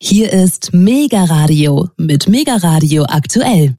Hier 0.00 0.32
ist 0.32 0.72
Mega 0.72 1.24
Radio 1.24 1.88
mit 1.96 2.28
Mega 2.28 2.54
Radio 2.54 3.04
aktuell. 3.08 3.74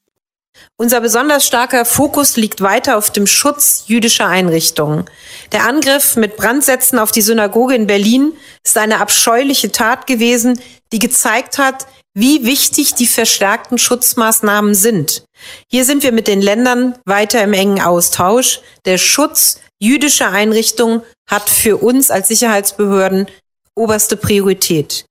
Unser 0.76 1.00
besonders 1.00 1.48
starker 1.48 1.86
Fokus 1.86 2.36
liegt 2.36 2.60
weiter 2.60 2.98
auf 2.98 3.10
dem 3.10 3.26
Schutz 3.26 3.86
jüdischer 3.88 4.28
Einrichtungen. 4.28 5.06
Der 5.54 5.66
Angriff 5.66 6.18
mit 6.18 6.36
Brandsätzen 6.36 7.00
auf 7.00 7.14
die 7.14 7.22
Synagoge 7.22 7.74
in 7.76 7.88
Berlin 7.88 8.34
ist 8.66 8.78
eine 8.78 9.00
abscheuliche 9.00 9.72
Tat 9.72 10.08
gewesen, 10.08 10.60
die 10.92 11.00
gezeigt 11.00 11.58
hat, 11.58 11.88
wie 12.14 12.44
wichtig 12.44 12.96
die 12.96 13.08
verstärkten 13.08 13.78
Schutzmaßnahmen 13.78 14.76
sind. 14.76 15.24
Hier 15.72 15.86
sind 15.86 16.04
wir 16.04 16.12
mit 16.12 16.28
den 16.28 16.42
Ländern 16.42 16.96
weiter 17.06 17.42
im 17.42 17.54
engen 17.54 17.80
Austausch. 17.80 18.60
Der 18.84 18.98
Schutz 18.98 19.62
jüdischer 19.80 20.32
Einrichtungen 20.32 21.02
hat 21.30 21.50
für 21.50 21.78
uns 21.78 22.12
als 22.12 22.28
Sicherheitsbehörden 22.28 23.28
oberste 23.74 24.18
Priorität. 24.18 25.06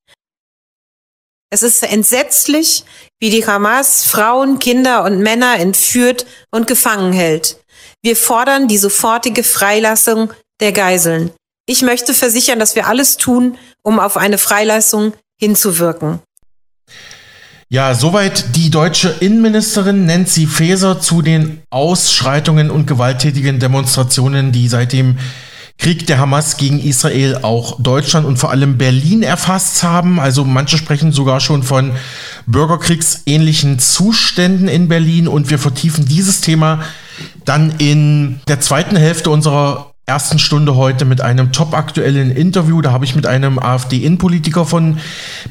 Es 1.50 1.62
ist 1.62 1.82
entsetzlich, 1.82 2.84
wie 3.20 3.30
die 3.30 3.46
Hamas 3.46 4.04
Frauen, 4.04 4.58
Kinder 4.58 5.04
und 5.04 5.20
Männer 5.20 5.58
entführt 5.58 6.26
und 6.50 6.66
gefangen 6.66 7.12
hält. 7.12 7.56
Wir 8.02 8.16
fordern 8.16 8.68
die 8.68 8.76
sofortige 8.76 9.42
Freilassung 9.42 10.32
der 10.60 10.72
Geiseln. 10.72 11.30
Ich 11.66 11.82
möchte 11.82 12.12
versichern, 12.12 12.58
dass 12.58 12.76
wir 12.76 12.86
alles 12.86 13.16
tun, 13.16 13.56
um 13.82 13.98
auf 13.98 14.16
eine 14.16 14.38
Freilassung 14.38 15.14
hinzuwirken. 15.40 16.20
Ja, 17.70 17.94
soweit 17.94 18.56
die 18.56 18.70
deutsche 18.70 19.14
Innenministerin 19.20 20.06
Nancy 20.06 20.46
Faeser 20.46 21.00
zu 21.00 21.22
den 21.22 21.62
Ausschreitungen 21.70 22.70
und 22.70 22.86
gewalttätigen 22.86 23.58
Demonstrationen, 23.58 24.52
die 24.52 24.68
seitdem 24.68 25.18
Krieg 25.78 26.08
der 26.08 26.18
Hamas 26.18 26.56
gegen 26.56 26.80
Israel 26.80 27.38
auch 27.42 27.80
Deutschland 27.80 28.26
und 28.26 28.36
vor 28.36 28.50
allem 28.50 28.78
Berlin 28.78 29.22
erfasst 29.22 29.84
haben. 29.84 30.18
Also 30.18 30.44
manche 30.44 30.76
sprechen 30.76 31.12
sogar 31.12 31.40
schon 31.40 31.62
von 31.62 31.92
bürgerkriegsähnlichen 32.46 33.78
Zuständen 33.78 34.66
in 34.66 34.88
Berlin 34.88 35.28
und 35.28 35.50
wir 35.50 35.58
vertiefen 35.58 36.04
dieses 36.04 36.40
Thema 36.40 36.80
dann 37.44 37.74
in 37.78 38.40
der 38.48 38.60
zweiten 38.60 38.96
Hälfte 38.96 39.30
unserer 39.30 39.92
ersten 40.04 40.38
Stunde 40.38 40.74
heute 40.74 41.04
mit 41.04 41.20
einem 41.20 41.52
topaktuellen 41.52 42.30
Interview. 42.32 42.80
Da 42.80 42.92
habe 42.92 43.04
ich 43.04 43.14
mit 43.14 43.26
einem 43.26 43.58
AfD-Innenpolitiker 43.58 44.64
von 44.64 44.98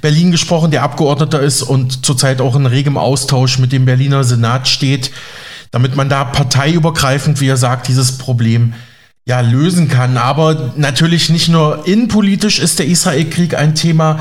Berlin 0.02 0.31
gesprochen, 0.31 0.71
der 0.71 0.83
Abgeordneter 0.83 1.39
ist 1.39 1.61
und 1.61 2.05
zurzeit 2.05 2.41
auch 2.41 2.55
in 2.55 2.65
regem 2.65 2.97
Austausch 2.97 3.59
mit 3.59 3.71
dem 3.71 3.85
Berliner 3.85 4.23
Senat 4.23 4.67
steht, 4.67 5.11
damit 5.71 5.95
man 5.95 6.09
da 6.09 6.25
parteiübergreifend, 6.25 7.39
wie 7.39 7.47
er 7.47 7.57
sagt, 7.57 7.87
dieses 7.87 8.17
Problem 8.17 8.73
ja, 9.28 9.42
lösen 9.42 9.89
kann. 9.89 10.17
Aber 10.17 10.73
natürlich 10.78 11.30
nicht 11.30 11.50
nur 11.50 11.86
innenpolitisch 11.86 12.59
ist 12.59 12.80
der 12.80 12.88
Israel-Krieg 12.88 13.56
ein 13.56 13.75
Thema, 13.75 14.20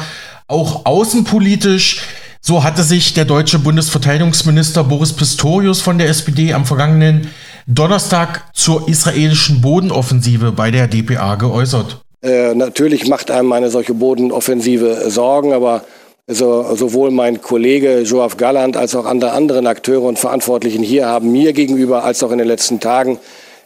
auch 0.48 0.84
außenpolitisch. 0.84 2.02
So 2.40 2.64
hatte 2.64 2.82
sich 2.82 3.14
der 3.14 3.24
deutsche 3.24 3.60
Bundesverteidigungsminister 3.60 4.84
Boris 4.84 5.12
Pistorius 5.12 5.80
von 5.80 5.98
der 5.98 6.08
SPD 6.08 6.52
am 6.52 6.64
vergangenen 6.64 7.28
Donnerstag 7.68 8.44
zur 8.52 8.88
israelischen 8.88 9.60
Bodenoffensive 9.60 10.52
bei 10.52 10.70
der 10.70 10.88
DPA 10.88 11.36
geäußert. 11.36 12.00
Äh, 12.22 12.54
natürlich 12.54 13.06
macht 13.06 13.30
einem 13.30 13.52
eine 13.52 13.70
solche 13.70 13.94
Bodenoffensive 13.94 15.08
Sorgen, 15.10 15.52
aber 15.52 15.84
also 16.28 16.74
sowohl 16.74 17.12
mein 17.12 17.40
Kollege 17.40 18.00
Joaf 18.00 18.36
Galland 18.36 18.76
als 18.76 18.96
auch 18.96 19.06
andere 19.06 19.32
anderen 19.32 19.68
Akteure 19.68 20.02
und 20.02 20.18
Verantwortlichen 20.18 20.82
hier 20.82 21.06
haben 21.06 21.30
mir 21.30 21.52
gegenüber 21.52 22.02
als 22.02 22.24
auch 22.24 22.32
in 22.32 22.38
den 22.38 22.48
letzten 22.48 22.80
Tagen 22.80 23.18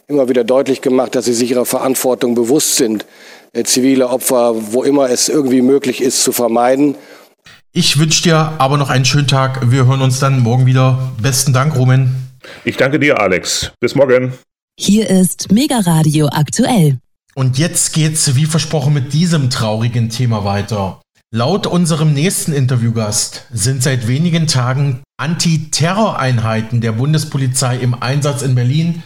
immer 0.07 0.29
wieder 0.29 0.43
deutlich 0.43 0.81
gemacht, 0.81 1.15
dass 1.15 1.25
sie 1.25 1.33
sich 1.33 1.51
ihrer 1.51 1.65
Verantwortung 1.65 2.35
bewusst 2.35 2.77
sind, 2.77 3.05
äh, 3.53 3.63
zivile 3.63 4.09
Opfer, 4.09 4.73
wo 4.73 4.83
immer 4.83 5.09
es 5.09 5.29
irgendwie 5.29 5.61
möglich 5.61 6.01
ist, 6.01 6.23
zu 6.23 6.31
vermeiden. 6.31 6.95
Ich 7.73 7.97
wünsche 7.99 8.23
dir 8.23 8.53
aber 8.57 8.77
noch 8.77 8.89
einen 8.89 9.05
schönen 9.05 9.27
Tag. 9.27 9.71
Wir 9.71 9.85
hören 9.85 10.01
uns 10.01 10.19
dann 10.19 10.39
morgen 10.41 10.65
wieder. 10.65 11.13
Besten 11.21 11.53
Dank, 11.53 11.75
Rumen. 11.75 12.31
Ich 12.65 12.77
danke 12.77 12.99
dir, 12.99 13.19
Alex. 13.19 13.71
Bis 13.79 13.95
morgen. 13.95 14.33
Hier 14.77 15.09
ist 15.09 15.51
Mega 15.51 15.79
Radio 15.79 16.27
aktuell. 16.27 16.97
Und 17.33 17.57
jetzt 17.57 17.93
geht's 17.93 18.35
wie 18.35 18.45
versprochen 18.45 18.93
mit 18.93 19.13
diesem 19.13 19.49
traurigen 19.49 20.09
Thema 20.09 20.43
weiter. 20.43 21.01
Laut 21.33 21.65
unserem 21.65 22.13
nächsten 22.13 22.51
Interviewgast 22.51 23.45
sind 23.53 23.81
seit 23.81 24.09
wenigen 24.09 24.47
Tagen 24.47 25.01
Antiterroreinheiten 25.17 26.81
der 26.81 26.91
Bundespolizei 26.91 27.77
im 27.77 27.93
Einsatz 27.93 28.41
in 28.41 28.53
Berlin 28.53 29.01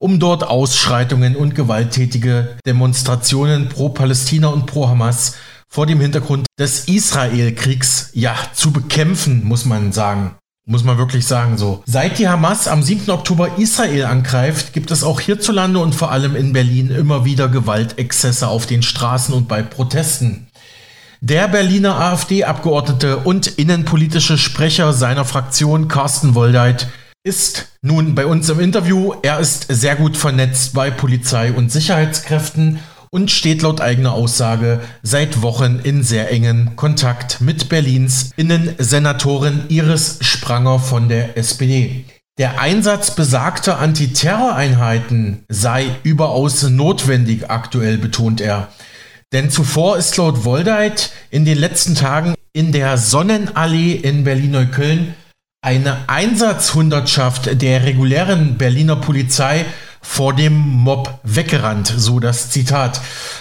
um 0.00 0.18
dort 0.18 0.44
Ausschreitungen 0.44 1.36
und 1.36 1.54
gewalttätige 1.54 2.56
Demonstrationen 2.66 3.68
pro 3.68 3.90
Palästina 3.90 4.48
und 4.48 4.66
pro 4.66 4.88
Hamas 4.88 5.36
vor 5.68 5.86
dem 5.86 6.00
Hintergrund 6.00 6.46
des 6.58 6.88
Israel-Kriegs 6.88 8.10
ja 8.14 8.34
zu 8.54 8.72
bekämpfen, 8.72 9.44
muss 9.44 9.66
man 9.66 9.92
sagen. 9.92 10.34
Muss 10.66 10.84
man 10.84 10.98
wirklich 10.98 11.26
sagen 11.26 11.58
so. 11.58 11.82
Seit 11.86 12.18
die 12.18 12.28
Hamas 12.28 12.66
am 12.66 12.82
7. 12.82 13.10
Oktober 13.10 13.58
Israel 13.58 14.06
angreift, 14.06 14.72
gibt 14.72 14.90
es 14.90 15.04
auch 15.04 15.20
hierzulande 15.20 15.78
und 15.80 15.94
vor 15.94 16.10
allem 16.12 16.34
in 16.34 16.52
Berlin 16.52 16.90
immer 16.90 17.24
wieder 17.24 17.48
Gewaltexzesse 17.48 18.48
auf 18.48 18.66
den 18.66 18.82
Straßen 18.82 19.34
und 19.34 19.48
bei 19.48 19.62
Protesten. 19.62 20.48
Der 21.20 21.48
Berliner 21.48 22.00
AfD-Abgeordnete 22.00 23.18
und 23.18 23.46
innenpolitische 23.46 24.38
Sprecher 24.38 24.94
seiner 24.94 25.26
Fraktion 25.26 25.88
Carsten 25.88 26.34
Woldeit 26.34 26.88
ist 27.22 27.68
nun 27.82 28.14
bei 28.14 28.24
uns 28.24 28.48
im 28.48 28.60
Interview. 28.60 29.12
Er 29.22 29.40
ist 29.40 29.66
sehr 29.68 29.96
gut 29.96 30.16
vernetzt 30.16 30.72
bei 30.72 30.90
Polizei 30.90 31.52
und 31.52 31.70
Sicherheitskräften 31.70 32.80
und 33.10 33.30
steht 33.30 33.60
laut 33.62 33.80
eigener 33.80 34.12
Aussage 34.12 34.80
seit 35.02 35.42
Wochen 35.42 35.80
in 35.82 36.02
sehr 36.02 36.30
engen 36.30 36.76
Kontakt 36.76 37.40
mit 37.40 37.68
Berlins 37.68 38.30
Innensenatorin 38.36 39.64
Iris 39.68 40.18
Spranger 40.22 40.78
von 40.78 41.08
der 41.08 41.36
SPD. 41.36 42.04
Der 42.38 42.58
Einsatz 42.58 43.14
besagter 43.14 43.78
Antiterroreinheiten 43.78 45.44
sei 45.48 45.90
überaus 46.04 46.62
notwendig 46.62 47.50
aktuell, 47.50 47.98
betont 47.98 48.40
er. 48.40 48.68
Denn 49.32 49.50
zuvor 49.50 49.98
ist 49.98 50.16
laut 50.16 50.44
Woldeit 50.44 51.12
in 51.30 51.44
den 51.44 51.58
letzten 51.58 51.94
Tagen 51.94 52.34
in 52.54 52.72
der 52.72 52.96
Sonnenallee 52.96 53.92
in 53.92 54.24
Berlin-Neukölln 54.24 55.14
eine 55.62 56.08
Einsatzhundertschaft 56.08 57.60
der 57.60 57.84
regulären 57.84 58.56
Berliner 58.56 58.96
Polizei 58.96 59.66
vor 60.00 60.34
dem 60.34 60.56
Mob 60.56 61.20
weggerannt, 61.22 61.92
so 61.94 62.18
das 62.18 62.50
Zitat. 62.50 63.00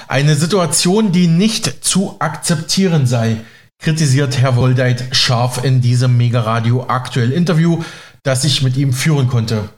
Eine 0.09 0.35
Situation, 0.35 1.13
die 1.13 1.27
nicht 1.27 1.85
zu 1.85 2.17
akzeptieren 2.19 3.07
sei, 3.07 3.37
kritisiert 3.81 4.37
Herr 4.37 4.57
Woldeit 4.57 5.15
scharf 5.15 5.63
in 5.63 5.79
diesem 5.79 6.17
Mega 6.17 6.41
Radio 6.41 6.85
aktuell 6.89 7.31
Interview, 7.31 7.83
das 8.23 8.43
ich 8.43 8.61
mit 8.61 8.75
ihm 8.75 8.91
führen 8.91 9.29
konnte. 9.29 9.69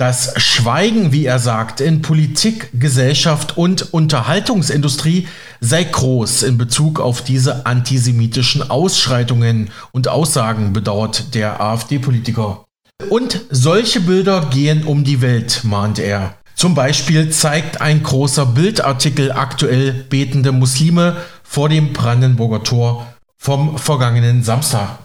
Das 0.00 0.32
Schweigen, 0.36 1.10
wie 1.10 1.26
er 1.26 1.40
sagt, 1.40 1.80
in 1.80 2.02
Politik, 2.02 2.70
Gesellschaft 2.72 3.58
und 3.58 3.92
Unterhaltungsindustrie 3.92 5.26
sei 5.60 5.82
groß 5.82 6.44
in 6.44 6.56
Bezug 6.56 7.00
auf 7.00 7.24
diese 7.24 7.66
antisemitischen 7.66 8.70
Ausschreitungen 8.70 9.70
und 9.90 10.06
Aussagen, 10.06 10.72
bedauert 10.72 11.34
der 11.34 11.60
AfD-Politiker. 11.60 12.64
Und 13.10 13.40
solche 13.50 14.00
Bilder 14.00 14.48
gehen 14.52 14.84
um 14.84 15.02
die 15.02 15.20
Welt, 15.20 15.62
mahnt 15.64 15.98
er. 15.98 16.34
Zum 16.54 16.76
Beispiel 16.76 17.30
zeigt 17.30 17.80
ein 17.80 18.04
großer 18.04 18.46
Bildartikel 18.46 19.32
aktuell 19.32 20.06
betende 20.08 20.52
Muslime 20.52 21.16
vor 21.42 21.68
dem 21.68 21.92
Brandenburger 21.92 22.62
Tor 22.62 23.14
vom 23.36 23.76
vergangenen 23.76 24.44
Samstag. 24.44 25.00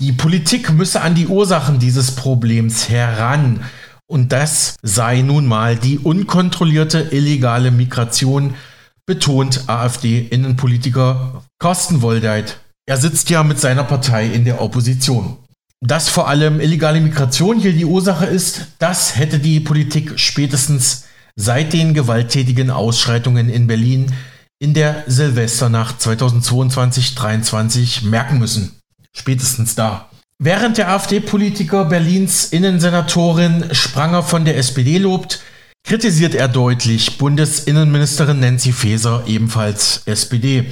Die 0.00 0.12
Politik 0.12 0.72
müsse 0.72 1.00
an 1.00 1.14
die 1.14 1.28
Ursachen 1.28 1.78
dieses 1.78 2.16
Problems 2.16 2.88
heran. 2.88 3.64
Und 4.12 4.30
das 4.30 4.76
sei 4.82 5.22
nun 5.22 5.46
mal 5.46 5.74
die 5.74 5.98
unkontrollierte 5.98 7.08
illegale 7.12 7.70
Migration, 7.70 8.52
betont 9.06 9.70
AfD-Innenpolitiker 9.70 11.42
Carsten 11.58 12.02
Woldeit. 12.02 12.60
Er 12.84 12.98
sitzt 12.98 13.30
ja 13.30 13.42
mit 13.42 13.58
seiner 13.58 13.84
Partei 13.84 14.26
in 14.26 14.44
der 14.44 14.60
Opposition. 14.60 15.38
Dass 15.80 16.10
vor 16.10 16.28
allem 16.28 16.60
illegale 16.60 17.00
Migration 17.00 17.58
hier 17.58 17.72
die 17.72 17.86
Ursache 17.86 18.26
ist, 18.26 18.66
das 18.78 19.16
hätte 19.16 19.38
die 19.38 19.60
Politik 19.60 20.20
spätestens 20.20 21.04
seit 21.34 21.72
den 21.72 21.94
gewalttätigen 21.94 22.70
Ausschreitungen 22.70 23.48
in 23.48 23.66
Berlin 23.66 24.12
in 24.58 24.74
der 24.74 25.04
Silvesternacht 25.06 26.02
2022-23 26.02 28.04
merken 28.04 28.38
müssen. 28.38 28.72
Spätestens 29.16 29.74
da. 29.74 30.10
Während 30.44 30.76
der 30.76 30.88
AfD-Politiker 30.88 31.84
Berlins 31.84 32.46
Innensenatorin 32.46 33.66
Spranger 33.70 34.24
von 34.24 34.44
der 34.44 34.56
SPD 34.56 34.98
lobt, 34.98 35.40
kritisiert 35.86 36.34
er 36.34 36.48
deutlich 36.48 37.16
Bundesinnenministerin 37.16 38.40
Nancy 38.40 38.72
Faeser, 38.72 39.22
ebenfalls 39.28 40.02
SPD. 40.04 40.64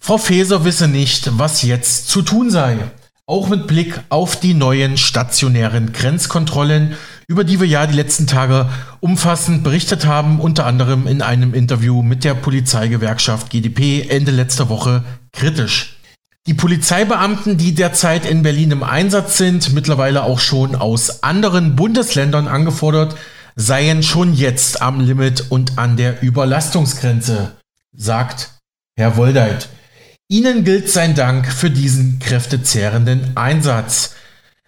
Frau 0.00 0.16
Faeser 0.16 0.64
wisse 0.64 0.88
nicht, 0.88 1.36
was 1.36 1.60
jetzt 1.60 2.08
zu 2.08 2.22
tun 2.22 2.48
sei. 2.48 2.78
Auch 3.26 3.50
mit 3.50 3.66
Blick 3.66 4.00
auf 4.08 4.40
die 4.40 4.54
neuen 4.54 4.96
stationären 4.96 5.92
Grenzkontrollen, 5.92 6.96
über 7.28 7.44
die 7.44 7.60
wir 7.60 7.66
ja 7.66 7.86
die 7.86 7.96
letzten 7.96 8.26
Tage 8.26 8.70
umfassend 9.00 9.62
berichtet 9.62 10.06
haben, 10.06 10.40
unter 10.40 10.64
anderem 10.64 11.06
in 11.06 11.20
einem 11.20 11.52
Interview 11.52 12.00
mit 12.00 12.24
der 12.24 12.32
Polizeigewerkschaft 12.32 13.50
GdP 13.50 14.08
Ende 14.08 14.30
letzter 14.30 14.70
Woche 14.70 15.04
kritisch. 15.34 15.99
Die 16.46 16.54
Polizeibeamten, 16.54 17.58
die 17.58 17.74
derzeit 17.74 18.24
in 18.24 18.42
Berlin 18.42 18.70
im 18.70 18.82
Einsatz 18.82 19.36
sind, 19.36 19.74
mittlerweile 19.74 20.22
auch 20.22 20.38
schon 20.38 20.74
aus 20.74 21.22
anderen 21.22 21.76
Bundesländern 21.76 22.48
angefordert, 22.48 23.16
seien 23.56 24.02
schon 24.02 24.32
jetzt 24.32 24.80
am 24.80 25.00
Limit 25.00 25.50
und 25.50 25.78
an 25.78 25.96
der 25.96 26.22
Überlastungsgrenze, 26.22 27.56
sagt 27.94 28.52
Herr 28.96 29.16
Woldeit. 29.16 29.68
Ihnen 30.28 30.64
gilt 30.64 30.88
sein 30.88 31.14
Dank 31.14 31.52
für 31.52 31.70
diesen 31.70 32.20
kräftezehrenden 32.20 33.36
Einsatz. 33.36 34.14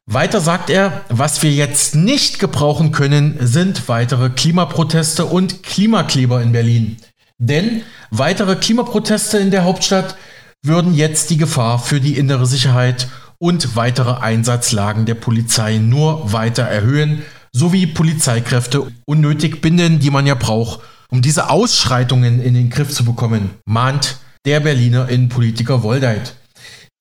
Weiter 0.06 0.40
sagt 0.40 0.68
er, 0.68 1.02
was 1.08 1.42
wir 1.42 1.52
jetzt 1.52 1.94
nicht 1.94 2.38
gebrauchen 2.38 2.92
können, 2.92 3.38
sind 3.40 3.88
weitere 3.88 4.28
Klimaproteste 4.28 5.24
und 5.24 5.62
Klimakleber 5.62 6.42
in 6.42 6.52
Berlin. 6.52 6.96
Denn 7.38 7.82
weitere 8.10 8.56
Klimaproteste 8.56 9.38
in 9.38 9.50
der 9.50 9.64
Hauptstadt 9.64 10.16
würden 10.64 10.94
jetzt 10.94 11.30
die 11.30 11.36
Gefahr 11.36 11.78
für 11.78 12.00
die 12.00 12.16
innere 12.16 12.46
Sicherheit 12.46 13.08
und 13.38 13.74
weitere 13.74 14.20
Einsatzlagen 14.20 15.04
der 15.04 15.14
Polizei 15.14 15.78
nur 15.78 16.32
weiter 16.32 16.62
erhöhen, 16.62 17.22
sowie 17.52 17.86
Polizeikräfte 17.86 18.86
unnötig 19.04 19.60
binden, 19.60 19.98
die 19.98 20.10
man 20.10 20.26
ja 20.26 20.34
braucht, 20.34 20.80
um 21.10 21.22
diese 21.22 21.50
Ausschreitungen 21.50 22.40
in 22.40 22.54
den 22.54 22.70
Griff 22.70 22.90
zu 22.90 23.04
bekommen, 23.04 23.50
mahnt 23.66 24.18
der 24.46 24.60
Berliner 24.60 25.08
Innenpolitiker 25.08 25.82
Woldeit. 25.82 26.36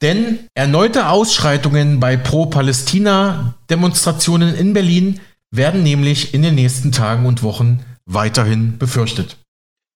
Denn 0.01 0.39
erneute 0.55 1.09
Ausschreitungen 1.09 1.99
bei 1.99 2.17
Pro-Palästina-Demonstrationen 2.17 4.55
in 4.55 4.73
Berlin 4.73 5.21
werden 5.51 5.83
nämlich 5.83 6.33
in 6.33 6.41
den 6.41 6.55
nächsten 6.55 6.91
Tagen 6.91 7.27
und 7.27 7.43
Wochen 7.43 7.85
weiterhin 8.05 8.79
befürchtet. 8.79 9.37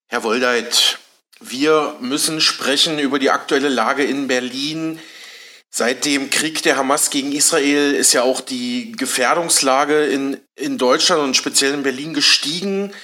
Herr 0.08 0.22
Woldeit, 0.22 1.00
wir 1.40 1.96
müssen 2.00 2.40
sprechen 2.40 2.98
über 2.98 3.18
die 3.18 3.30
aktuelle 3.30 3.68
Lage 3.68 4.04
in 4.04 4.26
Berlin. 4.26 4.98
Seit 5.70 6.04
dem 6.04 6.30
Krieg 6.30 6.62
der 6.62 6.76
Hamas 6.76 7.10
gegen 7.10 7.32
Israel 7.32 7.94
ist 7.94 8.14
ja 8.14 8.22
auch 8.22 8.40
die 8.40 8.92
Gefährdungslage 8.92 10.06
in, 10.06 10.40
in 10.54 10.78
Deutschland 10.78 11.22
und 11.22 11.36
speziell 11.36 11.74
in 11.74 11.82
Berlin 11.82 12.14
gestiegen. 12.14 12.94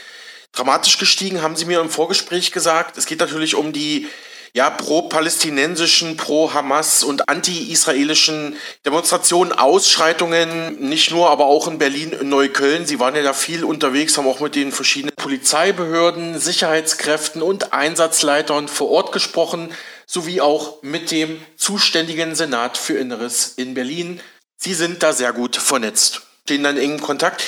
Dramatisch 0.53 0.99
gestiegen, 0.99 1.43
haben 1.43 1.57
Sie 1.57 1.67
mir 1.67 1.81
im 1.81 1.91
Vorgespräch 1.91 2.53
gesagt. 2.53 2.97
Es 2.97 3.07
geht 3.07 3.21
natürlich 3.21 3.55
um 3.55 3.73
die 3.73 4.09
ja, 4.55 4.69
pro-palästinensischen, 4.69 6.19
pro-Hamas 6.19 7.05
und 7.05 7.29
anti-israelischen 7.31 8.57
Demonstrationen, 8.85 9.53
Ausschreitungen, 9.53 10.79
nicht 10.79 11.11
nur, 11.11 11.31
aber 11.31 11.47
auch 11.47 11.69
in 11.69 11.79
Berlin, 11.79 12.13
in 12.13 12.29
Neukölln. 12.29 12.85
Sie 12.85 13.01
waren 13.01 13.17
ja 13.17 13.23
da 13.23 13.33
viel 13.33 13.65
unterwegs, 13.65 14.19
haben 14.19 14.27
auch 14.27 14.41
mit 14.41 14.55
den 14.55 14.71
verschiedenen 14.71 15.17
Polizeibehörden, 15.17 16.39
Sicherheitskräften 16.39 17.41
und 17.41 17.73
Einsatzleitern 17.73 18.69
vor 18.69 18.91
Ort 18.91 19.13
gesprochen, 19.13 19.71
sowie 20.05 20.43
auch 20.43 20.83
mit 20.83 21.11
dem 21.11 21.41
zuständigen 21.57 22.35
Senat 22.35 22.77
für 22.77 22.99
Inneres 22.99 23.55
in 23.57 23.73
Berlin. 23.73 24.21
Sie 24.59 24.75
sind 24.75 25.03
da 25.03 25.15
sehr 25.15 25.33
gut 25.33 25.57
vernetzt, 25.57 26.21
stehen 26.45 26.63
dann 26.63 26.77
in 26.77 26.83
engem 26.83 27.01
Kontakt. 27.01 27.43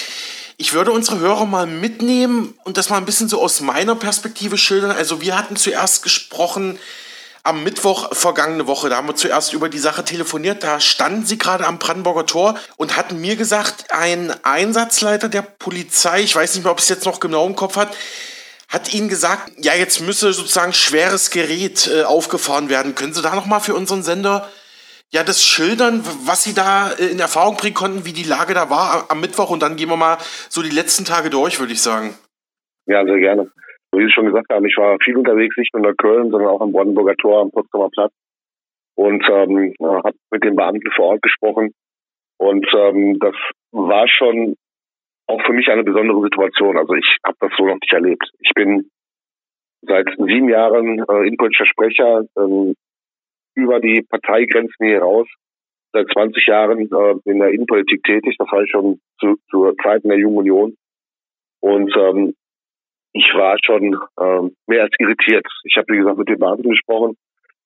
Ich 0.56 0.72
würde 0.72 0.92
unsere 0.92 1.18
Hörer 1.18 1.46
mal 1.46 1.66
mitnehmen 1.66 2.54
und 2.64 2.76
das 2.76 2.88
mal 2.88 2.98
ein 2.98 3.04
bisschen 3.04 3.28
so 3.28 3.42
aus 3.42 3.60
meiner 3.60 3.96
Perspektive 3.96 4.56
schildern. 4.56 4.92
Also 4.92 5.20
wir 5.20 5.36
hatten 5.36 5.56
zuerst 5.56 6.02
gesprochen 6.02 6.78
am 7.42 7.62
Mittwoch 7.62 8.14
vergangene 8.14 8.66
Woche, 8.66 8.88
da 8.88 8.96
haben 8.96 9.08
wir 9.08 9.16
zuerst 9.16 9.52
über 9.52 9.68
die 9.68 9.78
Sache 9.78 10.02
telefoniert, 10.02 10.64
da 10.64 10.80
standen 10.80 11.26
sie 11.26 11.36
gerade 11.36 11.66
am 11.66 11.78
Brandenburger 11.78 12.24
Tor 12.24 12.58
und 12.76 12.96
hatten 12.96 13.20
mir 13.20 13.36
gesagt, 13.36 13.90
ein 13.90 14.32
Einsatzleiter 14.44 15.28
der 15.28 15.42
Polizei, 15.42 16.22
ich 16.22 16.34
weiß 16.34 16.54
nicht 16.54 16.64
mehr, 16.64 16.72
ob 16.72 16.78
es 16.78 16.88
jetzt 16.88 17.04
noch 17.04 17.20
genau 17.20 17.46
im 17.46 17.54
Kopf 17.54 17.76
hat, 17.76 17.94
hat 18.68 18.94
ihnen 18.94 19.08
gesagt, 19.08 19.52
ja, 19.58 19.74
jetzt 19.74 20.00
müsse 20.00 20.32
sozusagen 20.32 20.72
schweres 20.72 21.30
Gerät 21.30 21.86
äh, 21.86 22.04
aufgefahren 22.04 22.70
werden. 22.70 22.94
Können 22.94 23.12
Sie 23.12 23.20
da 23.20 23.34
nochmal 23.34 23.60
für 23.60 23.74
unseren 23.74 24.02
Sender 24.02 24.50
ja, 25.14 25.22
das 25.22 25.44
schildern, 25.44 26.02
was 26.26 26.42
Sie 26.42 26.54
da 26.54 26.90
äh, 26.98 27.12
in 27.12 27.20
Erfahrung 27.20 27.56
bringen 27.56 27.78
konnten, 27.78 28.04
wie 28.04 28.12
die 28.12 28.28
Lage 28.28 28.52
da 28.52 28.68
war 28.68 29.06
am 29.10 29.20
Mittwoch 29.20 29.50
und 29.50 29.62
dann 29.62 29.76
gehen 29.76 29.88
wir 29.88 29.96
mal 29.96 30.18
so 30.50 30.60
die 30.60 30.74
letzten 30.74 31.04
Tage 31.04 31.30
durch, 31.30 31.60
würde 31.60 31.72
ich 31.72 31.80
sagen. 31.80 32.18
Ja, 32.86 33.04
sehr 33.04 33.20
gerne. 33.20 33.50
Wie 33.94 34.04
Sie 34.04 34.10
schon 34.10 34.26
gesagt 34.26 34.50
haben, 34.50 34.66
ich 34.66 34.76
war 34.76 34.98
viel 34.98 35.16
unterwegs, 35.16 35.56
nicht 35.56 35.72
nur 35.72 35.88
in 35.88 35.96
Köln, 35.96 36.30
sondern 36.32 36.50
auch 36.50 36.60
am 36.60 36.72
Brandenburger 36.72 37.14
Tor, 37.14 37.42
am 37.42 37.52
Potsdamer 37.52 37.90
Platz 37.90 38.12
und 38.96 39.24
ähm, 39.30 39.72
habe 39.80 40.16
mit 40.32 40.42
den 40.42 40.56
Beamten 40.56 40.90
vor 40.90 41.10
Ort 41.12 41.22
gesprochen. 41.22 41.72
Und 42.38 42.66
ähm, 42.74 43.18
das 43.20 43.36
war 43.70 44.08
schon 44.08 44.56
auch 45.28 45.40
für 45.46 45.52
mich 45.52 45.68
eine 45.68 45.84
besondere 45.84 46.20
Situation. 46.22 46.76
Also 46.76 46.94
ich 46.94 47.18
habe 47.24 47.36
das 47.38 47.52
so 47.56 47.66
noch 47.66 47.78
nicht 47.80 47.92
erlebt. 47.92 48.28
Ich 48.40 48.50
bin 48.54 48.90
seit 49.82 50.08
sieben 50.18 50.48
Jahren 50.48 50.98
äh, 50.98 51.26
innenpolitischer 51.26 51.66
Sprecher, 51.66 52.24
ähm, 52.36 52.74
über 53.54 53.80
die 53.80 54.02
Parteigrenzen 54.02 54.86
hinaus 54.86 55.28
seit 55.92 56.08
20 56.12 56.46
Jahren 56.46 56.80
äh, 56.80 57.30
in 57.30 57.38
der 57.38 57.50
Innenpolitik 57.50 58.02
tätig, 58.02 58.36
das 58.38 58.50
heißt 58.50 58.70
schon 58.70 59.00
zu, 59.20 59.36
zur 59.50 59.74
Zeit 59.82 60.02
in 60.02 60.10
der 60.10 60.18
Jungen 60.18 60.38
Union. 60.38 60.76
Und 61.60 61.96
ähm, 61.96 62.34
ich 63.12 63.32
war 63.34 63.56
schon 63.64 63.96
ähm, 64.20 64.56
mehr 64.66 64.82
als 64.82 64.94
irritiert. 64.98 65.46
Ich 65.62 65.76
habe, 65.76 65.86
wie 65.92 65.98
gesagt, 65.98 66.18
mit 66.18 66.28
den 66.28 66.38
Beamten 66.38 66.68
gesprochen, 66.68 67.16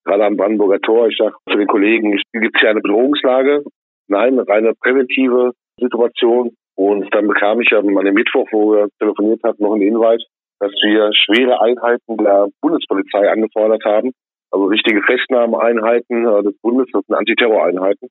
gerade 0.04 0.26
am 0.26 0.36
Brandenburger 0.36 0.80
Tor. 0.80 1.08
Ich 1.08 1.16
sage 1.16 1.34
zu 1.50 1.56
den 1.56 1.66
Kollegen, 1.66 2.20
gibt 2.32 2.54
es 2.54 2.60
hier 2.60 2.70
eine 2.70 2.80
Bedrohungslage? 2.80 3.64
Nein, 4.08 4.34
eine 4.34 4.46
reine 4.46 4.74
präventive 4.74 5.52
Situation. 5.80 6.54
Und 6.76 7.12
dann 7.14 7.26
bekam 7.26 7.60
ich 7.60 7.72
am, 7.72 7.86
dem 7.86 8.14
Mittwoch, 8.14 8.46
wo 8.52 8.72
wir 8.72 8.88
telefoniert 8.98 9.42
hatten, 9.42 9.62
noch 9.62 9.72
einen 9.72 9.82
Hinweis, 9.82 10.22
dass 10.60 10.70
wir 10.72 11.10
schwere 11.12 11.60
Einheiten 11.60 12.16
der 12.18 12.48
Bundespolizei 12.60 13.30
angefordert 13.30 13.84
haben, 13.84 14.12
also 14.50 14.66
richtige 14.66 15.02
Festnahmeeinheiten 15.02 16.26
äh, 16.26 16.42
des 16.42 16.58
Bundes, 16.60 16.88
das 16.92 17.04
sind 17.06 17.16
Antiterroreinheiten. 17.16 18.08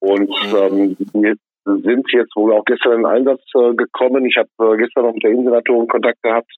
Und 0.00 0.28
mhm. 0.28 0.56
ähm, 0.56 0.96
wir 1.14 1.36
sind 1.64 2.06
jetzt 2.12 2.36
wohl 2.36 2.52
auch 2.52 2.64
gestern 2.64 3.00
in 3.00 3.06
Einsatz 3.06 3.42
äh, 3.54 3.74
gekommen. 3.74 4.24
Ich 4.26 4.36
habe 4.36 4.48
äh, 4.60 4.76
gestern 4.76 5.04
noch 5.04 5.14
mit 5.14 5.22
der 5.22 5.30
Innensenatorin 5.30 5.88
Kontakt 5.88 6.22
gehabt, 6.22 6.52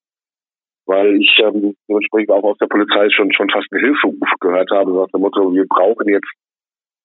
weil 0.87 1.17
ich 1.17 1.41
ähm, 1.43 1.75
dementsprechend 1.89 2.31
auch 2.31 2.45
aus 2.45 2.59
der 2.59 2.67
Polizei 2.67 3.09
schon 3.11 3.33
schon 3.33 3.49
fast 3.51 3.73
einen 3.73 3.85
Hilferuf 3.85 4.31
gehört 4.41 4.71
habe, 4.71 4.93
nach 4.93 5.09
dem 5.09 5.21
Motto, 5.21 5.53
wir 5.55 5.67
brauchen 5.67 6.09
jetzt 6.09 6.31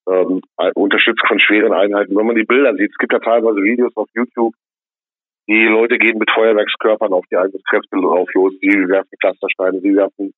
ähm, 0.09 0.41
Unterstützung 0.75 1.27
von 1.27 1.39
schweren 1.39 1.73
Einheiten. 1.73 2.15
Wenn 2.15 2.25
man 2.25 2.35
die 2.35 2.43
Bilder 2.43 2.75
sieht, 2.75 2.91
es 2.91 2.97
gibt 2.97 3.13
ja 3.13 3.19
teilweise 3.19 3.61
Videos 3.61 3.95
auf 3.95 4.09
YouTube, 4.13 4.53
die 5.47 5.65
Leute 5.65 5.97
gehen 5.97 6.17
mit 6.17 6.31
Feuerwerkskörpern 6.31 7.13
auf 7.13 7.25
die 7.31 7.35
Einsatzkräfte 7.35 7.97
drauf 7.97 8.29
los, 8.33 8.53
die 8.61 8.87
werfen 8.87 9.17
Pflastersteine, 9.19 9.81
die 9.81 9.95
werfen 9.95 10.33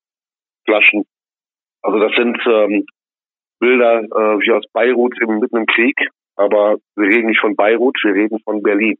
Flaschen. 0.64 1.04
Also 1.86 2.00
das 2.00 2.12
sind 2.16 2.36
ähm, 2.46 2.84
Bilder 3.60 4.00
äh, 4.00 4.40
wie 4.40 4.50
aus 4.50 4.64
Beirut 4.72 5.14
im, 5.20 5.38
mitten 5.38 5.58
im 5.58 5.66
Krieg, 5.66 5.96
aber 6.34 6.78
wir 6.96 7.06
reden 7.06 7.28
nicht 7.28 7.40
von 7.40 7.54
Beirut, 7.54 7.96
wir 8.02 8.12
reden 8.12 8.40
von 8.40 8.60
Berlin. 8.60 8.96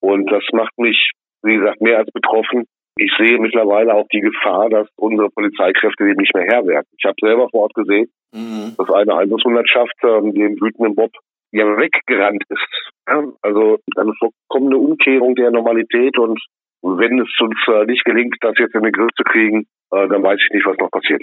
Und 0.00 0.26
das 0.32 0.42
macht 0.52 0.76
mich, 0.78 1.12
wie 1.44 1.56
gesagt, 1.56 1.80
mehr 1.80 1.98
als 1.98 2.10
betroffen. 2.10 2.64
Ich 2.98 3.12
sehe 3.16 3.38
mittlerweile 3.38 3.94
auch 3.94 4.08
die 4.12 4.20
Gefahr, 4.20 4.68
dass 4.68 4.88
unsere 4.96 5.30
Polizeikräfte 5.30 6.04
dem 6.04 6.16
nicht 6.16 6.34
mehr 6.34 6.44
Herr 6.44 6.66
werden. 6.66 6.88
Ich 6.98 7.04
habe 7.04 7.14
selber 7.20 7.48
vor 7.50 7.62
Ort 7.62 7.74
gesehen, 7.74 8.10
mhm. 8.32 8.74
dass 8.76 8.90
eine 8.90 9.14
Einsatzhundertschaft 9.14 9.94
ähm, 10.02 10.34
dem 10.34 10.60
wütenden 10.60 10.96
Bob 10.96 11.12
ja 11.52 11.64
weggerannt 11.66 12.42
ist. 12.48 12.66
Ja, 13.08 13.22
also 13.42 13.78
eine 13.96 14.12
vollkommene 14.18 14.76
Umkehrung 14.76 15.36
der 15.36 15.52
Normalität 15.52 16.18
und 16.18 16.42
wenn 16.82 17.20
es 17.20 17.30
uns 17.40 17.56
äh, 17.68 17.84
nicht 17.84 18.04
gelingt, 18.04 18.36
das 18.40 18.58
jetzt 18.58 18.74
in 18.74 18.82
den 18.82 18.92
Griff 18.92 19.10
zu 19.16 19.22
kriegen, 19.22 19.66
äh, 19.92 20.08
dann 20.08 20.24
weiß 20.24 20.40
ich 20.42 20.52
nicht, 20.52 20.66
was 20.66 20.76
noch 20.78 20.90
passiert. 20.90 21.22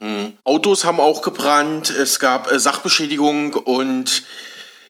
Mhm. 0.00 0.34
Autos 0.44 0.84
haben 0.84 1.00
auch 1.00 1.22
gebrannt, 1.22 1.90
es 1.90 2.20
gab 2.20 2.50
äh, 2.50 2.58
Sachbeschädigung 2.58 3.54
und 3.54 4.24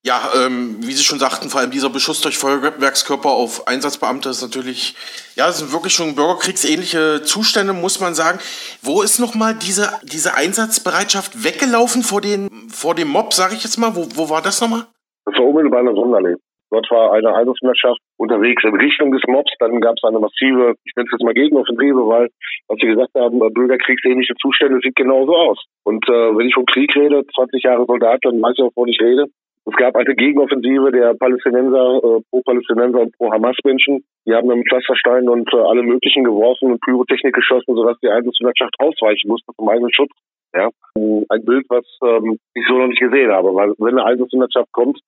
ja, 0.06 0.20
ähm, 0.37 0.76
wie 0.80 0.92
Sie 0.92 1.02
schon 1.02 1.18
sagten, 1.18 1.49
vor 1.49 1.61
allem 1.61 1.70
dieser 1.70 1.88
Beschuss 1.88 2.20
durch 2.20 2.37
Feuerwerkskörper 2.37 3.30
auf 3.30 3.66
Einsatzbeamte 3.66 4.28
ist 4.28 4.42
natürlich, 4.42 4.94
ja, 5.34 5.46
das 5.46 5.58
sind 5.58 5.73
wirklich 5.73 5.94
schon 5.94 6.14
bürgerkriegsähnliche 6.14 7.23
Zustände, 7.23 7.73
muss 7.73 8.00
man 8.00 8.14
sagen. 8.14 8.38
Wo 8.82 9.00
ist 9.00 9.18
nochmal 9.18 9.54
diese, 9.54 9.88
diese 10.02 10.34
Einsatzbereitschaft 10.34 11.42
weggelaufen 11.42 12.02
vor, 12.02 12.20
den, 12.20 12.50
vor 12.68 12.94
dem 12.94 13.08
Mob, 13.08 13.32
sage 13.32 13.54
ich 13.54 13.64
jetzt 13.64 13.78
mal? 13.78 13.96
Wo, 13.96 14.06
wo 14.14 14.28
war 14.28 14.42
das 14.42 14.61
nochmal? 14.61 14.87
Das 15.25 15.37
war 15.37 15.46
unmittelbar 15.46 15.80
in 15.80 15.87
der 15.87 15.94
Sonderlee. 15.94 16.34
Dort 16.75 16.90
war 16.90 17.12
eine 17.12 17.33
Einsatzmannschaft 17.33 18.00
unterwegs 18.19 18.64
in 18.64 18.75
Richtung 18.75 19.12
des 19.12 19.23
Mobs. 19.28 19.52
Dann 19.61 19.81
gab 19.81 19.95
es 19.97 20.02
eine 20.02 20.19
massive, 20.19 20.75
ich 20.83 20.93
nenne 20.97 21.07
es 21.07 21.12
jetzt 21.12 21.23
mal 21.23 21.33
Gegenoffensive, 21.33 22.02
weil, 22.02 22.31
was 22.66 22.78
Sie 22.81 22.88
gesagt 22.88 23.14
haben, 23.14 23.38
bürgerkriegsähnliche 23.38 24.35
Zustände 24.43 24.81
sieht 24.83 24.97
genauso 24.97 25.37
aus. 25.37 25.62
Und 25.85 26.02
äh, 26.09 26.37
wenn 26.37 26.49
ich 26.49 26.54
vom 26.54 26.66
Krieg 26.66 26.90
rede, 26.97 27.23
20 27.33 27.62
Jahre 27.62 27.87
Soldat, 27.87 28.19
dann 28.23 28.43
weiß 28.43 28.54
ich 28.59 28.64
auch, 28.64 28.75
wovon 28.75 28.88
ich 28.88 29.00
rede. 29.00 29.26
Es 29.66 29.76
gab 29.76 29.95
eine 29.95 30.16
Gegenoffensive 30.16 30.90
der 30.90 31.14
Palästinenser, 31.14 32.00
äh, 32.02 32.21
pro-Palästinenser 32.28 33.02
und 33.02 33.16
pro-Hamas-Menschen. 33.19 34.02
Die 34.26 34.35
haben 34.35 34.49
dann 34.49 34.59
mit 34.59 34.69
Pflastersteinen 34.69 35.28
und 35.28 35.49
äh, 35.54 35.57
alle 35.57 35.85
möglichen 35.85 36.25
geworfen 36.25 36.73
und 36.73 36.81
Pyrotechnik 36.81 37.37
geschossen, 37.37 37.76
sodass 37.76 38.00
die 38.02 38.11
Einsatzmannschaft 38.11 38.75
ausweichen 38.81 39.28
musste 39.28 39.52
zum 39.54 39.69
eigenen 39.69 39.95
Schutz. 39.95 40.11
Ja, 40.52 40.71
ein 40.97 41.45
Bild, 41.45 41.66
was 41.69 41.87
ähm, 42.02 42.38
ich 42.54 42.66
so 42.66 42.78
noch 42.78 42.88
nicht 42.88 43.00
gesehen 43.00 43.31
habe, 43.31 43.54
weil 43.54 43.75
wenn 43.78 43.99
eine 43.99 44.04
Einsatzmannschaft 44.04 44.73
kommt, 44.73 44.99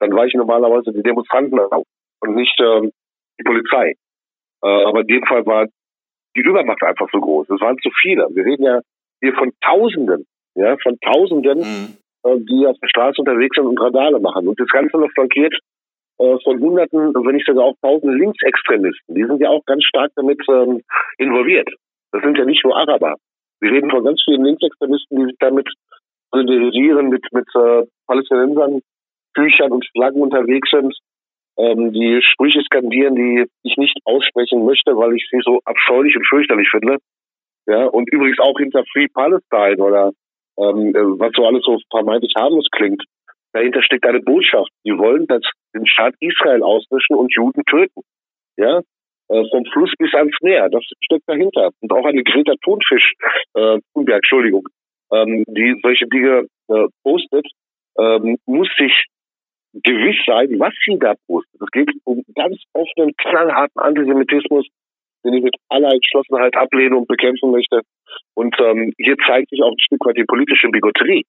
dann 0.00 0.14
weichen 0.14 0.38
normalerweise 0.38 0.92
die 0.92 1.02
Demonstranten 1.02 1.58
auf 1.58 1.84
und 2.20 2.34
nicht 2.34 2.58
ähm, 2.60 2.90
die 3.38 3.44
Polizei. 3.44 3.94
Äh, 4.62 4.84
aber 4.84 5.00
in 5.00 5.06
dem 5.06 5.24
Fall 5.24 5.44
war 5.46 5.66
die 6.36 6.40
Übermacht 6.40 6.82
einfach 6.82 7.08
so 7.12 7.20
groß. 7.20 7.48
Es 7.50 7.60
waren 7.60 7.78
zu 7.78 7.90
viele. 8.00 8.28
Wir 8.34 8.44
reden 8.44 8.64
ja 8.64 8.80
hier 9.20 9.34
von 9.34 9.52
Tausenden 9.60 10.26
ja, 10.56 10.76
von 10.82 10.98
Tausenden, 11.00 11.58
mhm. 11.58 11.96
äh, 12.24 12.38
die 12.40 12.66
auf 12.66 12.76
der 12.82 12.88
Straße 12.88 13.20
unterwegs 13.20 13.56
sind 13.56 13.66
und 13.66 13.80
Radale 13.80 14.18
machen. 14.18 14.48
Und 14.48 14.58
das 14.58 14.68
Ganze 14.68 14.96
noch 14.96 15.10
flankiert 15.12 15.54
äh, 16.18 16.36
von 16.42 16.58
Hunderten, 16.60 17.14
wenn 17.14 17.36
nicht 17.36 17.46
sogar 17.46 17.64
auch 17.64 17.76
Tausenden 17.82 18.18
Linksextremisten. 18.18 19.14
Die 19.14 19.24
sind 19.24 19.40
ja 19.40 19.50
auch 19.50 19.64
ganz 19.66 19.84
stark 19.84 20.10
damit 20.16 20.40
ähm, 20.48 20.82
involviert. 21.18 21.68
Das 22.12 22.22
sind 22.22 22.38
ja 22.38 22.44
nicht 22.44 22.64
nur 22.64 22.76
Araber. 22.76 23.16
Wir 23.60 23.72
reden 23.72 23.90
von 23.90 24.04
ganz 24.04 24.22
vielen 24.24 24.44
Linksextremisten, 24.44 25.18
die 25.18 25.24
sich 25.26 25.36
damit 25.38 25.68
solidarisieren, 26.32 27.08
mit, 27.08 27.24
mit 27.32 27.46
äh, 27.54 27.84
Palästinensern, 28.06 28.80
Büchern 29.36 29.72
und 29.72 29.86
Flaggen 29.94 30.22
unterwegs 30.22 30.70
sind, 30.70 30.96
ähm, 31.58 31.92
die 31.92 32.20
Sprüche 32.22 32.62
skandieren, 32.62 33.14
die 33.14 33.44
ich 33.62 33.76
nicht 33.76 33.98
aussprechen 34.04 34.64
möchte, 34.64 34.96
weil 34.96 35.14
ich 35.14 35.26
sie 35.30 35.40
so 35.44 35.60
abscheulich 35.64 36.16
und 36.16 36.26
fürchterlich 36.26 36.68
finde. 36.70 36.98
Ja, 37.66 37.86
und 37.86 38.08
übrigens 38.12 38.38
auch 38.38 38.58
hinter 38.58 38.84
Free 38.92 39.08
Palestine 39.08 39.82
oder 39.82 40.12
ähm, 40.58 40.94
äh, 40.94 41.18
was 41.18 41.32
so 41.34 41.46
alles 41.46 41.62
so 41.64 41.78
vermeintlich 41.90 42.32
harmlos 42.36 42.66
klingt. 42.70 43.02
Dahinter 43.52 43.82
steckt 43.82 44.06
eine 44.06 44.20
Botschaft. 44.20 44.70
Die 44.84 44.96
wollen 44.96 45.26
das, 45.26 45.42
den 45.74 45.86
Staat 45.86 46.14
Israel 46.20 46.62
auslöschen 46.62 47.16
und 47.16 47.34
Juden 47.34 47.62
töten. 47.64 48.02
Ja, 48.56 48.80
äh, 49.28 49.44
vom 49.50 49.64
Fluss 49.72 49.92
bis 49.98 50.14
ans 50.14 50.36
Meer. 50.42 50.68
Das 50.68 50.84
steckt 51.04 51.24
dahinter. 51.26 51.70
Und 51.80 51.92
auch 51.92 52.04
eine 52.04 52.22
Greta 52.22 52.54
Thunfisch, 52.62 53.14
äh, 53.54 53.78
Thunberg, 53.92 54.18
Entschuldigung, 54.18 54.68
ähm, 55.12 55.44
die 55.48 55.78
solche 55.82 56.06
Dinge 56.06 56.46
äh, 56.68 56.86
postet, 57.02 57.46
ähm, 57.98 58.36
muss 58.46 58.68
sich 58.78 58.92
gewiss 59.82 60.16
sein, 60.26 60.48
was 60.58 60.72
sie 60.84 60.98
da 60.98 61.14
postet. 61.26 61.60
Es 61.60 61.70
geht 61.70 61.90
um 62.04 62.22
ganz 62.34 62.56
offenen, 62.72 63.14
knallharten 63.16 63.80
Antisemitismus, 63.80 64.66
den 65.24 65.34
ich 65.34 65.42
mit 65.42 65.56
aller 65.68 65.92
Entschlossenheit 65.92 66.56
ablehne 66.56 66.96
und 66.96 67.08
bekämpfen 67.08 67.50
möchte. 67.50 67.82
Und 68.34 68.54
ähm, 68.60 68.92
hier 68.98 69.16
zeigt 69.26 69.50
sich 69.50 69.62
auch 69.62 69.72
ein 69.72 69.80
Stück 69.80 70.04
weit 70.06 70.16
die 70.16 70.24
politische 70.24 70.68
Bigotterie. 70.68 71.24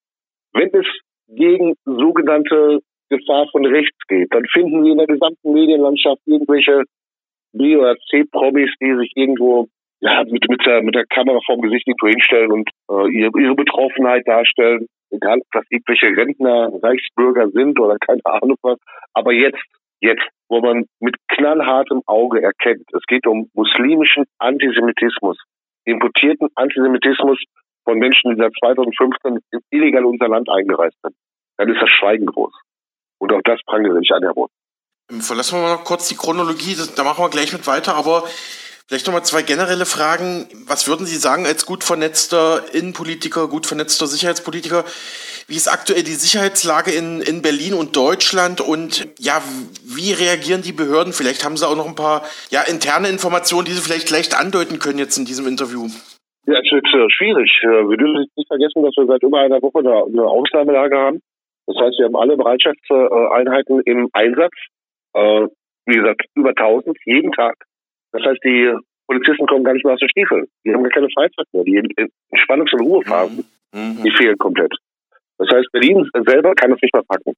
Wenn 0.53 0.69
es 0.73 0.85
gegen 1.27 1.75
sogenannte 1.85 2.79
Gefahr 3.09 3.47
von 3.51 3.65
rechts 3.65 3.97
geht, 4.07 4.33
dann 4.33 4.45
finden 4.45 4.83
wir 4.83 4.91
in 4.91 4.97
der 4.97 5.07
gesamten 5.07 5.53
Medienlandschaft 5.53 6.21
irgendwelche 6.25 6.83
B- 7.53 7.75
oder 7.75 7.95
C-Promis, 8.09 8.71
die 8.81 8.95
sich 8.97 9.11
irgendwo 9.15 9.67
ja, 9.99 10.23
mit, 10.23 10.47
mit, 10.49 10.65
der, 10.65 10.83
mit 10.83 10.95
der 10.95 11.05
Kamera 11.05 11.39
vorm 11.45 11.61
Gesicht 11.61 11.87
irgendwo 11.87 12.07
hinstellen 12.07 12.51
und 12.51 12.69
äh, 12.91 13.09
ihre, 13.11 13.31
ihre 13.39 13.55
Betroffenheit 13.55 14.27
darstellen 14.27 14.87
egal 15.11 15.39
ob 15.39 15.47
das 15.51 15.65
irgendwelche 15.69 16.07
Rentner, 16.07 16.69
Reichsbürger 16.81 17.49
sind 17.51 17.79
oder 17.79 17.97
keine 18.05 18.25
Ahnung 18.25 18.57
was. 18.61 18.79
Aber 19.13 19.33
jetzt, 19.33 19.61
jetzt, 20.01 20.23
wo 20.49 20.61
man 20.61 20.85
mit 20.99 21.15
knallhartem 21.27 22.01
Auge 22.05 22.41
erkennt, 22.41 22.85
es 22.93 23.03
geht 23.07 23.27
um 23.27 23.49
muslimischen 23.53 24.25
Antisemitismus, 24.39 25.37
importierten 25.85 26.49
Antisemitismus 26.55 27.41
von 27.83 27.97
Menschen, 27.99 28.31
die 28.31 28.41
seit 28.41 28.53
2015 28.59 29.39
illegal 29.71 30.01
in 30.01 30.07
unser 30.07 30.27
Land 30.27 30.49
eingereist 30.49 30.97
sind, 31.01 31.15
dann 31.57 31.69
ist 31.69 31.81
das 31.81 31.89
Schweigen 31.89 32.25
groß. 32.25 32.53
Und 33.19 33.31
auch 33.33 33.41
das 33.43 33.59
prangere 33.65 33.99
ich 34.01 34.11
an, 34.11 34.21
Herr 34.21 34.31
Roth. 34.31 34.51
Verlassen 35.21 35.57
wir 35.57 35.63
mal 35.63 35.75
noch 35.75 35.85
kurz 35.85 36.09
die 36.09 36.15
Chronologie, 36.15 36.75
da 36.95 37.03
machen 37.05 37.23
wir 37.23 37.29
gleich 37.29 37.53
mit 37.53 37.65
weiter, 37.65 37.95
aber 37.95 38.25
Vielleicht 38.87 39.05
nochmal 39.05 39.25
zwei 39.25 39.41
generelle 39.41 39.85
Fragen. 39.85 40.47
Was 40.65 40.87
würden 40.87 41.05
Sie 41.05 41.17
sagen 41.17 41.45
als 41.45 41.65
gut 41.65 41.83
vernetzter 41.83 42.63
Innenpolitiker, 42.73 43.49
gut 43.49 43.65
vernetzter 43.65 44.07
Sicherheitspolitiker? 44.07 44.85
Wie 45.49 45.59
ist 45.59 45.67
aktuell 45.67 46.03
die 46.03 46.15
Sicherheitslage 46.15 46.91
in, 46.91 47.19
in 47.19 47.41
Berlin 47.41 47.73
und 47.73 47.97
Deutschland? 47.97 48.61
Und 48.61 49.11
ja, 49.19 49.43
wie 49.83 50.13
reagieren 50.13 50.61
die 50.61 50.71
Behörden? 50.71 51.11
Vielleicht 51.11 51.43
haben 51.43 51.57
Sie 51.57 51.67
auch 51.67 51.75
noch 51.75 51.85
ein 51.85 51.99
paar 51.99 52.23
ja, 52.49 52.63
interne 52.63 53.09
Informationen, 53.09 53.65
die 53.65 53.75
Sie 53.75 53.83
vielleicht 53.83 54.09
leicht 54.09 54.39
andeuten 54.39 54.79
können 54.79 54.99
jetzt 54.99 55.17
in 55.17 55.25
diesem 55.25 55.47
Interview. 55.47 55.91
Ja, 56.47 56.55
es 56.63 56.71
wird 56.71 56.87
äh, 56.87 57.11
schwierig. 57.11 57.51
Äh, 57.63 57.91
wir 57.91 57.97
dürfen 57.97 58.23
nicht 58.23 58.47
vergessen, 58.47 58.83
dass 58.83 58.95
wir 58.95 59.05
seit 59.05 59.21
über 59.21 59.39
einer 59.43 59.61
Woche 59.61 59.79
eine, 59.83 60.23
Ausnahmelage 60.23 60.95
haben. 60.95 61.19
Das 61.67 61.75
heißt, 61.75 61.99
wir 61.99 62.05
haben 62.05 62.15
alle 62.15 62.37
Bereitschaftseinheiten 62.37 63.81
im 63.83 64.07
Einsatz. 64.13 64.55
Äh, 65.11 65.47
wie 65.87 65.97
gesagt, 65.99 66.23
über 66.35 66.55
1000 66.55 66.97
jeden 67.03 67.33
Tag. 67.33 67.66
Das 68.17 68.25
heißt, 68.25 68.43
die 68.43 68.73
Polizisten 69.07 69.45
kommen 69.47 69.63
gar 69.63 69.73
nicht 69.73 69.85
mehr 69.85 69.93
aus 69.93 69.99
den 69.99 70.09
Stiefeln. 70.09 70.45
Die 70.65 70.73
haben 70.73 70.83
gar 70.83 70.91
keine 70.91 71.09
Freizeit 71.09 71.45
mehr. 71.53 71.63
Die 71.63 71.77
Entspannungs- 72.33 72.73
und 72.73 72.81
Ruhephasen, 72.81 73.45
mhm. 73.73 74.03
die 74.03 74.11
fehlen 74.11 74.37
komplett. 74.37 74.73
Das 75.37 75.49
heißt, 75.49 75.71
Berlin 75.71 76.09
selber 76.25 76.55
kann 76.55 76.71
es 76.71 76.81
nicht 76.81 76.93
mehr 76.93 77.03
packen. 77.07 77.33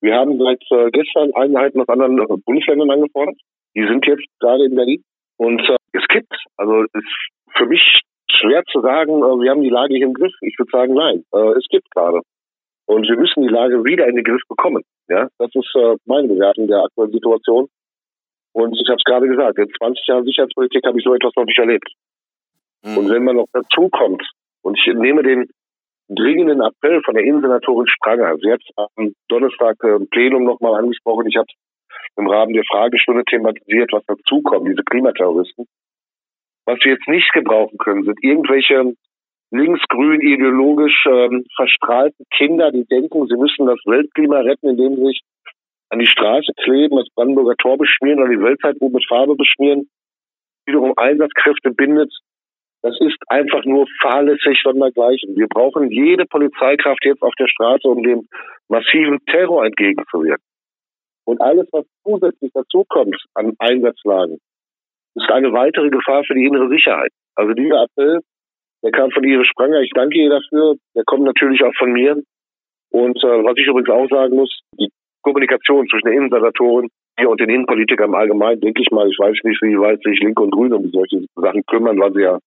Wir 0.00 0.16
haben 0.16 0.38
seit 0.38 0.60
äh, 0.70 0.90
gestern 0.90 1.32
Einheiten 1.34 1.80
aus 1.80 1.88
anderen 1.88 2.18
äh, 2.18 2.36
Bundesländern 2.44 2.90
angefordert. 2.90 3.36
Die 3.74 3.86
sind 3.86 4.04
jetzt 4.06 4.26
gerade 4.40 4.64
in 4.66 4.74
Berlin. 4.74 5.02
Und 5.38 5.60
äh, 5.60 5.76
es 5.92 6.06
gibt, 6.08 6.34
also 6.56 6.82
es 6.82 6.90
ist 6.92 7.56
für 7.56 7.66
mich 7.66 8.02
schwer 8.28 8.62
zu 8.70 8.80
sagen, 8.80 9.18
äh, 9.18 9.40
wir 9.40 9.50
haben 9.50 9.62
die 9.62 9.70
Lage 9.70 9.94
hier 9.94 10.06
im 10.06 10.14
Griff. 10.14 10.34
Ich 10.42 10.58
würde 10.58 10.70
sagen, 10.70 10.94
nein, 10.94 11.24
es 11.56 11.66
gibt 11.70 11.90
gerade. 11.92 12.20
Und 12.86 13.08
wir 13.08 13.16
müssen 13.16 13.42
die 13.44 13.48
Lage 13.54 13.82
wieder 13.84 14.06
in 14.06 14.16
den 14.16 14.24
Griff 14.24 14.42
bekommen. 14.48 14.82
Ja, 15.08 15.28
das 15.38 15.50
ist 15.54 15.72
meine 16.04 16.28
Bewertung 16.28 16.66
der 16.66 16.84
aktuellen 16.84 17.12
Situation. 17.12 17.68
Und 18.54 18.78
ich 18.80 18.88
habe 18.88 18.96
es 18.96 19.04
gerade 19.04 19.26
gesagt, 19.26 19.58
in 19.58 19.68
20 19.68 20.06
Jahren 20.06 20.24
Sicherheitspolitik 20.24 20.86
habe 20.86 20.98
ich 20.98 21.04
so 21.04 21.12
etwas 21.12 21.32
noch 21.36 21.44
nicht 21.44 21.58
erlebt. 21.58 21.90
Mhm. 22.84 22.98
Und 22.98 23.10
wenn 23.10 23.24
man 23.24 23.36
noch 23.36 23.48
dazu 23.52 23.88
kommt, 23.88 24.22
und 24.62 24.78
ich 24.78 24.94
nehme 24.94 25.22
den 25.22 25.50
dringenden 26.08 26.60
Appell 26.60 27.02
von 27.02 27.14
der 27.14 27.24
Innensenatorin 27.24 27.88
Spranger, 27.88 28.36
sie 28.38 28.52
hat 28.52 28.62
am 28.96 29.12
Donnerstag 29.28 29.76
äh, 29.82 29.96
im 29.96 30.08
Plenum 30.08 30.44
nochmal 30.44 30.76
angesprochen, 30.76 31.26
ich 31.26 31.36
habe 31.36 31.48
im 32.16 32.28
Rahmen 32.28 32.54
der 32.54 32.62
Fragestunde 32.70 33.24
thematisiert, 33.24 33.92
was 33.92 34.04
dazukommt, 34.06 34.68
diese 34.68 34.84
Klimaterroristen. 34.84 35.66
Was 36.66 36.78
wir 36.84 36.92
jetzt 36.92 37.08
nicht 37.08 37.32
gebrauchen 37.32 37.76
können, 37.78 38.04
sind 38.04 38.22
irgendwelche 38.22 38.94
linksgrün 39.50 40.20
ideologisch 40.20 41.04
ähm, 41.06 41.44
verstrahlten 41.56 42.24
Kinder, 42.30 42.70
die 42.70 42.84
denken, 42.84 43.26
sie 43.26 43.36
müssen 43.36 43.66
das 43.66 43.78
Weltklima 43.84 44.38
retten, 44.40 44.70
indem 44.70 44.96
sie 44.96 45.06
sich 45.06 45.20
an 45.90 45.98
die 45.98 46.06
Straße 46.06 46.52
kleben, 46.62 46.96
das 46.96 47.08
Brandenburger 47.14 47.56
Tor 47.56 47.78
beschmieren 47.78 48.20
oder 48.20 48.30
die 48.30 48.40
Weltzeitbuch 48.40 48.90
mit 48.90 49.06
Farbe 49.06 49.36
beschmieren, 49.36 49.88
wiederum 50.66 50.94
Einsatzkräfte 50.96 51.70
bindet. 51.70 52.12
Das 52.82 52.98
ist 53.00 53.16
einfach 53.28 53.64
nur 53.64 53.86
fahrlässig 54.00 54.60
sondergleichen. 54.62 55.36
Wir 55.36 55.48
brauchen 55.48 55.90
jede 55.90 56.26
Polizeikraft 56.26 57.04
jetzt 57.04 57.22
auf 57.22 57.34
der 57.38 57.48
Straße, 57.48 57.88
um 57.88 58.02
dem 58.02 58.28
massiven 58.68 59.24
Terror 59.26 59.64
entgegenzuwirken. 59.64 60.44
Und 61.24 61.40
alles, 61.40 61.66
was 61.72 61.86
zusätzlich 62.02 62.52
dazukommt 62.52 63.16
an 63.34 63.54
Einsatzlagen, 63.58 64.38
ist 65.14 65.30
eine 65.30 65.52
weitere 65.52 65.88
Gefahr 65.88 66.24
für 66.24 66.34
die 66.34 66.44
innere 66.44 66.68
Sicherheit. 66.68 67.12
Also 67.36 67.54
dieser 67.54 67.84
Appell, 67.84 68.20
der 68.82 68.90
kam 68.90 69.10
von 69.10 69.24
Ihre 69.24 69.44
Spranger. 69.44 69.80
Ich 69.80 69.92
danke 69.94 70.18
ihr 70.18 70.28
dafür. 70.28 70.76
Der 70.94 71.04
kommt 71.06 71.22
natürlich 71.22 71.62
auch 71.64 71.74
von 71.78 71.92
mir. 71.92 72.22
Und 72.90 73.16
äh, 73.24 73.44
was 73.44 73.56
ich 73.56 73.66
übrigens 73.66 73.88
auch 73.88 74.08
sagen 74.08 74.36
muss, 74.36 74.60
die 74.78 74.90
Kommunikation 75.24 75.88
zwischen 75.88 76.06
den 76.06 76.18
Innensenatoren 76.18 76.88
hier 77.18 77.30
und 77.30 77.40
den 77.40 77.48
Innenpolitikern 77.48 78.10
im 78.10 78.14
Allgemeinen, 78.14 78.60
denke 78.60 78.82
ich 78.82 78.90
mal, 78.90 79.08
ich 79.08 79.18
weiß 79.18 79.38
nicht, 79.44 79.62
wie 79.62 79.78
weit 79.78 80.02
sich 80.02 80.20
Linke 80.20 80.42
und 80.42 80.50
Grüne 80.50 80.76
um 80.76 80.90
solche 80.90 81.24
Sachen 81.34 81.64
kümmern, 81.66 81.98
weil 81.98 82.12
sie 82.12 82.22
ja 82.22 82.38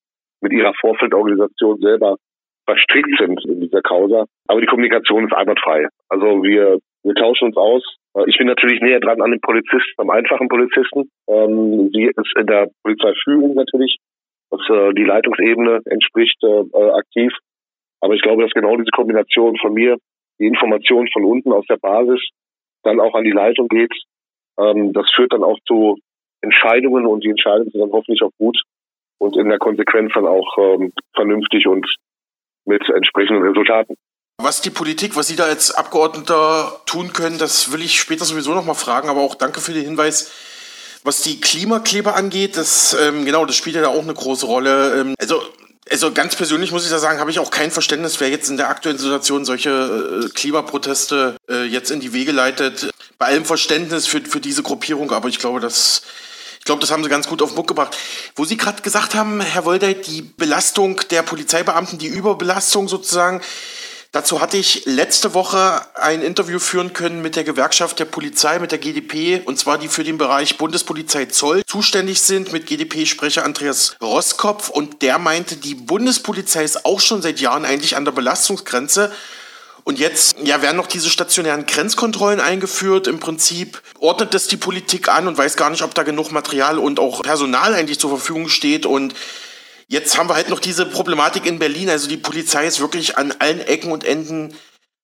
mit 0.42 0.54
ihrer 0.54 0.74
Vorfeldorganisation 0.80 1.80
selber 1.80 2.18
verstrickt 2.66 3.18
sind 3.18 3.44
in 3.46 3.62
dieser 3.62 3.82
Causa. 3.82 4.26
Aber 4.48 4.62
die 4.62 4.68
Kommunikation 4.68 5.26
ist 5.26 5.34
einwandfrei. 5.34 5.88
Also 6.10 6.44
wir, 6.44 6.80
wir 7.04 7.16
tauschen 7.16 7.48
uns 7.48 7.58
aus. 7.58 7.84
Ich 8.26 8.38
bin 8.38 8.48
natürlich 8.48 8.82
näher 8.82 9.00
dran 9.00 9.22
an 9.22 9.32
den 9.32 9.42
Polizisten, 9.42 9.96
am 9.98 10.10
einfachen 10.10 10.50
Polizisten. 10.50 11.10
Ähm, 11.30 11.90
sie 11.94 12.12
ist 12.14 12.34
in 12.38 12.48
der 12.48 12.68
Polizeiführung 12.84 13.54
natürlich, 13.54 13.98
was 14.50 14.62
äh, 14.70 14.94
die 14.94 15.04
Leitungsebene 15.04 15.82
entspricht, 15.86 16.38
äh, 16.44 16.92
aktiv. 16.92 17.32
Aber 18.02 18.16
ich 18.16 18.22
glaube, 18.22 18.44
dass 18.44 18.52
genau 18.52 18.76
diese 18.76 18.92
Kombination 18.92 19.56
von 19.58 19.74
mir, 19.74 19.98
die 20.40 20.48
Information 20.48 21.08
von 21.14 21.24
unten 21.24 21.54
aus 21.54 21.66
der 21.68 21.78
Basis 21.78 22.22
dann 22.88 23.00
auch 23.00 23.14
an 23.16 23.24
die 23.24 23.32
Leitung 23.32 23.68
geht. 23.68 23.94
Ähm, 24.60 24.94
das 24.94 25.10
führt 25.16 25.34
dann 25.34 25.44
auch 25.44 25.60
zu 25.68 25.98
Entscheidungen 26.42 27.06
und 27.06 27.24
die 27.24 27.30
Entscheidungen 27.30 27.72
sind 27.72 27.82
dann 27.82 27.92
hoffentlich 27.92 28.22
auch 28.22 28.32
gut 28.38 28.60
und 29.20 29.36
in 29.38 29.50
der 29.50 29.60
Konsequenz 29.60 30.14
dann 30.14 30.28
auch 30.28 30.58
ähm, 30.58 30.94
vernünftig 31.14 31.68
und 31.68 31.88
mit 32.66 32.88
entsprechenden 32.90 33.44
Resultaten. 33.44 33.96
Was 34.40 34.62
die 34.62 34.70
Politik, 34.70 35.16
was 35.16 35.28
Sie 35.28 35.36
da 35.36 35.46
als 35.46 35.74
Abgeordneter 35.74 36.82
tun 36.86 37.12
können, 37.12 37.40
das 37.40 37.74
will 37.74 37.82
ich 37.82 38.00
später 38.00 38.24
sowieso 38.24 38.54
nochmal 38.54 38.76
fragen, 38.76 39.10
aber 39.10 39.22
auch 39.22 39.36
danke 39.36 39.62
für 39.62 39.74
den 39.74 39.84
Hinweis. 39.84 40.32
Was 41.04 41.24
die 41.24 41.40
Klimakleber 41.40 42.16
angeht, 42.16 42.58
das 42.58 42.96
ähm, 43.02 43.26
genau, 43.26 43.46
das 43.46 43.56
spielt 43.56 43.76
ja 43.76 43.82
da 43.82 43.88
auch 43.88 44.04
eine 44.04 44.14
große 44.14 44.46
Rolle. 44.46 45.02
Ähm, 45.02 45.16
also 45.20 45.42
also 45.92 46.12
ganz 46.12 46.36
persönlich 46.36 46.72
muss 46.72 46.86
ich 46.86 46.90
da 46.90 47.00
sagen, 47.00 47.20
habe 47.20 47.32
ich 47.32 47.40
auch 47.40 47.52
kein 47.52 47.72
Verständnis, 47.72 48.20
wer 48.20 48.30
jetzt 48.30 48.50
in 48.50 48.58
der 48.58 48.70
aktuellen 48.70 48.98
Situation 48.98 49.46
solche 49.46 50.26
äh, 50.26 50.30
Klimaproteste 50.30 51.38
äh, 51.50 51.64
jetzt 51.64 51.92
in 51.92 52.00
die 52.00 52.14
Wege 52.14 52.32
leitet. 52.32 52.90
Bei 53.18 53.28
allem 53.28 53.46
Verständnis 53.46 54.08
für, 54.08 54.22
für 54.22 54.40
diese 54.40 54.64
Gruppierung, 54.64 55.12
aber 55.12 55.30
ich 55.30 55.40
glaube, 55.40 55.60
das, 55.60 56.04
ich 56.60 56.66
glaube, 56.66 56.82
das 56.82 56.92
haben 56.92 57.04
sie 57.04 57.10
ganz 57.10 57.28
gut 57.28 57.42
auf 57.42 57.50
den 57.50 57.56
Punkt 57.56 57.70
gebracht. 57.70 57.98
Wo 58.36 58.46
Sie 58.46 58.58
gerade 58.58 58.82
gesagt 58.82 59.16
haben, 59.16 59.42
Herr 59.42 59.66
Woldeit, 59.66 60.08
die 60.08 60.22
Belastung 60.22 61.02
der 61.10 61.24
Polizeibeamten, 61.24 61.98
die 61.98 62.08
Überbelastung 62.08 62.88
sozusagen, 62.88 63.42
Dazu 64.12 64.40
hatte 64.40 64.58
ich 64.58 64.86
letzte 64.86 65.34
Woche 65.34 65.82
ein 65.96 66.22
Interview 66.22 66.60
führen 66.60 66.94
können 66.94 67.22
mit 67.22 67.36
der 67.36 67.44
Gewerkschaft 67.44 68.00
der 68.00 68.06
Polizei, 68.06 68.58
mit 68.60 68.72
der 68.72 68.80
GDP, 68.80 69.42
und 69.46 69.60
zwar 69.60 69.78
die 69.78 69.90
für 69.90 70.04
den 70.04 70.18
Bereich 70.18 70.58
Bundespolizei 70.58 71.26
Zoll 71.26 71.64
zuständig 71.66 72.22
sind, 72.22 72.54
mit 72.54 72.66
GDP-Sprecher 72.66 73.44
Andreas 73.44 73.98
Roskopf. 74.02 74.70
Und 74.70 75.02
der 75.02 75.20
meinte, 75.20 75.58
die 75.58 75.76
Bundespolizei 75.76 76.64
ist 76.64 76.86
auch 76.86 77.02
schon 77.02 77.22
seit 77.22 77.40
Jahren 77.40 77.66
eigentlich 77.66 77.96
an 77.98 78.06
der 78.06 78.14
Belastungsgrenze. 78.14 79.12
Und 79.84 80.00
jetzt 80.00 80.36
ja, 80.44 80.62
werden 80.62 80.76
noch 80.76 80.88
diese 80.88 81.10
stationären 81.10 81.66
Grenzkontrollen 81.66 82.42
eingeführt. 82.42 83.08
Im 83.08 83.20
Prinzip 83.20 83.82
ordnet 84.00 84.34
das 84.34 84.48
die 84.48 84.58
Politik 84.58 85.08
an 85.08 85.28
und 85.28 85.38
weiß 85.38 85.56
gar 85.56 85.70
nicht, 85.70 85.82
ob 85.82 85.94
da 85.94 86.04
genug 86.04 86.32
Material 86.32 86.78
und 86.78 87.00
auch 87.00 87.24
Personal 87.24 87.74
eigentlich 87.74 88.00
zur 88.00 88.10
Verfügung 88.10 88.50
steht. 88.50 88.86
Und 88.86 89.14
Jetzt 89.90 90.20
haben 90.20 90.28
wir 90.30 90.36
halt 90.36 90.50
noch 90.50 90.60
diese 90.60 90.86
Problematik 90.86 91.46
in 91.48 91.60
Berlin. 91.60 91.90
Also 91.90 92.10
die 92.10 92.18
Polizei 92.18 92.68
ist 92.68 92.82
wirklich 92.82 93.18
an 93.18 93.32
allen 93.40 93.62
Ecken 93.62 93.92
und 93.92 94.06
Enden 94.06 94.54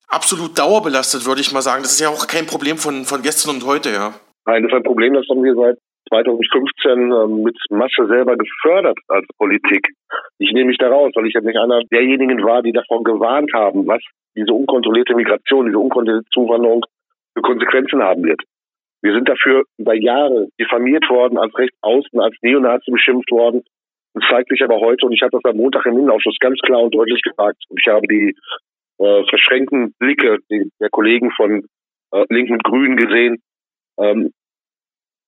absolut 0.10 0.60
dauerbelastet, 0.60 1.25
würde 1.25 1.40
ich 1.40 1.54
mal 1.54 1.62
sagen. 1.62 1.84
Das 1.84 1.94
ist 1.94 2.02
ja 2.02 2.10
auch 2.10 2.28
kein 2.28 2.46
Problem 2.46 2.75
von, 2.78 3.06
von 3.06 3.22
gestern 3.22 3.56
und 3.56 3.66
heute, 3.66 3.90
ja. 3.90 4.13
Nein, 4.46 4.63
das 4.63 4.72
ist 4.72 4.78
ein 4.78 4.84
Problem, 4.84 5.13
das 5.13 5.25
haben 5.30 5.42
wir 5.42 5.56
seit 5.56 5.78
2015 6.10 7.12
ähm, 7.12 7.44
mit 7.44 7.58
Masse 7.70 8.08
selber 8.08 8.36
gefördert 8.36 9.00
als 9.08 9.25
Politik. 9.38 9.88
Ich 10.38 10.52
nehme 10.52 10.68
mich 10.68 10.78
da 10.78 10.90
raus, 10.90 11.12
weil 11.16 11.28
ich 11.28 11.34
ja 11.34 11.40
nicht 11.40 11.58
einer 11.58 11.82
derjenigen 11.92 12.44
war, 12.44 12.62
die 12.62 12.74
davon 12.74 13.06
gewarnt 13.06 13.52
haben, 13.54 13.88
was 13.88 14.02
diese 14.36 14.54
unkontrollierte 14.54 15.16
Migration, 15.16 15.68
diese 15.68 15.80
unkontrollierte 15.80 16.28
Zuwanderung 16.34 16.86
für 17.34 17.42
Konsequenzen 17.42 18.04
haben 18.04 18.24
wird. 18.24 18.42
Wir 19.02 19.13
sind 19.13 19.28
dafür 19.28 19.63
über 19.78 19.94
Jahre 19.96 20.48
diffamiert 20.60 21.10
worden, 21.10 21.38
als 21.38 21.58
Rechtsaußen, 21.58 22.20
als 22.20 22.36
Neonazi 22.42 22.92
beschimpft 22.92 23.32
worden. 23.32 23.63
Das 24.13 24.24
zeigt 24.29 24.50
sich 24.50 24.63
aber 24.63 24.79
heute, 24.79 25.05
und 25.05 25.13
ich 25.13 25.22
habe 25.22 25.32
das 25.32 25.46
am 25.46 25.58
Montag 25.58 25.86
im 25.86 25.98
Innenausschuss 25.98 26.38
ganz 26.39 26.60
klar 26.60 26.82
und 26.82 26.93
deutlich 26.93 27.22
gesagt, 27.22 27.63
und 27.70 27.79
ich 27.79 27.88
habe 27.88 28.08
die 28.08 28.36
äh, 29.00 29.24
verschränkten 29.27 29.93
Blicke 30.00 30.38
der 30.50 30.89
Kollegen 30.89 31.32
von 31.32 31.65
äh, 32.12 32.25
Linken 32.29 32.53
und 32.53 32.63
Grünen 32.63 32.96
gesehen. 32.96 33.41
Ähm, 34.00 34.32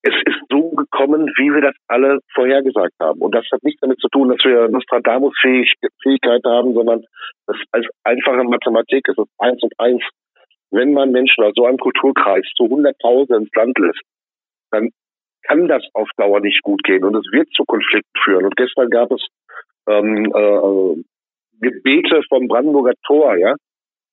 es 0.03 0.13
ist 0.27 0.39
so 0.51 0.69
gekommen, 0.69 1.31
wie 1.37 1.51
wir 1.51 1.61
das 1.61 1.75
alle 1.87 2.19
vorhergesagt 2.35 2.93
haben. 3.01 3.21
Und 3.21 3.33
das 3.33 3.45
hat 3.51 3.63
nichts 3.63 3.81
damit 3.81 3.99
zu 3.99 4.07
tun, 4.09 4.29
dass 4.29 4.43
wir 4.45 4.67
Nostradamus-Fähigkeit 4.69 6.43
haben, 6.45 6.75
sondern 6.75 7.03
das 7.47 7.57
als 7.71 7.87
einfache 8.03 8.43
Mathematik. 8.43 9.07
Es 9.09 9.17
ist 9.17 9.31
eins 9.39 9.63
und 9.63 9.73
eins. 9.79 10.03
Wenn 10.69 10.93
man 10.93 11.11
Menschen 11.11 11.43
aus 11.43 11.53
so 11.55 11.65
einem 11.65 11.79
Kulturkreis 11.79 12.45
zu 12.55 12.65
Hunderttausenden 12.65 13.45
ins 13.45 13.55
Land 13.55 13.79
lässt, 13.79 14.01
dann 14.69 14.91
kann 15.47 15.67
das 15.67 15.83
auf 15.93 16.09
Dauer 16.17 16.39
nicht 16.41 16.61
gut 16.63 16.83
gehen 16.83 17.03
und 17.03 17.15
es 17.15 17.31
wird 17.31 17.49
zu 17.53 17.63
Konflikten 17.65 18.19
führen. 18.23 18.45
Und 18.45 18.55
gestern 18.55 18.89
gab 18.89 19.11
es 19.11 19.25
ähm, 19.87 20.25
äh, 20.33 21.03
Gebete 21.61 22.21
vom 22.29 22.47
Brandenburger 22.47 22.93
Tor, 23.05 23.37
ja, 23.37 23.55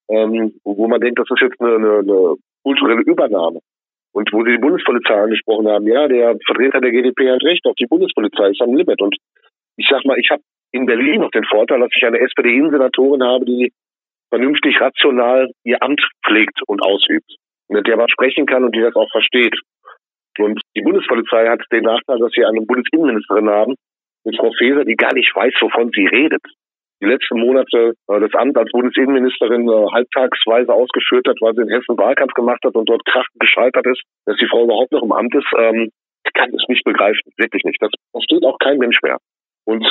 ähm, 0.08 0.54
wo 0.64 0.88
man 0.88 1.00
denkt, 1.00 1.18
das 1.18 1.30
ist 1.30 1.40
jetzt 1.40 1.60
eine, 1.60 1.76
eine, 1.76 1.98
eine 1.98 2.34
kulturelle 2.62 3.02
Übernahme. 3.02 3.60
Und 4.12 4.30
wo 4.32 4.44
sie 4.44 4.52
die 4.52 4.58
Bundespolizei 4.58 5.14
angesprochen 5.14 5.68
haben, 5.68 5.86
ja, 5.86 6.06
der 6.06 6.36
Vertreter 6.44 6.80
der 6.80 6.90
GDP 6.90 7.30
hat 7.30 7.42
recht, 7.42 7.64
auch 7.66 7.74
die 7.74 7.86
Bundespolizei 7.86 8.50
ist 8.50 8.60
am 8.60 8.74
Limit. 8.74 9.00
Und 9.00 9.16
ich 9.76 9.88
sag 9.88 10.04
mal, 10.04 10.18
ich 10.18 10.30
habe 10.30 10.42
in 10.72 10.86
Berlin 10.86 11.20
noch 11.20 11.30
den 11.30 11.44
Vorteil, 11.44 11.80
dass 11.80 11.90
ich 11.94 12.04
eine 12.04 12.20
SPD-Innensenatorin 12.20 13.22
habe, 13.22 13.44
die 13.46 13.72
vernünftig 14.28 14.80
rational 14.80 15.50
ihr 15.64 15.82
Amt 15.82 16.02
pflegt 16.24 16.60
und 16.66 16.82
ausübt, 16.82 17.36
mit 17.68 17.86
der 17.86 17.96
man 17.96 18.08
sprechen 18.08 18.46
kann 18.46 18.64
und 18.64 18.74
die 18.74 18.80
das 18.80 18.96
auch 18.96 19.10
versteht. 19.10 19.54
Und 20.38 20.60
die 20.76 20.82
Bundespolizei 20.82 21.48
hat 21.48 21.60
den 21.72 21.84
Nachteil, 21.84 22.18
dass 22.18 22.32
wir 22.34 22.48
eine 22.48 22.62
Bundesinnenministerin 22.62 23.48
haben, 23.48 23.74
mit 24.24 24.36
Frau 24.36 24.50
Faeser, 24.56 24.84
die 24.84 24.96
gar 24.96 25.12
nicht 25.14 25.34
weiß, 25.34 25.54
wovon 25.60 25.90
sie 25.94 26.06
redet. 26.06 26.42
Die 27.02 27.08
letzten 27.08 27.40
Monate 27.40 27.94
äh, 28.08 28.20
das 28.20 28.32
Amt 28.34 28.56
als 28.56 28.70
Bundesinnenministerin 28.70 29.68
äh, 29.68 29.90
halbtagsweise 29.90 30.72
ausgeführt 30.72 31.26
hat, 31.26 31.36
weil 31.40 31.54
sie 31.54 31.62
in 31.62 31.68
Hessen 31.68 31.98
Wahlkampf 31.98 32.32
gemacht 32.34 32.62
hat 32.64 32.74
und 32.76 32.88
dort 32.88 33.04
krachend 33.04 33.40
gescheitert 33.40 33.86
ist, 33.86 34.02
dass 34.24 34.36
die 34.36 34.46
Frau 34.46 34.64
überhaupt 34.64 34.92
noch 34.92 35.02
im 35.02 35.10
Amt 35.10 35.34
ist, 35.34 35.50
ähm, 35.58 35.90
kann 36.34 36.54
es 36.54 36.64
nicht 36.68 36.84
begreifen, 36.84 37.32
wirklich 37.36 37.64
nicht. 37.64 37.82
Das 37.82 37.90
versteht 38.12 38.44
auch 38.44 38.58
kein 38.58 38.78
Mensch 38.78 38.98
mehr. 39.02 39.18
Und 39.64 39.84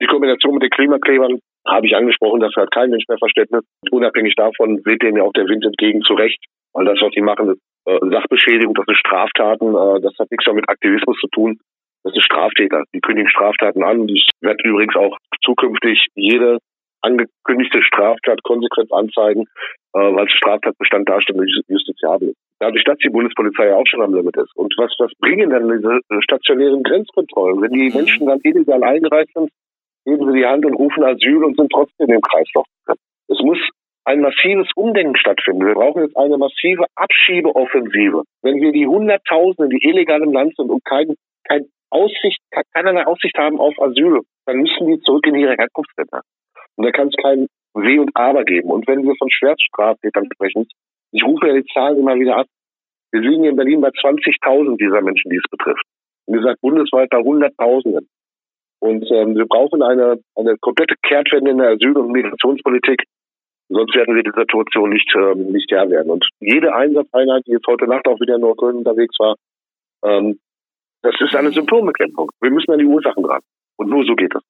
die 0.00 0.06
Kombination 0.06 0.54
mit 0.54 0.62
den 0.62 0.70
Klimaklebern 0.70 1.40
habe 1.66 1.86
ich 1.86 1.96
angesprochen, 1.96 2.40
das 2.40 2.54
hat 2.56 2.70
kein 2.70 2.90
Mensch 2.90 3.04
mehr 3.08 3.18
Verständnis. 3.18 3.64
Unabhängig 3.90 4.34
davon 4.34 4.80
weht 4.84 5.02
denen 5.02 5.16
ja 5.16 5.22
auch 5.22 5.32
der 5.32 5.48
Wind 5.48 5.64
entgegen 5.64 6.02
zurecht, 6.02 6.42
weil 6.72 6.84
das, 6.84 6.98
was 7.00 7.12
die 7.12 7.20
machen, 7.20 7.50
ist 7.50 7.60
äh, 7.86 7.98
Sachbeschädigung, 8.10 8.74
das 8.74 8.86
sind 8.86 8.98
Straftaten, 8.98 9.68
äh, 9.74 10.00
das 10.00 10.14
hat 10.18 10.30
nichts 10.30 10.46
mehr 10.46 10.54
mit 10.54 10.68
Aktivismus 10.68 11.18
zu 11.20 11.28
tun. 11.28 11.58
Das 12.02 12.12
sind 12.12 12.22
Straftäter. 12.22 12.84
Die 12.94 13.00
kündigen 13.00 13.30
Straftaten 13.30 13.82
an. 13.82 14.08
Ich 14.08 14.28
werde 14.40 14.62
übrigens 14.62 14.94
auch 14.96 15.16
zukünftig 15.42 16.06
jede 16.14 16.58
angekündigte 17.00 17.82
Straftat 17.82 18.42
konsequent 18.42 18.92
anzeigen, 18.92 19.44
äh, 19.94 19.98
weil 19.98 20.26
es 20.26 20.32
Straftatbestand 20.32 21.08
darstellt 21.08 21.38
und 21.38 21.50
justiziabel 21.68 22.30
ist. 22.30 22.38
Dadurch, 22.60 22.84
dass 22.84 22.98
die 22.98 23.10
Bundespolizei 23.10 23.68
ja 23.68 23.76
auch 23.76 23.86
schon 23.86 24.02
am 24.02 24.14
Limit 24.14 24.36
ist. 24.36 24.54
Und 24.56 24.74
was, 24.78 24.94
was 24.98 25.12
bringen 25.18 25.50
denn 25.50 25.68
diese 25.68 26.00
stationären 26.20 26.82
Grenzkontrollen? 26.82 27.60
Wenn 27.60 27.72
die 27.72 27.90
mhm. 27.90 27.96
Menschen 27.96 28.26
dann 28.26 28.40
illegal 28.42 28.82
eingereist 28.82 29.32
sind, 29.34 29.50
geben 30.06 30.26
sie 30.30 30.38
die 30.38 30.46
Hand 30.46 30.64
und 30.64 30.74
rufen 30.74 31.04
Asyl 31.04 31.44
und 31.44 31.56
sind 31.56 31.70
trotzdem 31.70 32.08
im 32.10 32.20
Kreislauf. 32.20 32.66
Es 33.28 33.40
muss 33.42 33.58
ein 34.04 34.20
massives 34.20 34.68
Umdenken 34.76 35.16
stattfinden. 35.16 35.66
Wir 35.66 35.74
brauchen 35.74 36.02
jetzt 36.02 36.16
eine 36.16 36.36
massive 36.36 36.84
Abschiebeoffensive. 36.94 38.22
Wenn 38.42 38.60
wir 38.60 38.72
die 38.72 38.86
Hunderttausende, 38.86 39.68
die 39.68 39.86
illegal 39.86 40.22
im 40.22 40.32
Land 40.32 40.54
sind 40.56 40.70
und 40.70 40.84
kein, 40.84 41.14
kein 41.44 41.66
Aussicht, 41.90 42.40
keinerlei 42.72 43.06
Aussicht 43.06 43.36
haben 43.38 43.58
auf 43.58 43.74
Asyl, 43.80 44.20
dann 44.46 44.58
müssen 44.58 44.86
die 44.86 45.00
zurück 45.00 45.26
in 45.26 45.36
ihre 45.36 45.56
Herkunftsländer. 45.56 46.22
Und 46.76 46.84
da 46.84 46.90
kann 46.90 47.08
es 47.08 47.14
kein 47.22 47.46
Weh 47.74 47.98
und 47.98 48.10
Aber 48.14 48.44
geben. 48.44 48.70
Und 48.70 48.86
wenn 48.86 49.04
wir 49.04 49.14
von 49.16 49.30
Schwerststraftätern 49.30 50.28
sprechen, 50.32 50.66
ich 51.12 51.24
rufe 51.24 51.46
ja 51.46 51.54
die 51.54 51.64
Zahlen 51.72 51.98
immer 51.98 52.16
wieder 52.16 52.36
ab. 52.36 52.46
Wir 53.12 53.20
liegen 53.20 53.42
hier 53.42 53.50
in 53.50 53.56
Berlin 53.56 53.80
bei 53.80 53.88
20.000 53.88 54.76
dieser 54.76 55.00
Menschen, 55.00 55.30
die 55.30 55.36
es 55.36 55.50
betrifft. 55.50 55.84
Und 56.26 56.36
ihr 56.36 56.42
sagt 56.42 56.60
bundesweit 56.60 57.10
bei 57.10 57.22
Hunderttausenden. 57.22 58.08
Und 58.80 59.10
ähm, 59.12 59.36
wir 59.36 59.46
brauchen 59.46 59.82
eine, 59.82 60.18
eine 60.34 60.56
komplette 60.58 60.96
Kehrtwende 61.02 61.52
in 61.52 61.58
der 61.58 61.70
Asyl- 61.70 61.96
und 61.96 62.12
Migrationspolitik, 62.12 63.04
Sonst 63.68 63.94
werden 63.94 64.14
wir 64.14 64.22
die 64.22 64.38
Situation 64.38 64.90
nicht, 64.90 65.10
ähm, 65.16 65.52
nicht 65.52 65.70
Herr 65.70 65.88
werden. 65.88 66.10
Und 66.10 66.28
jede 66.40 66.74
Einsatzeinheit, 66.74 67.46
die 67.46 67.52
jetzt 67.52 67.66
heute 67.66 67.86
Nacht 67.86 68.06
auch 68.06 68.20
wieder 68.20 68.36
in 68.36 68.42
Nordköln 68.42 68.76
unterwegs 68.76 69.18
war, 69.18 69.36
ähm, 70.04 70.38
das 71.02 71.14
ist 71.20 71.34
eine 71.34 71.50
Symptombekämpfung. 71.50 72.30
Wir 72.40 72.50
müssen 72.50 72.72
an 72.72 72.78
die 72.78 72.86
Ursachen 72.86 73.22
dran. 73.22 73.40
Und 73.76 73.90
nur 73.90 74.04
so 74.04 74.14
geht 74.14 74.34
es. 74.34 74.42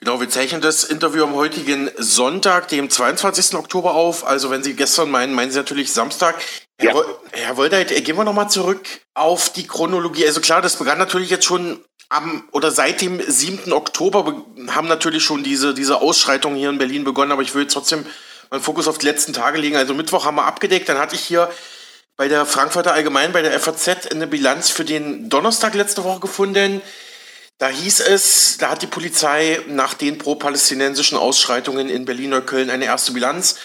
Genau, 0.00 0.20
wir 0.20 0.28
zeichnen 0.28 0.60
das 0.60 0.84
Interview 0.84 1.24
am 1.24 1.34
heutigen 1.34 1.90
Sonntag, 1.96 2.68
dem 2.68 2.90
22. 2.90 3.54
Oktober 3.54 3.94
auf. 3.94 4.26
Also 4.26 4.50
wenn 4.50 4.62
Sie 4.62 4.74
gestern 4.74 5.10
meinen, 5.10 5.32
meinen 5.32 5.50
Sie 5.50 5.56
natürlich 5.56 5.92
Samstag. 5.92 6.34
Herr, 6.78 6.94
ja. 6.94 7.04
Herr 7.32 7.56
Woldeit, 7.56 7.90
äh, 7.90 8.02
gehen 8.02 8.16
wir 8.16 8.24
nochmal 8.24 8.50
zurück 8.50 8.86
auf 9.14 9.50
die 9.50 9.66
Chronologie. 9.66 10.26
Also 10.26 10.40
klar, 10.40 10.60
das 10.60 10.76
begann 10.76 10.98
natürlich 10.98 11.30
jetzt 11.30 11.46
schon 11.46 11.82
am 12.10 12.46
oder 12.52 12.70
seit 12.70 13.00
dem 13.00 13.20
7. 13.26 13.72
Oktober 13.72 14.44
haben 14.68 14.88
natürlich 14.88 15.24
schon 15.24 15.42
diese, 15.42 15.72
diese 15.72 16.00
Ausschreitungen 16.02 16.58
hier 16.58 16.68
in 16.68 16.78
Berlin 16.78 17.04
begonnen, 17.04 17.32
aber 17.32 17.42
ich 17.42 17.54
will 17.54 17.66
trotzdem 17.66 18.04
meinen 18.50 18.62
Fokus 18.62 18.88
auf 18.88 18.98
die 18.98 19.06
letzten 19.06 19.32
Tage 19.32 19.58
legen. 19.58 19.76
Also 19.76 19.94
Mittwoch 19.94 20.24
haben 20.24 20.36
wir 20.36 20.44
abgedeckt, 20.44 20.88
dann 20.88 20.98
hatte 20.98 21.14
ich 21.14 21.22
hier 21.22 21.50
bei 22.16 22.28
der 22.28 22.46
Frankfurter 22.46 22.92
Allgemein, 22.92 23.32
bei 23.32 23.42
der 23.42 23.58
FAZ 23.58 24.08
eine 24.12 24.26
Bilanz 24.26 24.70
für 24.70 24.84
den 24.84 25.28
Donnerstag 25.28 25.74
letzte 25.74 26.04
Woche 26.04 26.20
gefunden. 26.20 26.82
Da 27.58 27.68
hieß 27.68 28.00
es, 28.00 28.58
da 28.58 28.70
hat 28.70 28.82
die 28.82 28.88
Polizei 28.88 29.60
nach 29.68 29.94
den 29.94 30.18
pro-palästinensischen 30.18 31.16
Ausschreitungen 31.16 31.88
in 31.88 32.04
Berlin-Neukölln 32.04 32.68
eine 32.68 32.86
erste 32.86 33.12
Bilanz 33.12 33.56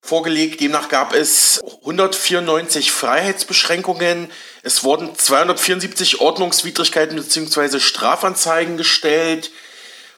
vorgelegt. 0.00 0.60
Demnach 0.60 0.88
gab 0.88 1.12
es 1.12 1.60
194 1.80 2.92
Freiheitsbeschränkungen. 2.92 4.30
Es 4.62 4.84
wurden 4.84 5.18
274 5.18 6.20
Ordnungswidrigkeiten 6.20 7.16
bzw. 7.16 7.80
Strafanzeigen 7.80 8.76
gestellt. 8.76 9.50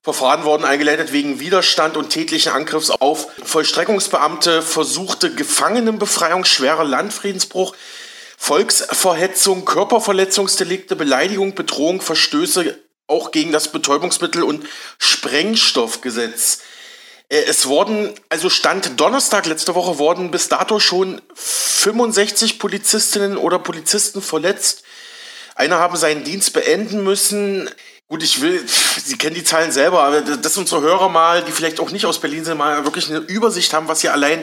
Verfahren 0.03 0.45
wurden 0.45 0.65
eingeleitet 0.65 1.13
wegen 1.13 1.41
Widerstand 1.41 1.97
und 1.97 2.11
tätlichen 2.11 2.53
Angriffs 2.53 2.91
auf 2.91 3.29
Vollstreckungsbeamte, 3.43 4.61
versuchte 4.63 5.35
Gefangenenbefreiung, 5.35 6.45
schwerer 6.45 6.85
Landfriedensbruch, 6.85 7.75
Volksverhetzung, 8.37 9.65
Körperverletzungsdelikte, 9.65 10.95
Beleidigung, 10.95 11.55
Bedrohung, 11.55 12.01
Verstöße 12.03 12.79
auch 13.07 13.31
gegen 13.31 13.53
das 13.53 13.73
Betäubungsmittel- 13.73 14.43
und 14.43 14.67
Sprengstoffgesetz. 14.99 16.63
Äh, 17.29 17.43
es 17.49 17.67
wurden, 17.67 18.11
also 18.29 18.49
Stand 18.49 18.99
Donnerstag 19.01 19.47
letzte 19.47 19.75
Woche, 19.75 19.99
wurden 19.99 20.31
bis 20.31 20.49
dato 20.49 20.79
schon 20.79 21.21
65 21.35 22.59
Polizistinnen 22.59 23.37
oder 23.37 23.59
Polizisten 23.59 24.21
verletzt. 24.21 24.85
Einer 25.55 25.79
haben 25.79 25.97
seinen 25.97 26.25
Dienst 26.25 26.53
beenden 26.53 27.03
müssen. 27.03 27.71
Gut, 28.09 28.23
ich 28.23 28.41
will, 28.43 28.61
Sie 28.67 29.17
kennen 29.17 29.35
die 29.35 29.43
Zahlen 29.43 29.73
selber, 29.73 30.05
aber 30.05 30.21
dass 30.21 30.57
unsere 30.59 30.81
Hörer 30.83 31.09
mal, 31.09 31.43
die 31.43 31.51
vielleicht 31.51 31.81
auch 31.81 31.91
nicht 31.91 32.07
aus 32.07 32.21
Berlin 32.21 32.45
sind, 32.45 32.59
mal 32.59 32.85
wirklich 32.85 33.11
eine 33.11 33.19
Übersicht 33.21 33.73
haben, 33.73 33.89
was 33.89 34.03
hier 34.03 34.13
allein 34.13 34.43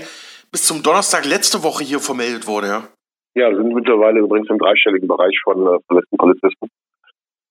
bis 0.52 0.66
zum 0.66 0.84
Donnerstag 0.84 1.26
letzte 1.26 1.64
Woche 1.64 1.84
hier 1.84 2.00
vermeldet 2.00 2.48
wurde, 2.48 2.68
ja. 2.68 2.88
Ja, 3.36 3.56
sind 3.56 3.74
mittlerweile 3.74 4.20
übrigens 4.20 4.50
im 4.50 4.60
dreistelligen 4.60 5.08
Bereich 5.08 5.36
von 5.44 5.66
äh, 5.66 5.80
verletzten 5.88 6.18
Polizisten. 6.18 6.70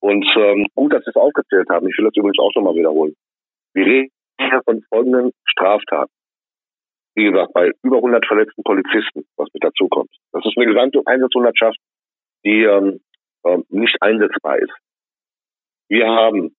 Und 0.03 0.27
ähm, 0.37 0.67
gut, 0.75 0.93
dass 0.93 1.05
Sie 1.05 1.11
es 1.11 1.17
aufgezählt 1.17 1.69
haben. 1.71 1.89
Ich 1.89 1.97
will 1.97 2.07
das 2.07 2.17
übrigens 2.17 2.39
auch 2.41 2.53
nochmal 2.57 2.75
wiederholen. 2.75 3.15
Wir 3.73 3.87
reden 3.87 4.11
hier 4.41 4.61
von 4.65 4.83
folgenden 4.89 5.33
Straftaten. 5.45 6.13
wie 7.15 7.31
gesagt, 7.31 7.53
bei 7.53 7.71
über 7.85 7.99
100 7.99 8.27
verletzten 8.27 8.63
Polizisten, 8.65 9.25
was 9.37 9.49
mit 9.55 9.63
dazu 9.63 9.89
kommt. 9.89 10.11
Das 10.33 10.45
ist 10.45 10.57
eine 10.57 10.67
gesamte 10.67 11.01
Einsatzhundertschaft, 11.07 11.79
die 12.45 12.65
ähm, 12.65 13.01
äh, 13.45 13.59
nicht 13.69 13.97
einsetzbar 14.01 14.59
ist. 14.59 14.73
Wir 15.89 16.09
haben 16.09 16.57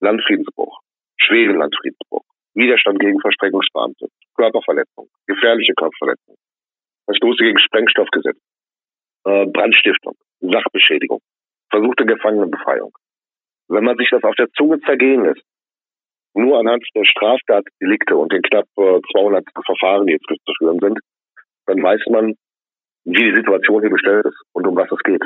Landfriedensbruch, 0.00 0.78
schweren 1.16 1.56
Landfriedensbruch, 1.56 2.22
Widerstand 2.54 3.00
gegen 3.00 3.18
Verstreckungsbeamte, 3.20 4.06
Körperverletzung, 4.36 5.08
gefährliche 5.26 5.72
Körperverletzung, 5.74 6.36
Verstoße 7.06 7.42
gegen 7.42 7.58
Sprengstoffgesetz, 7.58 8.38
äh, 9.24 9.46
Brandstiftung, 9.46 10.14
Sachbeschädigung, 10.40 11.20
versuchte 12.04 12.06
Gefangenenbefreiung. 12.06 12.92
Wenn 13.68 13.84
man 13.84 13.96
sich 13.96 14.08
das 14.10 14.22
auf 14.22 14.34
der 14.36 14.50
Zunge 14.56 14.80
zergehen 14.80 15.24
lässt, 15.24 15.42
nur 16.34 16.58
anhand 16.58 16.84
der 16.94 17.04
Straftatdelikte 17.04 18.16
und 18.16 18.32
den 18.32 18.42
knapp 18.42 18.66
200 18.76 19.44
äh, 19.46 19.60
Verfahren, 19.64 20.06
die 20.06 20.14
jetzt 20.14 20.26
zu 20.26 20.52
führen 20.58 20.78
sind, 20.80 20.98
dann 21.66 21.82
weiß 21.82 22.00
man, 22.10 22.34
wie 23.04 23.30
die 23.30 23.36
Situation 23.36 23.80
hier 23.80 23.90
bestellt 23.90 24.26
ist 24.26 24.42
und 24.52 24.66
um 24.66 24.76
was 24.76 24.90
es 24.90 25.02
geht. 25.04 25.22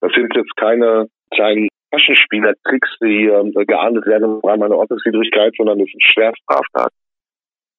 Das 0.00 0.12
sind 0.12 0.34
jetzt 0.36 0.54
keine 0.56 1.08
kleinen 1.32 1.68
Taschenspielertricks, 1.90 2.96
die 3.00 3.26
äh, 3.26 3.64
geahndet 3.64 4.06
werden 4.06 4.24
im 4.24 4.48
Rahmen 4.48 4.64
einer 4.64 4.76
Ordnungswidrigkeit, 4.76 5.54
sondern 5.56 5.80
es 5.80 5.90
sind 5.90 6.04
Schwerstraftaten. 6.04 6.96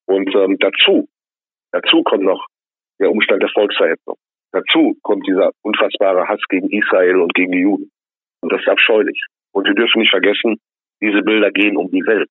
Und 0.08 0.34
ähm, 0.36 0.58
dazu, 0.60 1.08
dazu 1.72 2.02
kommt 2.04 2.24
noch 2.24 2.48
der 3.00 3.12
Umstand 3.12 3.44
der 3.44 3.50
Volksverhetzung. 3.50 4.16
Dazu 4.52 4.98
kommt 5.04 5.28
dieser 5.28 5.52
unfassbare 5.62 6.28
Hass 6.28 6.42
gegen 6.50 6.70
Israel 6.72 7.18
und 7.18 7.34
gegen 7.36 7.52
die 7.52 7.60
Juden. 7.60 7.92
Und 8.42 8.52
das 8.52 8.62
ist 8.62 8.70
abscheulich. 8.70 9.22
Und 9.52 9.68
wir 9.68 9.74
dürfen 9.74 10.00
nicht 10.00 10.12
vergessen, 10.12 10.58
diese 11.02 11.22
Bilder 11.22 11.52
gehen 11.52 11.78
um 11.78 11.90
die 11.90 12.06
Welt. 12.06 12.30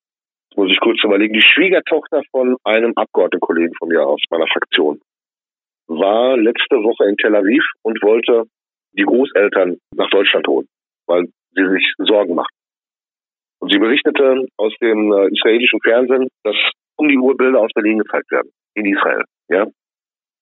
Das 0.49 0.57
muss 0.57 0.71
ich 0.71 0.79
kurz 0.79 1.03
überlegen. 1.03 1.33
Die 1.33 1.41
Schwiegertochter 1.41 2.21
von 2.31 2.57
einem 2.63 2.93
Abgeordnetenkollegen 2.95 3.75
von 3.77 3.89
mir 3.89 4.05
aus 4.05 4.21
meiner 4.29 4.47
Fraktion 4.47 4.99
war 5.87 6.37
letzte 6.37 6.77
Woche 6.77 7.09
in 7.09 7.17
Tel 7.17 7.35
Aviv 7.35 7.63
und 7.81 8.01
wollte 8.03 8.43
die 8.93 9.03
Großeltern 9.03 9.77
nach 9.95 10.09
Deutschland 10.09 10.47
holen, 10.47 10.67
weil 11.07 11.25
sie 11.55 11.67
sich 11.67 11.93
Sorgen 11.97 12.35
macht. 12.35 12.53
Und 13.59 13.71
sie 13.71 13.79
berichtete 13.79 14.45
aus 14.57 14.73
dem 14.81 15.11
äh, 15.11 15.27
israelischen 15.33 15.79
Fernsehen, 15.81 16.29
dass 16.43 16.55
um 16.95 17.07
die 17.09 17.17
Uhr 17.17 17.35
Bilder 17.35 17.59
aus 17.59 17.71
Berlin 17.73 17.99
gezeigt 17.99 18.31
werden, 18.31 18.51
in 18.75 18.85
Israel. 18.85 19.23
Ja? 19.49 19.67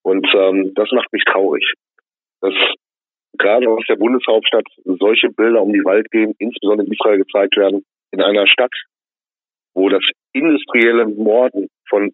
Und 0.03 0.27
ähm, 0.33 0.73
das 0.75 0.91
macht 0.91 1.11
mich 1.11 1.23
traurig, 1.25 1.73
dass 2.41 2.53
gerade 3.37 3.69
aus 3.69 3.83
der 3.87 3.95
Bundeshauptstadt 3.95 4.65
solche 4.83 5.29
Bilder 5.29 5.61
um 5.61 5.73
die 5.73 5.85
Welt 5.85 6.09
gehen, 6.11 6.33
insbesondere 6.39 6.87
in 6.87 6.93
Israel 6.93 7.17
gezeigt 7.19 7.57
werden, 7.57 7.83
in 8.11 8.21
einer 8.21 8.47
Stadt, 8.47 8.73
wo 9.73 9.89
das 9.89 10.03
industrielle 10.33 11.07
Morden 11.07 11.67
von 11.89 12.11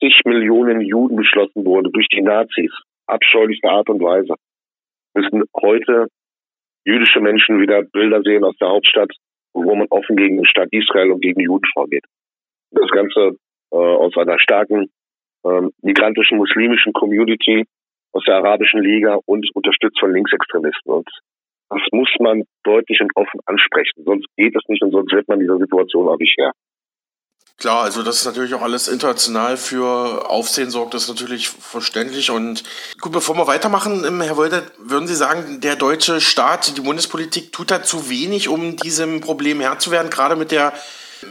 zig 0.00 0.20
Millionen 0.24 0.80
Juden 0.80 1.16
beschlossen 1.16 1.64
wurde 1.64 1.90
durch 1.90 2.08
die 2.08 2.22
Nazis, 2.22 2.72
abscheulichste 3.06 3.68
Art 3.68 3.88
und 3.88 4.00
Weise, 4.00 4.34
müssen 5.14 5.44
heute 5.56 6.08
jüdische 6.84 7.20
Menschen 7.20 7.60
wieder 7.60 7.82
Bilder 7.82 8.22
sehen 8.22 8.44
aus 8.44 8.56
der 8.60 8.68
Hauptstadt, 8.68 9.12
wo 9.54 9.74
man 9.74 9.86
offen 9.90 10.16
gegen 10.16 10.36
den 10.36 10.46
Staat 10.46 10.68
Israel 10.72 11.12
und 11.12 11.20
gegen 11.20 11.40
Juden 11.40 11.66
vorgeht. 11.72 12.04
Das 12.70 12.90
Ganze 12.90 13.36
äh, 13.70 13.76
aus 13.76 14.16
einer 14.16 14.38
starken 14.38 14.90
äh, 15.44 15.60
migrantischen 15.82 16.38
muslimischen 16.38 16.92
Community, 16.92 17.64
aus 18.14 18.24
der 18.24 18.36
Arabischen 18.36 18.80
Liga 18.80 19.18
und 19.26 19.48
unterstützt 19.54 19.98
von 19.98 20.12
Linksextremisten. 20.12 20.92
Und 20.92 21.08
das 21.68 21.82
muss 21.92 22.08
man 22.20 22.44
deutlich 22.62 23.00
und 23.00 23.10
offen 23.16 23.40
ansprechen. 23.46 24.04
Sonst 24.04 24.26
geht 24.36 24.54
es 24.56 24.62
nicht 24.68 24.82
und 24.82 24.92
sonst 24.92 25.12
wird 25.12 25.28
man 25.28 25.40
dieser 25.40 25.58
Situation 25.58 26.08
auch 26.08 26.18
nicht 26.18 26.36
her. 26.38 26.52
Klar, 27.56 27.84
also 27.84 28.02
das 28.02 28.16
ist 28.16 28.26
natürlich 28.26 28.52
auch 28.54 28.62
alles 28.62 28.88
international 28.88 29.56
für 29.56 30.28
Aufsehen 30.28 30.70
sorgt, 30.70 30.92
das 30.92 31.04
ist 31.04 31.08
natürlich 31.08 31.48
verständlich. 31.48 32.30
Und 32.30 32.64
gut, 33.00 33.12
bevor 33.12 33.36
wir 33.36 33.46
weitermachen, 33.46 34.04
ähm, 34.04 34.20
Herr 34.20 34.36
Wolter, 34.36 34.62
würden 34.78 35.06
Sie 35.06 35.14
sagen, 35.14 35.60
der 35.60 35.76
deutsche 35.76 36.20
Staat, 36.20 36.76
die 36.76 36.80
Bundespolitik 36.80 37.52
tut 37.52 37.70
da 37.70 37.82
zu 37.82 38.10
wenig, 38.10 38.48
um 38.48 38.76
diesem 38.76 39.20
Problem 39.20 39.60
Herr 39.60 39.78
zu 39.78 39.92
werden, 39.92 40.10
gerade 40.10 40.34
mit 40.34 40.50
der 40.50 40.72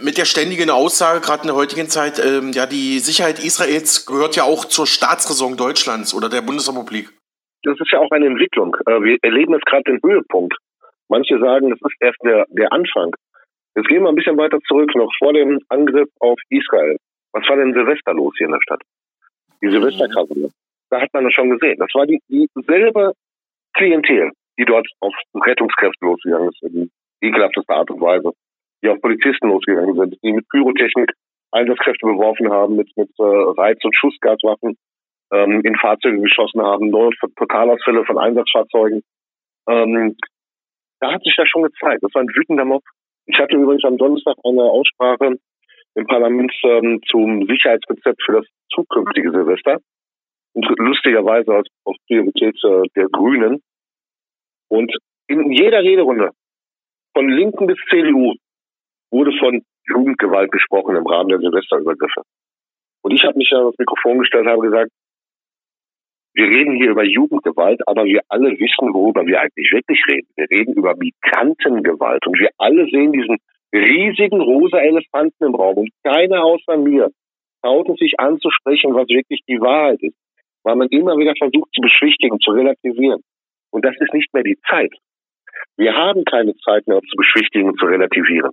mit 0.02 0.18
der 0.18 0.26
ständigen 0.26 0.70
Aussage, 0.70 1.22
gerade 1.22 1.44
in 1.44 1.48
der 1.48 1.56
heutigen 1.56 1.88
Zeit, 1.88 2.20
ähm, 2.20 2.52
ja, 2.54 2.66
die 2.66 3.00
Sicherheit 3.00 3.44
Israels 3.44 4.06
gehört 4.06 4.36
ja 4.36 4.44
auch 4.44 4.66
zur 4.66 4.88
Staatsräson 4.88 5.58
Deutschlands 5.58 6.14
oder 6.14 6.30
der 6.30 6.42
Bundesrepublik. 6.42 7.10
Das 7.64 7.80
ist 7.80 7.92
ja 7.92 8.00
auch 8.00 8.12
eine 8.12 8.28
Entwicklung. 8.28 8.76
Äh, 8.86 9.02
wir 9.02 9.18
erleben 9.22 9.54
jetzt 9.54 9.66
gerade 9.66 9.84
den 9.84 10.00
Höhepunkt. 10.04 10.56
Manche 11.10 11.38
sagen, 11.40 11.70
das 11.70 11.80
ist 11.82 11.96
erst 12.00 12.18
der, 12.24 12.46
der 12.50 12.72
Anfang. 12.72 13.14
Jetzt 13.76 13.88
gehen 13.88 14.04
wir 14.04 14.10
ein 14.10 14.16
bisschen 14.16 14.38
weiter 14.38 14.60
zurück, 14.68 14.94
noch 14.96 15.12
vor 15.18 15.34
dem 15.34 15.60
Angriff 15.70 16.10
auf 16.20 16.40
Israel. 16.50 16.98
Was 17.32 17.48
war 17.50 17.58
denn 17.58 17.74
Silvester 17.74 18.14
los 18.14 18.34
hier 18.38 18.48
in 18.48 18.54
der 18.54 18.62
Stadt? 18.62 18.82
Die 19.62 19.70
Silvesterkaserne. 19.70 20.50
Da 20.90 21.02
hat 21.02 21.10
man 21.14 21.24
das 21.24 21.34
schon 21.34 21.50
gesehen. 21.50 21.78
Das 21.80 21.90
war 21.94 22.06
die, 22.06 22.22
dieselbe 22.30 23.14
Klientel, 23.74 24.32
die 24.60 24.66
dort 24.66 24.88
auf 25.00 25.14
Rettungskräfte 25.34 26.06
losgegangen 26.06 26.50
ist, 26.50 26.62
in 26.62 26.92
ekelhaftester 27.22 27.74
Art 27.74 27.90
und 27.90 28.02
Weise, 28.02 28.32
die 28.84 28.90
auf 28.90 29.02
Polizisten 29.02 29.48
losgegangen 29.48 29.96
sind, 29.96 30.18
die 30.24 30.34
mit 30.34 30.48
Pyrotechnik 30.50 31.12
Einsatzkräfte 31.52 32.06
beworfen 32.06 32.52
haben, 32.52 32.76
mit, 32.76 32.90
mit 32.98 33.10
äh, 33.20 33.24
Reiz- 33.24 33.84
und 33.84 33.96
Schussgaswaffen 33.96 34.76
ähm, 35.32 35.62
in 35.64 35.76
Fahrzeuge 35.76 36.20
geschossen 36.20 36.62
haben, 36.62 36.90
neue 36.90 37.12
Totalausfälle 37.38 38.04
von 38.06 38.18
Einsatzfahrzeugen. 38.18 39.04
Ähm, 39.70 40.18
da 41.00 41.14
hat 41.14 41.24
sich 41.24 41.36
das 41.36 41.48
schon 41.48 41.64
gezeigt. 41.64 42.02
Das 42.02 42.14
war 42.14 42.24
ein 42.24 42.30
wütender 42.30 42.66
Mob, 42.66 42.84
ich 43.26 43.38
hatte 43.40 43.56
übrigens 43.56 43.84
am 43.86 43.98
Donnerstag 43.98 44.36
eine 44.44 44.64
Aussprache 44.64 45.38
im 45.96 46.08
Parlament 46.08 46.52
ähm, 46.64 47.00
zum 47.10 47.46
Sicherheitskonzept 47.48 48.22
für 48.24 48.34
das 48.34 48.46
zukünftige 48.74 49.32
Silvester. 49.32 49.78
Und 50.54 50.68
lustigerweise 50.78 51.54
als 51.54 51.68
auf 51.86 51.96
Priorität 52.08 52.56
äh, 52.64 52.88
der 52.96 53.08
Grünen. 53.10 53.62
Und 54.70 54.96
in 55.28 55.52
jeder 55.52 55.82
Rederunde, 55.82 56.32
von 57.16 57.30
Linken 57.30 57.68
bis 57.68 57.78
CDU, 57.90 58.34
wurde 59.14 59.32
von 59.38 59.62
Jugendgewalt 59.88 60.52
gesprochen 60.52 60.96
im 60.96 61.06
Rahmen 61.06 61.30
der 61.30 61.40
Silvesterübergriffe. 61.40 62.24
Und 63.04 63.12
ich 63.12 63.24
habe 63.24 63.38
mich 63.38 63.50
ja 63.52 63.64
das 63.64 63.78
Mikrofon 63.78 64.20
gestellt, 64.20 64.48
habe 64.48 64.62
gesagt, 64.62 64.92
wir 66.36 66.46
reden 66.46 66.76
hier 66.76 66.90
über 66.90 67.04
Jugendgewalt, 67.04 67.82
aber 67.88 68.06
wir 68.06 68.22
alle 68.28 68.50
wissen, 68.58 68.92
worüber 68.92 69.26
wir 69.28 69.40
eigentlich 69.40 69.72
wirklich 69.72 70.02
reden. 70.10 70.28
Wir 70.36 70.50
reden 70.50 70.74
über 70.74 70.96
Migrantengewalt 70.96 72.26
und 72.26 72.40
wir 72.40 72.50
alle 72.58 72.88
sehen 72.90 73.12
diesen 73.12 73.38
riesigen 73.72 74.42
rosa 74.42 74.80
Elefanten 74.80 75.46
im 75.46 75.54
Raum 75.54 75.78
und 75.78 75.90
keiner 76.04 76.44
außer 76.44 76.78
mir 76.78 77.10
traut 77.62 77.90
es 77.90 77.98
sich 77.98 78.20
anzusprechen, 78.20 78.94
was 78.96 79.08
wirklich 79.10 79.42
die 79.48 79.60
Wahrheit 79.62 80.02
ist, 80.02 80.18
weil 80.64 80.76
man 80.76 80.88
immer 80.90 81.18
wieder 81.18 81.34
versucht 81.38 81.70
zu 81.74 81.82
beschwichtigen, 81.82 82.40
zu 82.40 82.52
relativieren. 82.52 83.22
Und 83.72 83.86
das 83.86 83.96
ist 84.00 84.14
nicht 84.14 84.34
mehr 84.34 84.44
die 84.44 84.58
Zeit. 84.70 84.94
Wir 85.78 85.94
haben 85.96 86.26
keine 86.26 86.56
Zeit 86.58 86.88
mehr, 86.88 86.98
um 86.98 87.08
zu 87.08 87.16
beschwichtigen 87.16 87.70
und 87.70 87.80
zu 87.80 87.86
relativieren. 87.86 88.52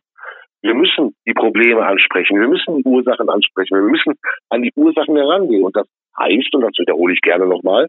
Wir 0.62 0.74
müssen 0.74 1.14
die 1.26 1.32
Probleme 1.32 1.84
ansprechen. 1.84 2.38
Wir 2.38 2.48
müssen 2.48 2.78
die 2.78 2.84
Ursachen 2.84 3.28
ansprechen. 3.28 3.76
Wir 3.76 3.90
müssen 3.90 4.14
an 4.50 4.62
die 4.62 4.72
Ursachen 4.76 5.16
herangehen. 5.16 5.64
Und 5.64 5.74
das 5.74 5.86
heißt, 6.18 6.54
und 6.54 6.62
das 6.62 6.72
wiederhole 6.78 7.14
ich 7.14 7.20
gerne 7.22 7.46
nochmal, 7.46 7.86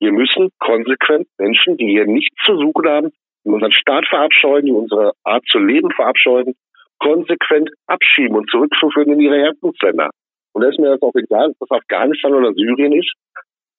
wir 0.00 0.12
müssen 0.12 0.50
konsequent 0.58 1.26
Menschen, 1.38 1.76
die 1.76 1.86
hier 1.86 2.06
nichts 2.06 2.36
zu 2.44 2.56
suchen 2.56 2.88
haben, 2.88 3.10
die 3.44 3.50
unseren 3.50 3.72
Staat 3.72 4.06
verabscheuen, 4.06 4.66
die 4.66 4.72
unsere 4.72 5.12
Art 5.22 5.44
zu 5.46 5.58
leben 5.58 5.90
verabscheuen, 5.92 6.54
konsequent 6.98 7.70
abschieben 7.86 8.36
und 8.36 8.50
zurückzuführen 8.50 9.12
in 9.12 9.20
ihre 9.20 9.36
Herkunftsländer. 9.36 10.10
Und 10.52 10.62
da 10.62 10.68
ist 10.68 10.78
mir 10.78 10.90
das 10.90 11.02
auch 11.02 11.14
egal, 11.14 11.50
ob 11.50 11.68
das 11.68 11.78
Afghanistan 11.78 12.32
oder 12.32 12.52
Syrien 12.54 12.92
ist. 12.92 13.12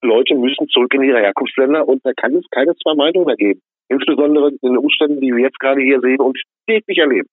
Leute 0.02 0.36
müssen 0.36 0.68
zurück 0.70 0.94
in 0.94 1.04
ihre 1.04 1.20
Herkunftsländer 1.20 1.88
und 1.88 2.06
da 2.06 2.12
kann 2.14 2.36
es 2.36 2.46
keine 2.52 2.76
zwei 2.76 2.94
Meinungen 2.94 3.26
mehr 3.26 3.38
geben. 3.38 3.62
Insbesondere 3.90 4.50
in 4.50 4.58
den 4.62 4.78
Umständen, 4.78 5.22
die 5.22 5.34
wir 5.34 5.44
jetzt 5.44 5.60
gerade 5.60 5.82
hier 5.82 6.00
sehen 6.02 6.20
und 6.20 6.40
täglich 6.68 6.98
erleben. 6.98 7.28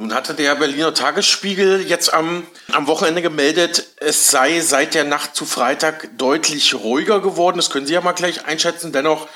Nun 0.00 0.14
hatte 0.14 0.32
der 0.32 0.54
Berliner 0.54 0.94
Tagesspiegel 0.94 1.86
jetzt 1.86 2.14
am, 2.14 2.46
am 2.72 2.86
Wochenende 2.86 3.20
gemeldet, 3.20 3.86
es 3.98 4.30
sei 4.30 4.60
seit 4.60 4.94
der 4.94 5.04
Nacht 5.04 5.36
zu 5.36 5.44
Freitag 5.44 6.16
deutlich 6.16 6.72
ruhiger 6.72 7.20
geworden. 7.20 7.58
Das 7.58 7.68
können 7.68 7.84
Sie 7.84 7.92
ja 7.92 8.00
mal 8.00 8.12
gleich 8.12 8.46
einschätzen. 8.46 8.92
Dennoch 8.92 9.28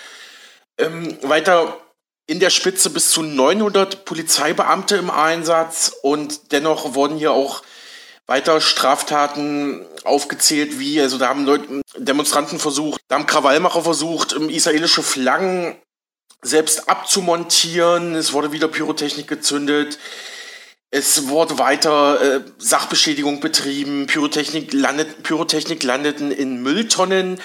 ähm, 0.79 1.18
weiter 1.20 1.79
in 2.27 2.40
der 2.40 2.48
Spitze 2.48 2.88
bis 2.88 3.11
zu 3.11 3.20
900 3.20 4.07
Polizeibeamte 4.07 4.96
im 4.96 5.11
Einsatz 5.11 5.92
und 6.00 6.53
dennoch 6.53 6.94
wurden 6.94 7.18
hier 7.18 7.33
auch 7.33 7.62
weiter 8.27 8.62
Straftaten 8.62 9.85
aufgezählt, 10.05 10.79
wie, 10.79 10.98
also 10.98 11.18
da 11.18 11.29
haben 11.29 11.44
Leute, 11.44 11.83
Demonstranten 11.98 12.59
versucht, 12.59 13.03
da 13.09 13.16
haben 13.16 13.27
Krawallmacher 13.27 13.83
versucht, 13.83 14.33
israelische 14.33 15.03
Flaggen 15.03 15.77
selbst 16.40 16.88
abzumontieren. 16.88 18.14
Es 18.14 18.33
wurde 18.33 18.53
wieder 18.53 18.68
Pyrotechnik 18.68 19.29
gezündet. 19.29 19.98
Es 20.96 21.28
wurde 21.28 21.59
weiter 21.59 22.22
äh, 22.22 22.40
Sachbeschädigung 22.57 23.40
betrieben, 23.40 24.07
Pyrotechnik, 24.07 24.72
landet, 24.72 25.24
Pyrotechnik 25.24 25.83
landeten 25.83 26.30
in 26.30 26.62
Mülltonnen. 26.62 27.40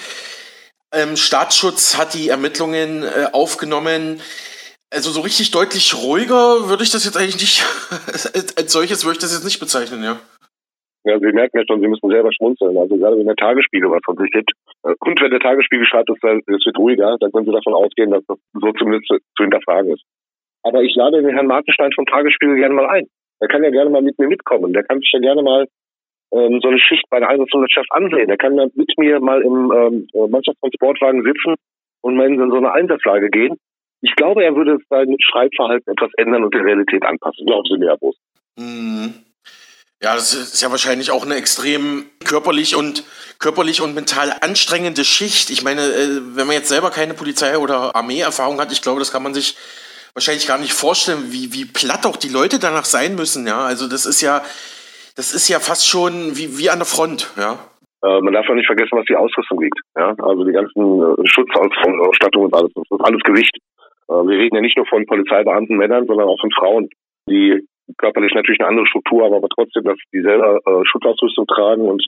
Ähm, 0.94 1.16
Staatsschutz 1.16 1.98
hat 1.98 2.14
die 2.14 2.28
Ermittlungen 2.28 3.02
äh, 3.02 3.26
aufgenommen. 3.32 4.22
Also 4.94 5.10
so 5.10 5.20
richtig 5.20 5.50
deutlich 5.50 5.98
ruhiger 5.98 6.70
würde 6.70 6.84
ich 6.84 6.92
das 6.92 7.04
jetzt 7.04 7.16
eigentlich 7.16 7.42
nicht, 7.42 7.66
als 8.56 8.70
solches 8.70 9.04
würde 9.04 9.18
ich 9.18 9.22
das 9.26 9.34
jetzt 9.34 9.44
nicht 9.44 9.58
bezeichnen, 9.58 10.04
ja. 10.04 10.20
Ja, 11.02 11.18
Sie 11.18 11.32
merken 11.34 11.58
ja 11.58 11.64
schon, 11.66 11.80
Sie 11.80 11.88
müssen 11.88 12.08
selber 12.08 12.30
schmunzeln. 12.32 12.78
Also 12.78 12.96
gerade 12.98 13.18
wenn 13.18 13.26
der 13.26 13.34
Tagesspiegel 13.34 13.90
was 13.90 14.04
von 14.04 14.16
sich 14.16 14.30
gibt. 14.30 14.52
Und 14.82 15.20
wenn 15.20 15.30
der 15.32 15.40
Tagesspiegel 15.40 15.86
schreibt, 15.86 16.08
es 16.08 16.22
wird 16.22 16.78
ruhiger, 16.78 17.16
dann 17.18 17.32
können 17.32 17.46
Sie 17.46 17.52
davon 17.52 17.74
ausgehen, 17.74 18.12
dass 18.12 18.22
das 18.28 18.38
so 18.52 18.70
zumindest 18.78 19.08
zu, 19.08 19.18
zu 19.34 19.42
hinterfragen 19.42 19.92
ist. 19.92 20.04
Aber 20.62 20.82
ich 20.82 20.94
lade 20.94 21.20
den 21.20 21.34
Herrn 21.34 21.48
Martenstein 21.48 21.90
vom 21.96 22.06
Tagesspiegel 22.06 22.54
gerne 22.54 22.74
mal 22.74 22.86
ein. 22.86 23.08
Der 23.40 23.48
kann 23.48 23.64
ja 23.64 23.70
gerne 23.70 23.90
mal 23.90 24.02
mit 24.02 24.18
mir 24.18 24.28
mitkommen. 24.28 24.72
Der 24.72 24.84
kann 24.84 25.00
sich 25.00 25.10
ja 25.12 25.20
gerne 25.20 25.42
mal 25.42 25.66
ähm, 26.32 26.60
so 26.62 26.68
eine 26.68 26.78
Schicht 26.78 27.04
bei 27.10 27.20
der 27.20 27.28
Einsatzmannschaft 27.28 27.90
ansehen. 27.90 28.28
Der 28.28 28.36
kann 28.36 28.56
dann 28.56 28.70
mit 28.74 28.92
mir 28.98 29.20
mal 29.20 29.42
im 29.42 29.72
ähm, 29.72 30.30
Mannschaftstransportwagen 30.30 31.22
sitzen 31.24 31.54
und 32.02 32.16
mal 32.16 32.26
in 32.26 32.38
so 32.50 32.56
eine 32.56 32.72
Einsatzlage 32.72 33.30
gehen. 33.30 33.56
Ich 34.02 34.14
glaube, 34.16 34.44
er 34.44 34.54
würde 34.56 34.78
sein 34.88 35.14
Schreibverhalten 35.20 35.92
etwas 35.92 36.10
ändern 36.16 36.44
und 36.44 36.54
der 36.54 36.64
Realität 36.64 37.04
anpassen. 37.04 37.46
Glauben 37.46 37.68
Sie 37.68 37.78
mir, 37.78 37.88
Herr 37.88 37.98
Bus. 37.98 38.16
Mhm. 38.56 39.14
Ja, 40.02 40.14
das 40.14 40.32
ist 40.32 40.62
ja 40.62 40.70
wahrscheinlich 40.70 41.10
auch 41.10 41.26
eine 41.26 41.34
extrem 41.34 42.06
körperlich 42.24 42.74
und 42.74 43.04
körperlich 43.38 43.82
und 43.82 43.94
mental 43.94 44.32
anstrengende 44.40 45.04
Schicht. 45.04 45.50
Ich 45.50 45.62
meine, 45.62 45.82
äh, 45.82 46.36
wenn 46.36 46.46
man 46.46 46.56
jetzt 46.56 46.70
selber 46.70 46.90
keine 46.90 47.12
Polizei- 47.12 47.58
oder 47.58 47.94
Armeeerfahrung 47.94 48.58
hat, 48.60 48.72
ich 48.72 48.80
glaube, 48.80 49.00
das 49.00 49.12
kann 49.12 49.22
man 49.22 49.34
sich 49.34 49.56
wahrscheinlich 50.14 50.46
gar 50.46 50.58
nicht 50.58 50.72
vorstellen, 50.72 51.32
wie, 51.32 51.52
wie 51.52 51.64
platt 51.64 52.06
auch 52.06 52.16
die 52.16 52.28
Leute 52.28 52.58
danach 52.58 52.84
sein 52.84 53.14
müssen. 53.14 53.46
Ja, 53.46 53.64
also 53.64 53.88
das 53.88 54.06
ist 54.06 54.20
ja, 54.20 54.42
das 55.16 55.34
ist 55.34 55.48
ja 55.48 55.58
fast 55.60 55.88
schon 55.88 56.36
wie, 56.36 56.58
wie 56.58 56.70
an 56.70 56.78
der 56.78 56.86
Front. 56.86 57.32
Ja. 57.36 57.58
Äh, 58.02 58.20
man 58.20 58.32
darf 58.32 58.48
auch 58.48 58.54
nicht 58.54 58.66
vergessen, 58.66 58.96
was 58.96 59.06
die 59.06 59.16
Ausrüstung 59.16 59.60
wiegt. 59.60 59.78
Ja, 59.96 60.14
also 60.18 60.44
die 60.44 60.52
ganzen 60.52 60.80
äh, 60.80 61.26
Schutzausstattung 61.26 62.44
und 62.44 62.54
alles, 62.54 62.72
das 62.74 62.84
ist 62.90 63.04
alles 63.04 63.22
Gewicht. 63.22 63.56
Äh, 64.08 64.12
wir 64.12 64.38
reden 64.38 64.56
ja 64.56 64.62
nicht 64.62 64.76
nur 64.76 64.86
von 64.86 65.04
Polizeibeamten, 65.06 65.76
Männern, 65.76 66.06
sondern 66.06 66.28
auch 66.28 66.40
von 66.40 66.50
Frauen, 66.52 66.88
die 67.28 67.60
körperlich 67.98 68.32
natürlich 68.34 68.60
eine 68.60 68.68
andere 68.68 68.86
Struktur 68.86 69.24
haben, 69.24 69.34
aber 69.34 69.48
trotzdem, 69.48 69.84
dass 69.84 69.98
die 70.12 70.22
selber 70.22 70.58
äh, 70.64 70.84
Schutzausrüstung 70.86 71.46
tragen 71.46 71.82
und 71.82 72.04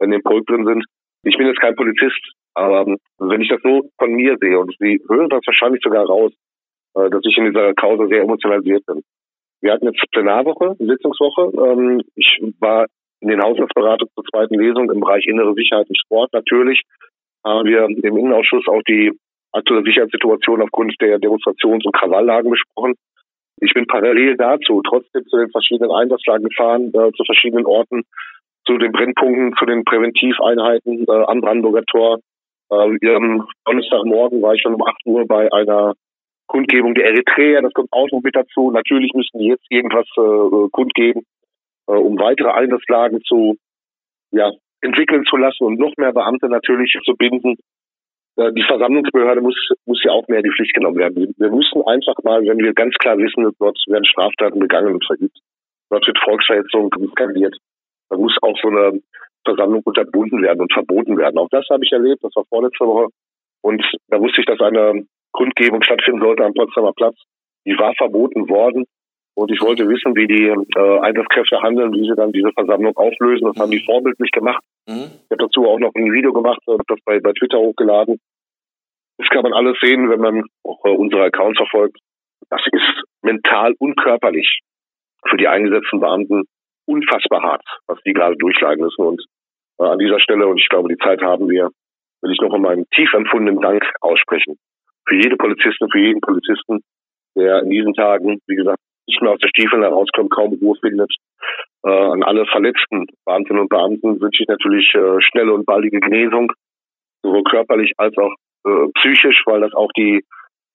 in 0.00 0.10
dem 0.10 0.22
Pulk 0.22 0.46
drin 0.46 0.66
sind. 0.66 0.84
Ich 1.22 1.36
bin 1.36 1.46
jetzt 1.46 1.60
kein 1.60 1.76
Polizist, 1.76 2.20
aber 2.54 2.86
ähm, 2.86 2.96
wenn 3.18 3.40
ich 3.40 3.48
das 3.48 3.60
so 3.62 3.88
von 3.98 4.12
mir 4.12 4.36
sehe 4.40 4.58
und 4.58 4.74
Sie 4.78 5.00
hören 5.08 5.28
das 5.28 5.46
wahrscheinlich 5.46 5.82
sogar 5.82 6.04
raus, 6.06 6.32
äh, 6.94 7.10
dass 7.10 7.22
ich 7.24 7.36
in 7.36 7.46
dieser 7.46 7.74
Causa 7.74 8.06
sehr 8.06 8.22
emotionalisiert 8.22 8.84
bin. 8.86 9.02
Wir 9.60 9.72
hatten 9.72 9.86
jetzt 9.86 10.02
Plenarwoche, 10.12 10.76
Sitzungswoche. 10.78 11.52
Ähm, 11.54 12.02
ich 12.14 12.40
war 12.60 12.86
in 13.20 13.28
den 13.28 13.42
Haushaltsberatungen 13.42 14.12
zur 14.14 14.24
zweiten 14.24 14.58
Lesung 14.58 14.90
im 14.90 15.00
Bereich 15.00 15.26
innere 15.26 15.54
Sicherheit 15.54 15.88
und 15.88 15.98
Sport. 15.98 16.32
Natürlich 16.32 16.82
haben 17.44 17.68
wir 17.68 17.84
im 17.84 18.16
Innenausschuss 18.16 18.66
auch 18.68 18.82
die 18.88 19.12
aktuelle 19.52 19.84
Sicherheitssituation 19.84 20.62
aufgrund 20.62 20.94
der 21.00 21.18
Demonstrations- 21.18 21.84
und 21.84 21.94
Krawallagen 21.94 22.50
besprochen. 22.50 22.94
Ich 23.60 23.74
bin 23.74 23.86
parallel 23.86 24.36
dazu 24.36 24.80
trotzdem 24.82 25.26
zu 25.26 25.36
den 25.36 25.50
verschiedenen 25.50 25.90
Einsatzlagen 25.90 26.48
gefahren, 26.48 26.88
äh, 26.94 27.12
zu 27.12 27.24
verschiedenen 27.24 27.66
Orten, 27.66 28.04
zu 28.66 28.78
den 28.78 28.92
Brennpunkten, 28.92 29.54
zu 29.58 29.66
den 29.66 29.84
Präventiveinheiten 29.84 31.04
äh, 31.06 31.24
am 31.26 31.40
Brandenburger 31.40 31.84
Tor. 31.84 32.20
Äh, 32.70 32.96
Donnerstagmorgen 33.64 34.40
war 34.40 34.54
ich 34.54 34.62
schon 34.62 34.74
um 34.74 34.82
8 34.82 34.96
Uhr 35.04 35.26
bei 35.26 35.52
einer 35.52 35.94
Kundgebung 36.50 36.94
der 36.94 37.06
Eritreer, 37.06 37.62
das 37.62 37.72
kommt 37.72 37.92
auch 37.92 38.08
noch 38.10 38.22
mit 38.22 38.34
dazu. 38.34 38.72
Natürlich 38.72 39.12
müssen 39.14 39.38
die 39.38 39.46
jetzt 39.46 39.64
irgendwas 39.70 40.06
äh, 40.18 40.68
kundgeben, 40.72 41.22
äh, 41.86 41.92
um 41.92 42.18
weitere 42.18 42.50
Einsatzlagen 42.50 43.22
zu 43.22 43.56
ja, 44.32 44.50
entwickeln 44.80 45.24
zu 45.30 45.36
lassen 45.36 45.62
und 45.62 45.78
noch 45.78 45.92
mehr 45.96 46.12
Beamte 46.12 46.48
natürlich 46.48 46.98
zu 47.04 47.14
binden. 47.14 47.54
Äh, 48.36 48.52
die 48.52 48.64
Versammlungsbehörde 48.64 49.42
muss, 49.42 49.54
muss 49.86 50.02
ja 50.02 50.10
auch 50.10 50.26
mehr 50.26 50.38
in 50.38 50.44
die 50.44 50.50
Pflicht 50.50 50.74
genommen 50.74 50.98
werden. 50.98 51.32
Wir 51.38 51.50
müssen 51.50 51.86
einfach 51.86 52.16
mal, 52.24 52.42
wenn 52.42 52.58
wir 52.58 52.74
ganz 52.74 52.96
klar 52.96 53.16
wissen, 53.16 53.48
dort 53.60 53.78
werden 53.86 54.04
Straftaten 54.04 54.58
begangen 54.58 54.94
und 54.94 55.06
verübt, 55.06 55.38
dort 55.88 56.04
wird 56.04 56.18
Volksverhetzung 56.18 56.90
skaliert, 57.12 57.56
da 58.08 58.16
muss 58.16 58.36
auch 58.42 58.58
so 58.60 58.68
eine 58.68 59.00
Versammlung 59.44 59.82
unterbunden 59.84 60.42
werden 60.42 60.62
und 60.62 60.72
verboten 60.72 61.16
werden. 61.16 61.38
Auch 61.38 61.48
das 61.50 61.68
habe 61.70 61.84
ich 61.84 61.92
erlebt, 61.92 62.24
das 62.24 62.34
war 62.34 62.44
vorletzte 62.48 62.84
Woche. 62.84 63.06
Und 63.62 63.84
da 64.08 64.18
wusste 64.18 64.40
ich, 64.40 64.46
dass 64.46 64.60
eine 64.60 65.06
Kundgebung 65.32 65.82
stattfinden 65.82 66.20
sollte 66.20 66.44
am 66.44 66.54
Potsdamer 66.54 66.92
Platz. 66.92 67.16
Die 67.66 67.78
war 67.78 67.94
verboten 67.94 68.48
worden. 68.48 68.84
Und 69.34 69.50
ich 69.50 69.60
wollte 69.62 69.88
wissen, 69.88 70.14
wie 70.16 70.26
die 70.26 70.48
äh, 70.48 70.98
Einsatzkräfte 71.00 71.62
handeln, 71.62 71.92
wie 71.92 72.06
sie 72.06 72.16
dann 72.16 72.32
diese 72.32 72.50
Versammlung 72.52 72.96
auflösen. 72.96 73.46
Das 73.46 73.62
haben 73.62 73.70
die 73.70 73.84
vorbildlich 73.84 74.30
gemacht. 74.32 74.62
Mhm. 74.86 75.08
Ich 75.24 75.30
habe 75.30 75.44
dazu 75.44 75.66
auch 75.66 75.78
noch 75.78 75.94
ein 75.94 76.12
Video 76.12 76.32
gemacht 76.32 76.60
und 76.66 76.82
das 76.88 76.98
bei, 77.04 77.20
bei 77.20 77.32
Twitter 77.32 77.58
hochgeladen. 77.58 78.18
Das 79.18 79.28
kann 79.28 79.42
man 79.42 79.52
alles 79.52 79.78
sehen, 79.80 80.10
wenn 80.10 80.20
man 80.20 80.44
auch 80.64 80.84
äh, 80.84 80.90
unsere 80.90 81.24
Accounts 81.24 81.58
verfolgt. 81.58 81.98
Das 82.50 82.60
ist 82.72 83.04
mental 83.22 83.74
und 83.78 83.96
körperlich 83.96 84.60
für 85.26 85.36
die 85.36 85.48
eingesetzten 85.48 86.00
Beamten 86.00 86.44
unfassbar 86.86 87.42
hart, 87.42 87.64
was 87.86 87.98
die 88.04 88.12
gerade 88.12 88.36
durchleiden 88.36 88.84
müssen. 88.84 89.02
Und 89.04 89.24
äh, 89.78 89.84
an 89.84 89.98
dieser 89.98 90.18
Stelle, 90.20 90.48
und 90.48 90.58
ich 90.58 90.68
glaube, 90.68 90.88
die 90.88 90.98
Zeit 90.98 91.22
haben 91.22 91.48
wir, 91.48 91.70
will 92.22 92.32
ich 92.32 92.40
noch 92.40 92.52
einmal 92.52 92.72
einen 92.72 92.90
tief 92.90 93.12
empfundenen 93.14 93.60
Dank 93.60 93.84
aussprechen 94.00 94.58
für 95.10 95.16
jede 95.16 95.36
Polizistin, 95.36 95.88
für 95.90 95.98
jeden 95.98 96.20
Polizisten, 96.20 96.80
der 97.36 97.62
in 97.62 97.70
diesen 97.70 97.94
Tagen, 97.94 98.38
wie 98.46 98.56
gesagt, 98.56 98.78
nicht 99.06 99.20
mehr 99.22 99.32
aus 99.32 99.40
der 99.40 99.48
Stiefel 99.48 99.82
herauskommt, 99.82 100.30
kaum 100.30 100.54
Ruhe 100.54 100.76
findet. 100.80 101.12
Äh, 101.84 101.90
an 101.90 102.22
alle 102.22 102.46
verletzten 102.46 103.06
Beamtinnen 103.26 103.62
und 103.62 103.68
Beamten 103.68 104.20
wünsche 104.20 104.42
ich 104.42 104.48
natürlich 104.48 104.94
äh, 104.94 105.20
schnelle 105.20 105.52
und 105.52 105.66
baldige 105.66 105.98
Genesung, 105.98 106.52
sowohl 107.22 107.42
körperlich 107.42 107.92
als 107.96 108.16
auch 108.18 108.32
äh, 108.66 108.88
psychisch, 108.94 109.42
weil 109.46 109.60
das 109.62 109.74
auch 109.74 109.90
die 109.96 110.22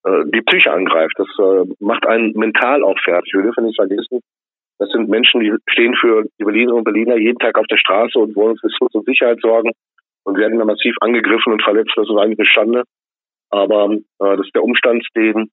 äh, 0.04 0.24
die 0.34 0.42
Psyche 0.42 0.72
angreift. 0.72 1.14
Das 1.18 1.28
äh, 1.40 1.72
macht 1.80 2.06
einen 2.06 2.34
mental 2.34 2.84
auch 2.84 3.00
fertig. 3.04 3.34
Wir 3.34 3.44
dürfen 3.44 3.66
nicht 3.66 3.78
vergessen, 3.78 4.20
das 4.80 4.90
sind 4.90 5.10
Menschen, 5.10 5.40
die 5.40 5.54
stehen 5.70 5.96
für 5.96 6.24
die 6.40 6.44
Berlinerinnen 6.44 6.80
und 6.80 6.84
Berliner 6.84 7.16
jeden 7.16 7.40
Tag 7.40 7.58
auf 7.58 7.68
der 7.68 7.78
Straße 7.78 8.20
und 8.20 8.36
wollen 8.36 8.58
für 8.58 8.70
Schutz 8.70 8.94
und 8.94 9.06
Sicherheit 9.06 9.40
sorgen 9.42 9.72
und 10.26 10.38
werden 10.38 10.58
dann 10.58 10.68
massiv 10.68 10.96
angegriffen 11.00 11.54
und 11.54 11.64
verletzt. 11.64 11.94
Das 11.96 12.10
ist 12.10 12.18
eigentlich 12.18 12.40
eine 12.40 12.48
Schande. 12.48 12.84
Aber 13.50 13.94
äh, 13.94 14.38
das 14.38 14.46
ist 14.46 14.56
der 14.56 14.64
Umstand, 14.64 15.06
den 15.16 15.50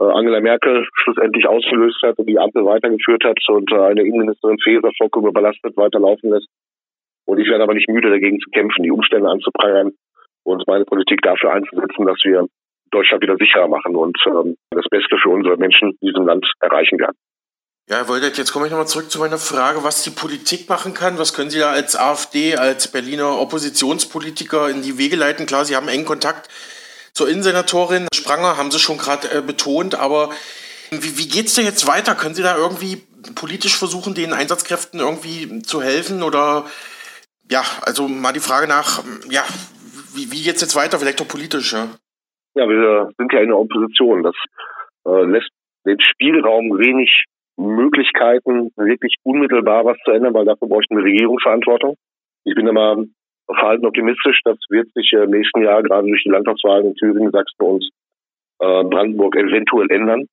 äh, 0.00 0.04
Angela 0.04 0.40
Merkel 0.40 0.86
schlussendlich 1.02 1.46
ausgelöst 1.46 2.02
hat 2.02 2.18
und 2.18 2.26
die 2.26 2.38
Ampel 2.38 2.64
weitergeführt 2.64 3.24
hat 3.24 3.38
und 3.48 3.70
äh, 3.72 3.78
eine 3.78 4.02
Innenministerin 4.02 4.58
Faeser 4.62 4.90
vollkommen 4.98 5.28
überlastet 5.28 5.76
weiterlaufen 5.76 6.30
lässt. 6.30 6.48
Und 7.26 7.38
ich 7.38 7.48
werde 7.48 7.64
aber 7.64 7.74
nicht 7.74 7.88
müde, 7.88 8.10
dagegen 8.10 8.40
zu 8.40 8.50
kämpfen, 8.50 8.82
die 8.82 8.90
Umstände 8.90 9.28
anzuprangern 9.28 9.92
und 10.44 10.66
meine 10.66 10.84
Politik 10.84 11.22
dafür 11.22 11.52
einzusetzen, 11.52 12.06
dass 12.06 12.18
wir 12.24 12.46
Deutschland 12.90 13.22
wieder 13.22 13.36
sicherer 13.36 13.68
machen 13.68 13.96
und 13.96 14.16
ähm, 14.26 14.56
das 14.70 14.86
Beste 14.90 15.16
für 15.22 15.30
unsere 15.30 15.56
Menschen 15.56 15.96
in 16.00 16.08
diesem 16.08 16.26
Land 16.26 16.46
erreichen 16.60 16.98
werden. 16.98 17.16
Ja, 17.88 17.96
Herr 17.96 18.08
Woldert, 18.08 18.38
jetzt 18.38 18.52
komme 18.52 18.66
ich 18.66 18.70
nochmal 18.70 18.86
zurück 18.86 19.10
zu 19.10 19.18
meiner 19.18 19.36
Frage, 19.36 19.84
was 19.84 20.04
die 20.04 20.10
Politik 20.10 20.70
machen 20.70 20.94
kann. 20.94 21.18
Was 21.18 21.34
können 21.34 21.50
Sie 21.50 21.58
da 21.58 21.70
als 21.70 21.96
AfD, 21.96 22.56
als 22.56 22.90
Berliner 22.90 23.38
Oppositionspolitiker 23.40 24.70
in 24.70 24.80
die 24.80 24.96
Wege 24.96 25.16
leiten? 25.16 25.44
Klar, 25.44 25.66
Sie 25.66 25.76
haben 25.76 25.88
engen 25.88 26.06
Kontakt 26.06 26.48
zur 27.14 27.28
Innensenatorin 27.28 28.08
Spranger, 28.12 28.56
haben 28.58 28.70
Sie 28.70 28.78
schon 28.78 28.98
gerade 28.98 29.28
äh, 29.28 29.40
betont, 29.40 29.94
aber 29.94 30.30
wie, 30.90 31.18
wie 31.18 31.28
geht 31.28 31.46
es 31.46 31.54
denn 31.54 31.64
jetzt 31.64 31.86
weiter? 31.86 32.14
Können 32.14 32.34
Sie 32.34 32.42
da 32.42 32.56
irgendwie 32.56 33.02
politisch 33.34 33.78
versuchen, 33.78 34.14
den 34.14 34.32
Einsatzkräften 34.32 35.00
irgendwie 35.00 35.62
zu 35.62 35.82
helfen? 35.82 36.22
Oder 36.22 36.64
ja, 37.50 37.62
also 37.82 38.08
mal 38.08 38.32
die 38.32 38.40
Frage 38.40 38.68
nach, 38.68 39.02
ja, 39.30 39.42
wie, 40.14 40.30
wie 40.32 40.42
geht 40.42 40.56
es 40.56 40.60
jetzt 40.60 40.76
weiter, 40.76 40.98
vielleicht 40.98 41.22
auch 41.22 41.28
politisch? 41.28 41.72
Ja? 41.72 41.88
ja, 42.54 42.68
wir 42.68 43.10
sind 43.18 43.32
ja 43.32 43.40
in 43.40 43.48
der 43.48 43.58
Opposition. 43.58 44.22
Das 44.22 44.34
äh, 45.06 45.24
lässt 45.24 45.50
den 45.86 46.00
Spielraum 46.00 46.78
wenig 46.78 47.24
Möglichkeiten, 47.56 48.70
wirklich 48.76 49.16
unmittelbar 49.22 49.84
was 49.84 49.96
zu 50.04 50.10
ändern, 50.10 50.34
weil 50.34 50.44
dafür 50.44 50.68
bräuchten 50.68 50.96
wir 50.96 51.04
Regierungsverantwortung. 51.04 51.96
Ich 52.44 52.54
bin 52.54 52.66
immer 52.66 52.96
verhalten 53.46 53.86
optimistisch. 53.86 54.40
Das 54.44 54.58
wird 54.68 54.88
sich 54.94 55.12
im 55.12 55.30
nächsten 55.30 55.62
Jahr 55.62 55.82
gerade 55.82 56.08
durch 56.08 56.22
die 56.22 56.30
Landtagswahlen 56.30 56.86
in 56.86 56.94
Thüringen, 56.94 57.30
Sachsen 57.30 57.62
und 57.62 57.84
äh, 58.60 58.84
Brandenburg 58.84 59.36
eventuell 59.36 59.90
ändern, 59.90 60.26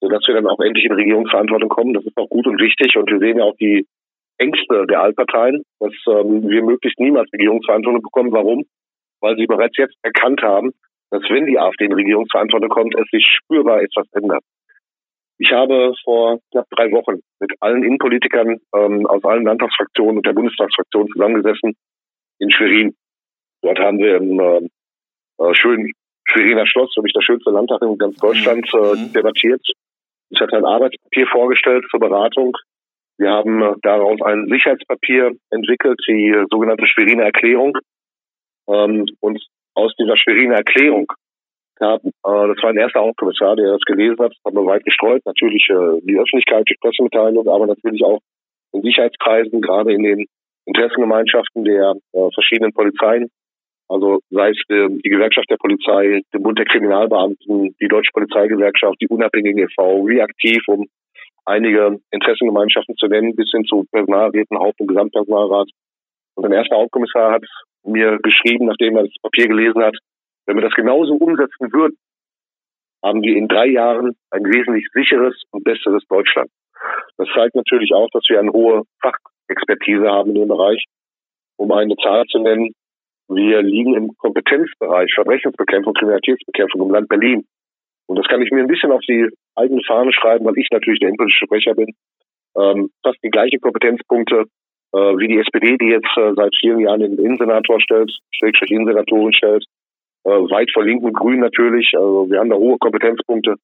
sodass 0.00 0.26
wir 0.26 0.34
dann 0.34 0.46
auch 0.46 0.60
endlich 0.60 0.84
in 0.84 0.92
Regierungsverantwortung 0.92 1.68
kommen. 1.68 1.94
Das 1.94 2.04
ist 2.04 2.16
auch 2.16 2.28
gut 2.28 2.46
und 2.46 2.60
wichtig. 2.60 2.96
Und 2.96 3.10
wir 3.10 3.18
sehen 3.18 3.38
ja 3.38 3.44
auch 3.44 3.56
die 3.56 3.86
Ängste 4.38 4.86
der 4.86 5.02
Altparteien, 5.02 5.62
dass 5.80 5.92
ähm, 6.08 6.48
wir 6.48 6.62
möglichst 6.62 6.98
niemals 6.98 7.32
Regierungsverantwortung 7.32 8.02
bekommen. 8.02 8.32
Warum? 8.32 8.64
Weil 9.20 9.36
sie 9.36 9.46
bereits 9.46 9.76
jetzt 9.76 9.96
erkannt 10.02 10.42
haben, 10.42 10.72
dass 11.10 11.22
wenn 11.30 11.46
die 11.46 11.58
AfD 11.58 11.84
in 11.84 11.92
Regierungsverantwortung 11.92 12.68
kommt, 12.68 12.94
es 12.96 13.08
sich 13.10 13.24
spürbar 13.26 13.82
etwas 13.82 14.06
ändert. 14.12 14.42
Ich 15.38 15.52
habe 15.52 15.92
vor 16.04 16.38
knapp 16.52 16.66
drei 16.70 16.90
Wochen 16.92 17.20
mit 17.40 17.52
allen 17.60 17.82
Innenpolitikern 17.82 18.60
ähm, 18.74 19.06
aus 19.06 19.24
allen 19.24 19.44
Landtagsfraktionen 19.44 20.18
und 20.18 20.26
der 20.26 20.32
Bundestagsfraktion 20.32 21.08
zusammengesessen 21.08 21.74
in 22.38 22.50
Schwerin. 22.50 22.94
Dort 23.62 23.78
haben 23.78 23.98
wir 23.98 24.16
im 24.16 24.40
äh, 24.40 24.68
äh 25.38 25.54
schönen 25.54 25.92
Schweriner 26.28 26.66
Schloss, 26.66 26.92
nämlich 26.96 27.12
das 27.12 27.24
schönste 27.24 27.50
Landtag 27.50 27.82
in 27.82 27.98
ganz 27.98 28.16
Deutschland, 28.16 28.68
äh, 28.72 28.96
mhm. 28.96 29.12
debattiert. 29.12 29.62
Ich 30.30 30.40
hatte 30.40 30.56
ein 30.56 30.64
Arbeitspapier 30.64 31.26
vorgestellt 31.28 31.84
zur 31.90 32.00
Beratung. 32.00 32.56
Wir 33.18 33.30
haben 33.30 33.62
äh, 33.62 33.74
daraus 33.82 34.20
ein 34.22 34.48
Sicherheitspapier 34.48 35.32
entwickelt, 35.50 36.00
die 36.08 36.34
sogenannte 36.50 36.86
Schweriner 36.86 37.24
Erklärung. 37.24 37.76
Ähm, 38.68 39.06
und 39.20 39.42
aus 39.74 39.94
dieser 39.96 40.16
Schweriner 40.16 40.56
Erklärung 40.56 41.06
gab, 41.76 42.04
äh, 42.04 42.10
das 42.22 42.62
war 42.62 42.70
ein 42.70 42.76
erster 42.76 43.00
Hauptkommissar, 43.00 43.56
der 43.56 43.72
das 43.72 43.82
gelesen 43.82 44.18
hat, 44.18 44.32
das 44.32 44.40
haben 44.44 44.56
wir 44.56 44.66
weit 44.66 44.84
gestreut, 44.84 45.22
natürlich 45.24 45.68
äh, 45.70 46.00
die 46.02 46.18
Öffentlichkeit, 46.18 46.64
die 46.68 46.76
Pressemitteilung, 46.80 47.46
aber 47.48 47.66
natürlich 47.66 48.02
auch 48.04 48.20
in 48.72 48.82
Sicherheitskreisen, 48.82 49.60
gerade 49.60 49.92
in 49.92 50.02
den 50.02 50.26
Interessengemeinschaften 50.66 51.64
der 51.64 51.94
äh, 52.12 52.30
verschiedenen 52.32 52.72
Polizeien, 52.72 53.30
also 53.88 54.20
sei 54.30 54.50
es 54.50 54.58
äh, 54.68 54.88
die 54.88 55.10
Gewerkschaft 55.10 55.50
der 55.50 55.56
Polizei, 55.56 56.22
der 56.32 56.38
Bund 56.38 56.58
der 56.58 56.66
Kriminalbeamten, 56.66 57.76
die 57.80 57.88
Deutsche 57.88 58.12
Polizeigewerkschaft, 58.12 58.96
die 59.00 59.08
unabhängige 59.08 59.62
e.V., 59.62 60.02
reaktiv, 60.04 60.62
um 60.68 60.86
einige 61.44 61.98
Interessengemeinschaften 62.10 62.96
zu 62.96 63.06
nennen, 63.06 63.36
bis 63.36 63.50
hin 63.50 63.64
zu 63.64 63.84
Personalräten, 63.92 64.58
Haupt- 64.58 64.80
und 64.80 64.88
Gesamtpersonalrat. 64.88 65.68
Und 66.36 66.50
der 66.50 66.58
erste 66.58 66.76
Hauptkommissar 66.76 67.32
hat 67.32 67.44
mir 67.84 68.18
geschrieben, 68.22 68.66
nachdem 68.66 68.96
er 68.96 69.04
das 69.04 69.14
Papier 69.22 69.48
gelesen 69.48 69.82
hat, 69.82 69.96
wenn 70.46 70.56
wir 70.56 70.62
das 70.62 70.74
genauso 70.74 71.14
umsetzen 71.14 71.72
würden, 71.72 71.96
haben 73.04 73.22
wir 73.22 73.36
in 73.36 73.48
drei 73.48 73.66
Jahren 73.66 74.16
ein 74.30 74.44
wesentlich 74.44 74.86
sicheres 74.94 75.34
und 75.50 75.62
besseres 75.62 76.02
Deutschland. 76.08 76.50
Das 77.18 77.28
zeigt 77.34 77.54
natürlich 77.54 77.92
auch, 77.92 78.08
dass 78.12 78.24
wir 78.28 78.40
eine 78.40 78.52
hohe 78.52 78.82
Fachexpertise 79.46 80.08
haben 80.08 80.30
in 80.30 80.36
dem 80.36 80.48
Bereich. 80.48 80.84
Um 81.56 81.70
eine 81.72 81.96
Zahl 81.96 82.24
zu 82.26 82.38
nennen, 82.38 82.72
wir 83.28 83.62
liegen 83.62 83.94
im 83.94 84.16
Kompetenzbereich 84.18 85.12
Verbrechensbekämpfung, 85.14 85.94
Kriminalitätsbekämpfung 85.94 86.82
im 86.82 86.90
Land 86.90 87.08
Berlin. 87.08 87.44
Und 88.06 88.18
das 88.18 88.26
kann 88.26 88.42
ich 88.42 88.50
mir 88.50 88.60
ein 88.60 88.68
bisschen 88.68 88.92
auf 88.92 89.00
die 89.08 89.28
eigene 89.54 89.82
Fahne 89.86 90.12
schreiben, 90.12 90.44
weil 90.44 90.58
ich 90.58 90.68
natürlich 90.70 91.00
der 91.00 91.08
innenpolitische 91.08 91.46
Sprecher 91.46 91.74
bin. 91.74 91.94
Ähm, 92.56 92.90
fast 93.02 93.18
die 93.22 93.30
gleichen 93.30 93.60
Kompetenzpunkte 93.60 94.44
äh, 94.94 95.18
wie 95.18 95.28
die 95.28 95.38
SPD, 95.38 95.76
die 95.78 95.90
jetzt 95.90 96.16
äh, 96.16 96.34
seit 96.36 96.54
vielen 96.60 96.80
Jahren 96.80 97.00
den 97.00 97.18
Innensenator 97.18 97.80
stellt, 97.80 98.12
Schrägstrich 98.30 98.70
Innensenatorin 98.70 99.32
stellt, 99.32 99.64
äh, 100.24 100.30
weit 100.30 100.70
vor 100.72 100.84
Linken 100.84 101.06
und 101.06 101.14
Grünen 101.14 101.40
natürlich. 101.40 101.90
Also 101.94 102.30
wir 102.30 102.38
haben 102.38 102.50
da 102.50 102.56
hohe 102.56 102.78
Kompetenzpunkte. 102.78 103.56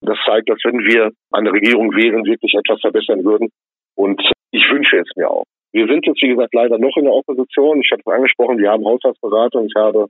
Das 0.00 0.18
zeigt, 0.26 0.50
dass 0.50 0.58
wenn 0.64 0.80
wir 0.80 1.10
der 1.32 1.52
Regierung 1.52 1.94
wären, 1.94 2.24
wirklich 2.24 2.54
etwas 2.54 2.80
verbessern 2.80 3.24
würden. 3.24 3.50
Und 3.94 4.20
ich 4.52 4.70
wünsche 4.70 4.98
es 4.98 5.08
mir 5.16 5.30
auch. 5.30 5.44
Wir 5.72 5.86
sind 5.86 6.06
jetzt, 6.06 6.22
wie 6.22 6.28
gesagt, 6.28 6.54
leider 6.54 6.78
noch 6.78 6.96
in 6.96 7.04
der 7.04 7.14
Opposition. 7.14 7.80
Ich 7.80 7.90
habe 7.90 8.02
es 8.04 8.12
angesprochen, 8.12 8.58
wir 8.58 8.70
haben 8.70 8.84
Haushaltsberatung. 8.84 9.66
Ich 9.66 9.74
habe 9.74 10.06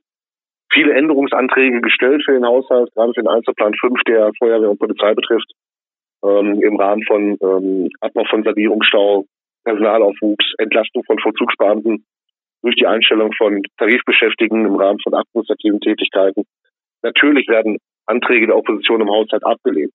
viele 0.72 0.92
Änderungsanträge 0.94 1.80
gestellt 1.80 2.22
für 2.24 2.32
den 2.32 2.44
Haushalt, 2.44 2.92
gerade 2.94 3.12
für 3.14 3.22
den 3.22 3.28
Einzelplan 3.28 3.74
5, 3.74 4.02
der 4.02 4.32
Feuerwehr 4.38 4.70
und 4.70 4.80
Polizei 4.80 5.14
betrifft, 5.14 5.52
ähm, 6.24 6.60
im 6.60 6.76
Rahmen 6.76 7.04
von 7.04 7.38
ähm, 7.40 7.90
Abbau 8.00 8.24
von 8.24 8.42
Sanierungsstau, 8.42 9.24
Personalaufwuchs, 9.64 10.54
Entlastung 10.58 11.04
von 11.04 11.18
Vollzugsbeamten 11.20 12.04
durch 12.62 12.76
die 12.76 12.86
Einstellung 12.86 13.32
von 13.32 13.62
Tarifbeschäftigten 13.78 14.64
im 14.64 14.76
Rahmen 14.76 14.98
von 15.00 15.14
administrativen 15.14 15.80
Tätigkeiten. 15.80 16.44
Natürlich 17.02 17.46
werden 17.48 17.78
Anträge 18.06 18.46
der 18.46 18.56
Opposition 18.56 19.00
im 19.00 19.10
Haushalt 19.10 19.44
abgelehnt. 19.44 19.92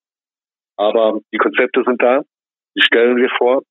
Aber 0.76 1.20
die 1.32 1.38
Konzepte 1.38 1.82
sind 1.84 2.02
da, 2.02 2.22
die 2.76 2.82
stellen 2.82 3.16
wir 3.16 3.30
vor. 3.36 3.62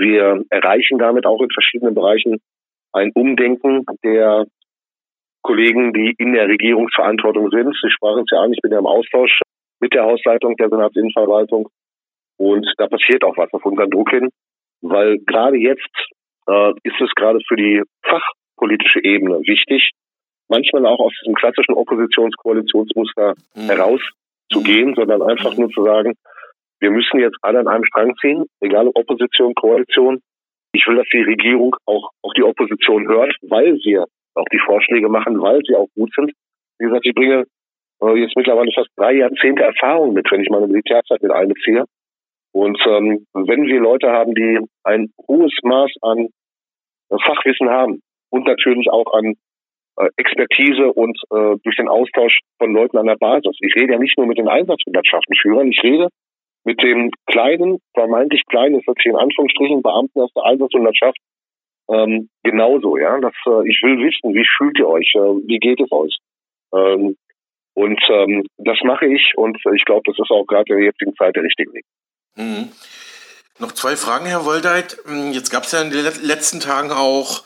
Wir 0.00 0.42
erreichen 0.48 0.98
damit 0.98 1.26
auch 1.26 1.42
in 1.42 1.50
verschiedenen 1.50 1.94
Bereichen 1.94 2.40
ein 2.92 3.12
Umdenken 3.14 3.84
der 4.02 4.46
Kollegen, 5.42 5.92
die 5.92 6.14
in 6.16 6.32
der 6.32 6.48
Regierungsverantwortung 6.48 7.50
sind. 7.50 7.76
Sie 7.82 7.90
sprachen 7.90 8.22
es 8.22 8.30
ja 8.30 8.40
an, 8.40 8.52
ich 8.52 8.62
bin 8.62 8.72
ja 8.72 8.78
im 8.78 8.86
Austausch 8.86 9.40
mit 9.78 9.92
der 9.92 10.04
Hausleitung 10.04 10.56
der 10.56 10.70
Senatsinnenverwaltung. 10.70 11.68
Und 12.38 12.66
da 12.78 12.88
passiert 12.88 13.24
auch 13.24 13.36
was 13.36 13.52
auf 13.52 13.64
unseren 13.66 13.90
Druck 13.90 14.08
hin, 14.08 14.30
weil 14.80 15.18
gerade 15.18 15.58
jetzt 15.58 15.94
äh, 16.48 16.72
ist 16.82 17.00
es 17.00 17.14
gerade 17.14 17.40
für 17.46 17.56
die 17.56 17.82
fachpolitische 18.02 19.04
Ebene 19.04 19.40
wichtig, 19.40 19.90
manchmal 20.48 20.86
auch 20.86 21.00
aus 21.00 21.12
diesem 21.20 21.34
klassischen 21.34 21.74
Oppositions-Koalitionsmuster 21.74 23.34
mhm. 23.54 23.60
herauszugehen, 23.68 24.94
sondern 24.94 25.20
einfach 25.22 25.54
nur 25.58 25.68
zu 25.68 25.84
sagen, 25.84 26.14
wir 26.80 26.90
müssen 26.90 27.20
jetzt 27.20 27.36
alle 27.42 27.60
an 27.60 27.68
einem 27.68 27.84
Strang 27.84 28.14
ziehen, 28.20 28.46
egal 28.60 28.88
ob 28.88 28.96
Opposition, 28.96 29.54
Koalition. 29.54 30.20
Ich 30.72 30.86
will, 30.86 30.96
dass 30.96 31.08
die 31.12 31.22
Regierung 31.22 31.76
auch, 31.86 32.10
auch 32.22 32.32
die 32.34 32.42
Opposition 32.42 33.08
hört, 33.08 33.34
weil 33.42 33.74
wir 33.84 34.06
auch 34.34 34.46
die 34.52 34.60
Vorschläge 34.64 35.08
machen, 35.08 35.40
weil 35.40 35.60
sie 35.66 35.74
auch 35.74 35.88
gut 35.94 36.10
sind. 36.14 36.32
Wie 36.78 36.86
gesagt, 36.86 37.04
ich 37.04 37.14
bringe 37.14 37.44
äh, 38.02 38.16
jetzt 38.16 38.36
mittlerweile 38.36 38.70
fast 38.72 38.88
drei 38.96 39.14
Jahrzehnte 39.14 39.62
Erfahrung 39.62 40.14
mit, 40.14 40.30
wenn 40.30 40.40
ich 40.40 40.48
meine 40.48 40.68
Militärzeit 40.68 41.22
mit 41.22 41.32
einbeziehe. 41.32 41.84
Und 42.52 42.80
ähm, 42.86 43.26
wenn 43.34 43.66
wir 43.66 43.80
Leute 43.80 44.10
haben, 44.10 44.34
die 44.34 44.58
ein 44.84 45.12
hohes 45.28 45.52
Maß 45.62 45.92
an 46.02 46.28
äh, 47.10 47.16
Fachwissen 47.24 47.68
haben 47.68 48.00
und 48.30 48.46
natürlich 48.46 48.90
auch 48.90 49.12
an 49.12 49.34
äh, 49.96 50.08
Expertise 50.16 50.92
und 50.92 51.18
äh, 51.30 51.56
durch 51.62 51.76
den 51.76 51.88
Austausch 51.88 52.40
von 52.58 52.72
Leuten 52.72 52.96
an 52.96 53.06
der 53.06 53.16
Basis. 53.16 53.56
Ich 53.60 53.74
rede 53.76 53.92
ja 53.92 53.98
nicht 53.98 54.16
nur 54.16 54.26
mit 54.26 54.38
den 54.38 54.48
Einsatzhundertschaftenführern, 54.48 55.68
ich 55.68 55.82
rede 55.82 56.08
mit 56.64 56.82
dem 56.82 57.10
kleinen, 57.26 57.78
vermeintlich 57.94 58.42
kleinen, 58.46 58.76
ist 58.76 58.86
hier 59.02 59.12
in 59.12 59.18
Anführungsstrichen, 59.18 59.82
Beamten 59.82 60.20
aus 60.20 60.32
der 60.34 60.44
Einsatzhundertschaft 60.44 61.18
ähm, 61.90 62.28
genauso, 62.44 62.96
ja. 62.96 63.18
Das, 63.20 63.34
äh, 63.46 63.68
ich 63.68 63.82
will 63.82 63.98
wissen, 63.98 64.32
wie 64.32 64.46
fühlt 64.56 64.78
ihr 64.78 64.88
euch, 64.88 65.12
äh, 65.14 65.48
wie 65.48 65.58
geht 65.58 65.80
es 65.80 65.90
euch? 65.90 66.16
Ähm, 66.72 67.16
und 67.74 68.00
ähm, 68.08 68.46
das 68.58 68.78
mache 68.84 69.06
ich 69.06 69.32
und 69.36 69.58
ich 69.74 69.84
glaube, 69.84 70.02
das 70.04 70.18
ist 70.18 70.30
auch 70.30 70.44
gerade 70.46 70.72
in 70.72 70.76
der 70.76 70.86
jetzigen 70.86 71.14
Zeit 71.16 71.34
der 71.34 71.42
richtige 71.42 71.72
Weg. 71.72 71.84
Mhm. 72.36 72.70
Noch 73.58 73.72
zwei 73.72 73.96
Fragen, 73.96 74.26
Herr 74.26 74.44
Woldeit. 74.44 74.98
Hm, 75.04 75.32
jetzt 75.32 75.50
gab 75.50 75.64
es 75.64 75.72
ja 75.72 75.82
in 75.82 75.90
den 75.90 76.04
letzten 76.22 76.60
Tagen 76.60 76.90
auch 76.92 77.42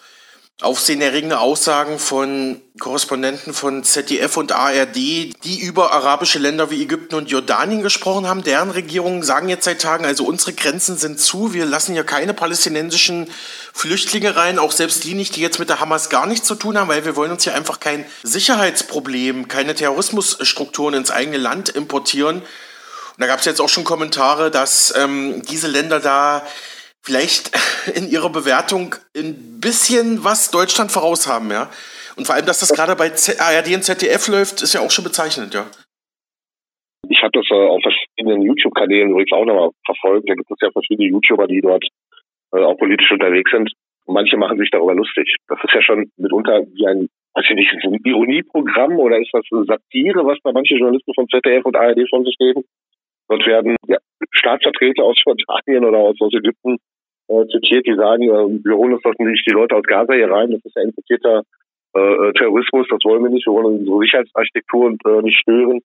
aufsehenerregende 0.63 1.41
Aussagen 1.41 1.99
von 1.99 2.61
Korrespondenten 2.79 3.53
von 3.53 3.83
ZDF 3.83 4.37
und 4.37 4.53
ARD, 4.53 4.95
die 4.95 5.61
über 5.61 5.93
arabische 5.93 6.39
Länder 6.39 6.71
wie 6.71 6.81
Ägypten 6.81 7.17
und 7.17 7.29
Jordanien 7.29 7.83
gesprochen 7.83 8.29
haben. 8.29 8.45
Deren 8.45 8.71
Regierungen 8.71 9.25
sagen 9.25 9.49
jetzt 9.49 9.65
seit 9.65 9.83
Tagen, 9.83 10.05
also 10.05 10.25
unsere 10.25 10.53
Grenzen 10.53 10.97
sind 10.97 11.19
zu, 11.19 11.55
wir 11.55 11.67
lassen 11.67 11.95
hier 11.95 12.05
keine 12.05 12.35
palästinensischen 12.35 13.29
Flüchtlinge 13.73 14.37
rein, 14.37 14.61
auch 14.61 14.71
selbst 14.71 15.03
die 15.03 15.15
nicht, 15.15 15.35
die 15.35 15.41
jetzt 15.41 15.59
mit 15.59 15.71
der 15.71 15.81
Hamas 15.81 16.09
gar 16.09 16.27
nichts 16.27 16.47
zu 16.47 16.55
tun 16.55 16.79
haben, 16.79 16.87
weil 16.87 17.05
wir 17.05 17.17
wollen 17.17 17.33
uns 17.33 17.43
hier 17.43 17.55
einfach 17.57 17.81
kein 17.81 18.07
Sicherheitsproblem, 18.23 19.49
keine 19.49 19.75
Terrorismusstrukturen 19.75 20.95
ins 20.95 21.11
eigene 21.11 21.39
Land 21.39 21.69
importieren. 21.69 22.37
Und 22.37 22.45
da 23.19 23.27
gab 23.27 23.41
es 23.41 23.45
jetzt 23.45 23.61
auch 23.61 23.69
schon 23.69 23.85
Kommentare, 23.85 24.53
dass 24.53 24.95
ähm, 24.97 25.43
diese 25.43 25.67
Länder 25.67 25.99
da 25.99 26.47
vielleicht 27.05 27.53
in 27.97 28.09
ihrer 28.09 28.31
Bewertung 28.31 28.95
ein 29.17 29.61
bisschen 29.61 30.25
was 30.25 30.51
Deutschland 30.51 30.91
voraus 30.91 31.29
haben, 31.29 31.51
ja. 31.51 31.71
Und 32.17 32.27
vor 32.27 32.35
allem, 32.35 32.47
dass 32.47 32.61
das 32.61 32.73
gerade 32.73 32.95
bei 32.97 33.11
ARD 33.11 33.75
und 33.75 33.83
ZDF 33.83 34.29
läuft, 34.29 34.63
ist 34.63 34.75
ja 34.75 34.81
auch 34.81 34.91
schon 34.91 35.05
bezeichnend, 35.05 35.53
ja. 35.55 35.67
Ich 37.09 37.21
habe 37.23 37.33
das 37.35 37.47
äh, 37.51 37.55
auf 37.55 37.83
verschiedenen 37.83 38.43
YouTube-Kanälen 38.43 39.11
übrigens 39.11 39.33
auch 39.33 39.45
nochmal 39.45 39.71
verfolgt. 39.85 40.29
Da 40.29 40.35
gibt 40.35 40.51
es 40.51 40.57
ja 40.61 40.71
verschiedene 40.71 41.09
YouTuber, 41.09 41.47
die 41.47 41.61
dort 41.61 41.85
äh, 42.53 42.61
auch 42.61 42.79
politisch 42.79 43.11
unterwegs 43.11 43.51
sind. 43.51 43.71
Und 44.07 44.15
manche 44.15 44.37
machen 44.37 44.59
sich 44.59 44.71
darüber 44.71 44.95
lustig. 44.95 45.37
Das 45.49 45.59
ist 45.63 45.75
ja 45.75 45.83
schon 45.83 46.11
mitunter 46.17 46.63
wie 46.73 46.87
ein, 46.87 47.09
weiß 47.35 47.45
ich 47.51 47.57
nicht, 47.57 47.73
ein 47.85 48.01
Ironieprogramm 48.05 48.99
oder 48.99 49.19
ist 49.19 49.31
das 49.33 49.45
eine 49.53 49.65
Satire, 49.65 50.25
was 50.25 50.39
da 50.45 50.53
manche 50.53 50.77
Journalisten 50.77 51.13
von 51.15 51.29
ZDF 51.29 51.65
und 51.65 51.77
ARD 51.77 52.09
von 52.09 52.25
sich 52.25 52.37
geben? 52.39 52.65
Dort 53.29 53.47
werden 53.47 53.77
ja, 53.87 53.99
Staatsvertreter 54.31 55.03
aus 55.03 55.21
Jordanien 55.25 55.85
oder 55.85 55.99
aus, 55.99 56.17
aus 56.21 56.33
Ägypten 56.33 56.79
äh, 57.29 57.47
zitiert, 57.49 57.87
die 57.87 57.95
sagen, 57.95 58.23
äh, 58.23 58.65
wir 58.65 58.77
holen 58.77 58.95
uns 58.95 59.03
doch 59.03 59.15
nicht 59.19 59.47
die 59.47 59.53
Leute 59.53 59.77
aus 59.77 59.85
Gaza 59.85 60.15
hier 60.15 60.31
rein, 60.31 60.51
das 60.51 60.65
ist 60.65 60.77
ja 60.77 60.83
importierter 60.83 61.43
äh, 61.95 62.33
Terrorismus, 62.33 62.87
das 62.91 63.01
wollen 63.05 63.23
wir 63.23 63.31
nicht, 63.31 63.47
wir 63.47 63.53
wollen 63.53 63.79
unsere 63.79 63.99
Sicherheitsarchitektur 64.01 64.97
äh, 65.07 65.23
nicht 65.23 65.39
stören. 65.39 65.81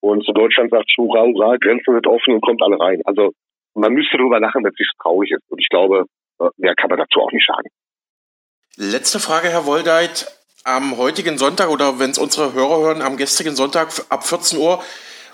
Und 0.00 0.24
Deutschland 0.34 0.70
sagt, 0.70 0.92
hurra, 0.98 1.24
hurra, 1.24 1.56
Grenzen 1.56 1.94
sind 1.94 2.06
offen 2.06 2.34
und 2.34 2.40
kommt 2.42 2.62
alle 2.62 2.78
rein. 2.78 3.00
Also 3.06 3.32
man 3.74 3.92
müsste 3.92 4.18
darüber 4.18 4.38
lachen, 4.38 4.62
wenn 4.62 4.72
es 4.72 4.78
nicht 4.78 4.92
traurig 5.02 5.30
ist. 5.32 5.42
Und 5.48 5.60
ich 5.60 5.68
glaube, 5.68 6.04
äh, 6.40 6.48
mehr 6.58 6.74
kann 6.74 6.90
man 6.90 6.98
dazu 6.98 7.20
auch 7.20 7.32
nicht 7.32 7.46
sagen. 7.46 7.68
Letzte 8.76 9.18
Frage, 9.18 9.48
Herr 9.48 9.66
Woldeit. 9.66 10.26
Am 10.64 10.98
heutigen 10.98 11.38
Sonntag 11.38 11.70
oder 11.70 12.00
wenn 12.00 12.10
es 12.10 12.18
unsere 12.18 12.52
Hörer 12.52 12.80
hören, 12.80 13.02
am 13.02 13.16
gestrigen 13.16 13.54
Sonntag 13.54 13.88
ab 14.10 14.24
14 14.24 14.58
Uhr 14.58 14.82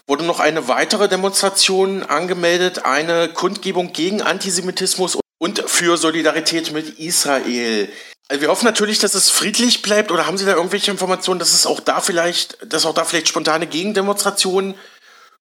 wurde 0.06 0.26
noch 0.26 0.40
eine 0.40 0.68
weitere 0.68 1.08
Demonstration 1.08 2.02
angemeldet, 2.02 2.84
eine 2.84 3.28
Kundgebung 3.32 3.94
gegen 3.94 4.20
Antisemitismus 4.20 5.21
und 5.42 5.58
für 5.58 5.96
Solidarität 5.96 6.72
mit 6.72 7.00
Israel. 7.00 7.88
Also 8.28 8.42
wir 8.42 8.48
hoffen 8.48 8.64
natürlich, 8.64 9.00
dass 9.00 9.14
es 9.14 9.28
friedlich 9.28 9.82
bleibt 9.82 10.12
oder 10.12 10.28
haben 10.28 10.36
Sie 10.36 10.46
da 10.46 10.54
irgendwelche 10.54 10.92
Informationen, 10.92 11.40
dass 11.40 11.52
es 11.52 11.66
auch 11.66 11.80
da 11.80 11.98
vielleicht, 11.98 12.72
dass 12.72 12.86
auch 12.86 12.94
da 12.94 13.02
vielleicht 13.02 13.26
spontane 13.26 13.66
Gegendemonstrationen 13.66 14.76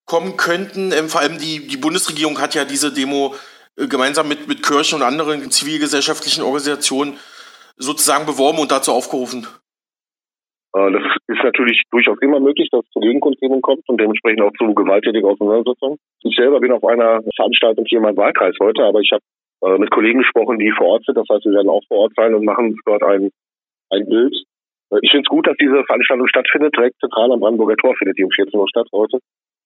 kommen 0.04 0.36
könnten? 0.36 0.90
Ähm, 0.90 1.08
vor 1.08 1.20
allem 1.20 1.38
die, 1.38 1.68
die 1.68 1.76
Bundesregierung 1.76 2.40
hat 2.40 2.56
ja 2.56 2.64
diese 2.64 2.92
Demo 2.92 3.36
äh, 3.76 3.86
gemeinsam 3.86 4.26
mit, 4.26 4.48
mit 4.48 4.64
Kirchen 4.64 4.96
und 4.96 5.02
anderen 5.02 5.48
zivilgesellschaftlichen 5.52 6.42
Organisationen 6.42 7.16
sozusagen 7.76 8.26
beworben 8.26 8.58
und 8.58 8.72
dazu 8.72 8.90
aufgerufen. 8.90 9.46
Äh, 10.74 10.90
das 10.90 11.02
ist 11.28 11.44
natürlich 11.44 11.80
durchaus 11.92 12.18
immer 12.22 12.40
möglich, 12.40 12.68
dass 12.72 12.84
es 12.84 12.90
zu 12.90 12.98
Gegenkundgebung 12.98 13.62
kommt 13.62 13.88
und 13.88 14.00
dementsprechend 14.00 14.42
auch 14.42 14.52
zu 14.58 14.74
gewalttätigen 14.74 15.30
Auseinandersetzungen. 15.30 15.98
Ich 16.24 16.34
selber 16.34 16.58
bin 16.58 16.72
auf 16.72 16.82
einer 16.82 17.22
Veranstaltung 17.36 17.84
hier 17.86 17.98
in 17.98 18.02
meinem 18.02 18.16
Wahlkreis 18.16 18.56
heute, 18.60 18.82
aber 18.82 18.98
ich 18.98 19.12
habe 19.12 19.22
äh, 19.62 19.78
mit 19.78 19.90
Kollegen 19.90 20.20
gesprochen, 20.20 20.58
die 20.58 20.70
vor 20.72 20.86
Ort 20.86 21.04
sind. 21.04 21.16
Das 21.16 21.26
heißt, 21.30 21.44
wir 21.44 21.52
werden 21.52 21.68
auch 21.68 21.82
vor 21.88 21.98
Ort 21.98 22.12
sein 22.16 22.34
und 22.34 22.44
machen 22.44 22.76
dort 22.84 23.02
ein, 23.02 23.30
ein 23.90 24.08
Bild. 24.08 24.34
Äh, 24.90 24.98
ich 25.02 25.10
finde 25.10 25.24
es 25.26 25.30
gut, 25.30 25.46
dass 25.46 25.56
diese 25.56 25.84
Veranstaltung 25.84 26.28
stattfindet. 26.28 26.76
Direkt 26.76 26.98
zentral 27.00 27.32
am 27.32 27.40
Brandenburger 27.40 27.76
Tor 27.76 27.94
findet 27.96 28.18
die 28.18 28.24
um 28.24 28.30
14 28.30 28.58
Uhr 28.58 28.68
statt 28.68 28.88
heute. 28.92 29.18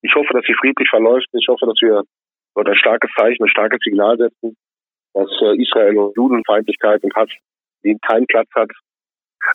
Ich 0.03 0.15
hoffe, 0.15 0.33
dass 0.33 0.45
sie 0.47 0.55
friedlich 0.55 0.89
verläuft. 0.89 1.29
Ich 1.33 1.49
hoffe, 1.49 1.67
dass 1.67 1.81
wir 1.81 2.03
dort 2.55 2.69
ein 2.69 2.77
starkes 2.77 3.11
Zeichen, 3.17 3.43
ein 3.43 3.49
starkes 3.49 3.81
Signal 3.83 4.17
setzen, 4.17 4.57
dass 5.15 5.29
Israel 5.57 5.99
und 5.99 6.17
Judenfeindlichkeit 6.17 7.03
und 7.03 7.15
Hass 7.15 7.31
die 7.87 7.97
keinen 8.03 8.27
Platz 8.27 8.49
hat. 8.55 8.71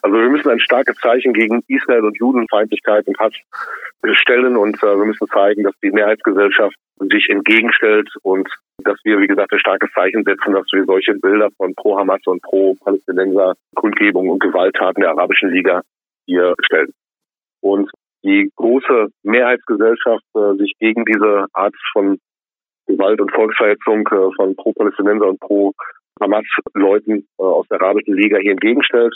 Also 0.02 0.16
wir 0.16 0.30
müssen 0.30 0.50
ein 0.50 0.60
starkes 0.60 0.96
Zeichen 0.96 1.34
gegen 1.34 1.62
Israel 1.68 2.04
und 2.04 2.16
Judenfeindlichkeit 2.18 3.06
und 3.06 3.18
Hass 3.18 3.34
stellen 4.14 4.56
und 4.56 4.82
äh, 4.82 4.96
wir 4.96 5.04
müssen 5.04 5.28
zeigen, 5.28 5.64
dass 5.64 5.74
die 5.82 5.90
Mehrheitsgesellschaft 5.90 6.74
sich 6.98 7.28
entgegenstellt 7.28 8.08
und 8.22 8.48
dass 8.82 8.98
wir, 9.04 9.18
wie 9.20 9.26
gesagt, 9.26 9.52
ein 9.52 9.58
starkes 9.58 9.90
Zeichen 9.92 10.24
setzen, 10.24 10.52
dass 10.52 10.66
wir 10.72 10.84
solche 10.84 11.14
Bilder 11.14 11.48
von 11.56 11.74
Pro-Hamas 11.74 12.20
und 12.26 12.42
Pro-Palästinenser 12.42 13.54
Kundgebungen 13.74 14.30
und 14.30 14.42
Gewalttaten 14.42 15.00
der 15.02 15.10
Arabischen 15.10 15.50
Liga 15.50 15.82
hier 16.26 16.54
stellen. 16.64 16.92
Und 17.60 17.90
die 18.24 18.50
große 18.56 19.08
Mehrheitsgesellschaft 19.22 20.24
äh, 20.34 20.54
sich 20.56 20.74
gegen 20.78 21.04
diese 21.04 21.46
Art 21.52 21.74
von 21.92 22.18
Gewalt 22.86 23.20
und 23.20 23.32
Volksverhetzung 23.32 24.06
äh, 24.08 24.30
von 24.36 24.56
Pro-Palästinenser 24.56 25.28
und 25.28 25.40
Pro-Hamas-Leuten 25.40 27.26
äh, 27.38 27.42
aus 27.42 27.66
der 27.68 27.80
Arabischen 27.80 28.14
Liga 28.14 28.38
hier 28.38 28.52
entgegenstellt. 28.52 29.14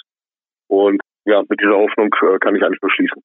Und 0.68 1.00
ja, 1.24 1.42
mit 1.48 1.60
dieser 1.60 1.76
Hoffnung 1.76 2.14
äh, 2.22 2.38
kann 2.38 2.56
ich 2.56 2.62
eigentlich 2.62 2.80
beschließen 2.80 3.22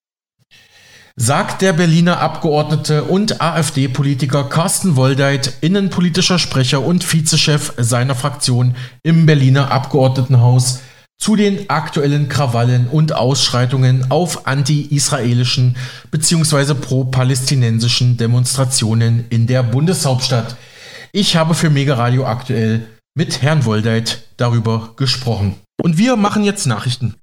sagt 1.22 1.62
der 1.62 1.74
Berliner 1.74 2.20
Abgeordnete 2.20 3.04
und 3.04 3.42
AfD-Politiker 3.42 4.46
Carsten 4.46 4.96
Woldeit, 4.96 5.54
innenpolitischer 5.62 6.40
Sprecher 6.40 6.84
und 6.84 7.04
Vizechef 7.04 7.74
seiner 7.78 8.16
Fraktion 8.16 8.74
im 9.04 9.28
Berliner 9.28 9.70
Abgeordnetenhaus, 9.70 10.80
zu 11.20 11.36
den 11.36 11.70
aktuellen 11.70 12.28
Krawallen 12.28 12.88
und 12.88 13.14
Ausschreitungen 13.14 14.10
auf 14.10 14.48
anti-israelischen 14.48 15.78
bzw. 16.10 16.74
pro-palästinensischen 16.74 18.18
Demonstrationen 18.18 19.26
in 19.30 19.46
der 19.46 19.62
Bundeshauptstadt. 19.62 20.56
Ich 21.12 21.36
habe 21.36 21.54
für 21.54 21.70
Mega 21.70 21.94
Radio 21.94 22.26
aktuell 22.26 22.88
mit 23.14 23.44
Herrn 23.44 23.66
Woldeit 23.66 24.24
darüber 24.38 24.94
gesprochen. 24.96 25.54
Und 25.80 26.00
wir 26.00 26.16
machen 26.16 26.44
jetzt 26.44 26.66
Nachrichten. 26.66 27.14